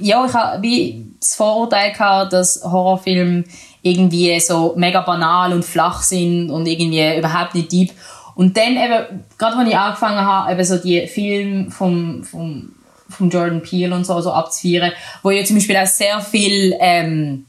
[0.00, 3.44] ja, ich habe wie das Vorurteil gehabt, dass Horrorfilme
[3.82, 7.92] irgendwie so mega banal und flach sind und irgendwie überhaupt nicht deep.
[8.34, 12.72] Und dann eben, gerade als ich angefangen habe, eben so die Filme vom, vom,
[13.08, 14.92] vom Jordan Peele und so, so abzuführen,
[15.22, 17.46] wo ja zum Beispiel auch sehr viel, ähm,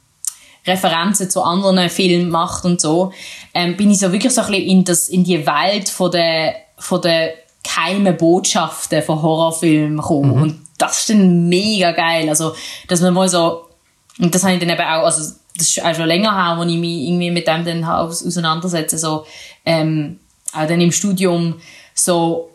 [0.65, 3.11] Referenzen zu anderen Filmen macht und so,
[3.53, 6.55] ähm, bin ich so wirklich so ein bisschen in, das, in die Welt von der,
[6.77, 7.33] von der
[7.63, 10.35] geheime Botschaften von Horrorfilmen kommen.
[10.35, 10.41] Mhm.
[10.41, 12.29] Und das ist dann mega geil.
[12.29, 12.53] Also,
[12.87, 13.65] dass man mal so,
[14.19, 16.63] und das habe ich dann eben auch, also, das ist auch schon länger her, wo
[16.63, 19.25] ich mich irgendwie mit dem dann auseinandersetze, so,
[19.65, 20.19] ähm,
[20.53, 21.55] auch dann im Studium,
[21.93, 22.49] so,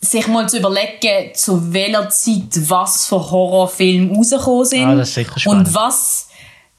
[0.00, 4.84] sich mal zu überlegen, zu welcher Zeit was für Horrorfilme rausgekommen sind.
[4.84, 5.50] Ah.
[5.50, 6.28] Und was,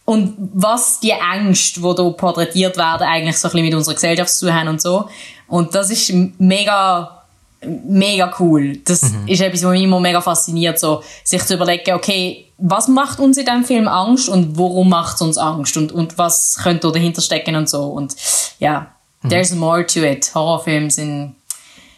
[0.06, 4.32] und was die Ängste, die hier porträtiert werden, eigentlich so ein bisschen mit unserer Gesellschaft
[4.32, 5.10] zu haben und so.
[5.48, 7.24] Und das ist mega,
[7.62, 8.78] mega cool.
[8.86, 9.28] Das mhm.
[9.28, 13.38] ist etwas, was mich immer mega fasziniert, so, sich zu überlegen, okay, was macht uns
[13.38, 17.22] in diesem Film Angst und warum macht es uns Angst und, und was könnte dahinter
[17.22, 17.84] stecken und so.
[17.84, 18.16] Und
[18.60, 18.92] ja.
[19.30, 20.32] There's more to it.
[20.34, 21.36] Horrorfilme sind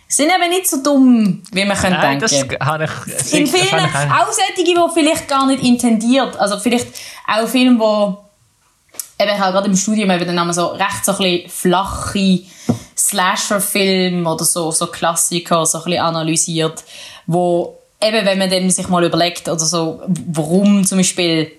[0.10, 2.56] sind eben nicht so dumm, wie man könnte Nein, denken.
[2.58, 6.88] Das habe ich, in vielen auch solche, die vielleicht gar nicht intendiert, also vielleicht
[7.28, 8.18] auch Filme, wo
[9.20, 12.40] eben ich habe gerade im Studium eben dann so recht so ein bisschen flache
[12.98, 16.84] Slasher-Film oder so, so Klassiker so ein bisschen analysiert,
[17.26, 21.52] wo eben, wenn man dann sich mal überlegt, oder so, warum zum Beispiel,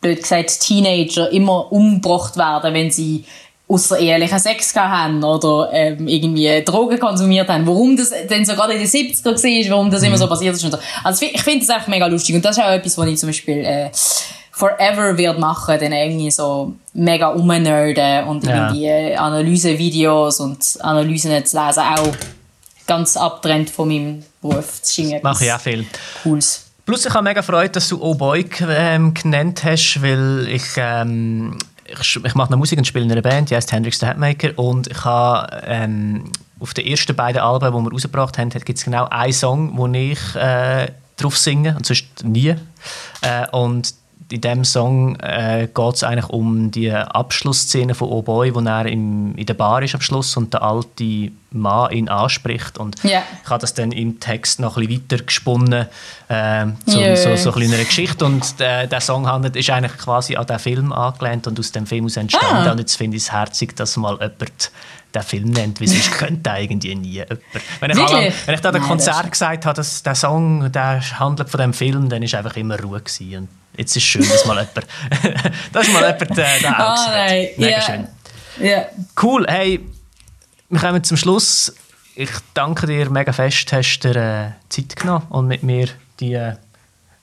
[0.00, 3.24] blöd gesagt, Teenager immer umgebracht werden, wenn sie
[3.72, 7.66] außerehelichen Sex haben oder ähm, irgendwie Drogen konsumiert haben.
[7.66, 10.08] Warum das denn so gerade in den 70er war, warum das mhm.
[10.08, 10.78] immer so passiert ist und so.
[11.02, 13.28] Also ich finde das echt mega lustig und das ist auch etwas, was ich zum
[13.28, 13.90] Beispiel äh,
[14.52, 18.68] forever wird machen, dann irgendwie so mega umnerden und ja.
[18.68, 22.12] irgendwie Analysevideos und Analysen zu lesen, auch
[22.86, 24.80] ganz abtrennt von meinem Beruf.
[24.80, 25.86] Das mache ich auch viel.
[26.22, 26.66] Cooles.
[26.84, 31.56] Plus ich habe mega Freude, dass du Oh Boy ähm, genannt hast, weil ich, ähm,
[32.00, 34.58] ich, ich mache noch Musik und spiele in einer Band, die heißt Hendrix the Hatmaker
[34.58, 38.84] und ich habe ähm, auf den ersten beiden Alben, die wir rausgebracht haben, gibt es
[38.84, 42.54] genau einen Song, wo ich äh, drauf singe und sonst nie.
[43.20, 43.94] Äh, und
[44.30, 48.86] in diesem Song äh, geht es eigentlich um die Abschlussszene von Oh Boy, wo er
[48.86, 52.78] im, in der Bar ist am Schluss und der alte Mann ihn anspricht.
[52.78, 53.22] Und Ja.
[53.42, 55.86] ich habe das dann im Text noch ein bisschen weiter gesponnen,
[56.28, 57.16] äh, zu Jö.
[57.16, 58.24] so, so einer Geschichte.
[58.24, 61.86] Und der, der Song handelt, ist eigentlich quasi an den Film angelehnt und aus dem
[61.86, 62.68] Film aus entstanden.
[62.68, 62.72] Ah.
[62.72, 64.70] Und jetzt finde ich es herzig, dass mal jemand
[65.14, 67.40] den Film nennt, weil sonst könnte irgendwie nie jemand.
[67.80, 71.48] Wenn ich, alle, wenn ich da Nein, Konzert gesagt habe, dass der Song der handelt
[71.50, 73.36] von dem Film, dann ist einfach immer Ruhe gewesen.
[73.36, 74.86] Und jetzt ist es schön, dass mal jemand,
[75.72, 77.08] dass mal jemand äh, den auch hat.
[77.10, 77.48] nein.
[77.56, 77.80] Mega Ja.
[77.82, 78.08] schön.
[78.60, 78.84] Ja.
[79.22, 79.80] Cool, hey,
[80.68, 81.74] wir kommen zum Schluss.
[82.14, 85.88] Ich danke dir mega fest, hast dir äh, Zeit genommen und mit mir
[86.20, 86.56] die äh,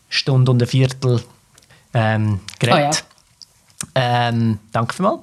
[0.10, 1.22] Stunde und ein Viertel
[1.94, 3.04] ähm, geredet.
[3.94, 5.22] ähm, danke vielmals.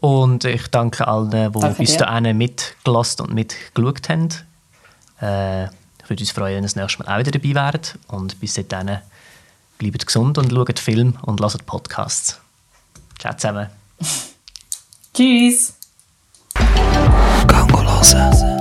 [0.00, 4.28] Und ich danke allen, die Danke bis dahin mitgelassen und mitgeschaut haben.
[5.20, 7.98] Äh, ich würde uns freuen, wenn ihr das nächste Mal auch wieder dabei wärt.
[8.06, 8.98] Und bis dahin,
[9.78, 12.40] bleibt gesund und schaut Film und lasst Podcasts.
[13.18, 13.68] Ciao zusammen.
[15.14, 15.74] Tschüss.
[18.14, 18.57] Hören.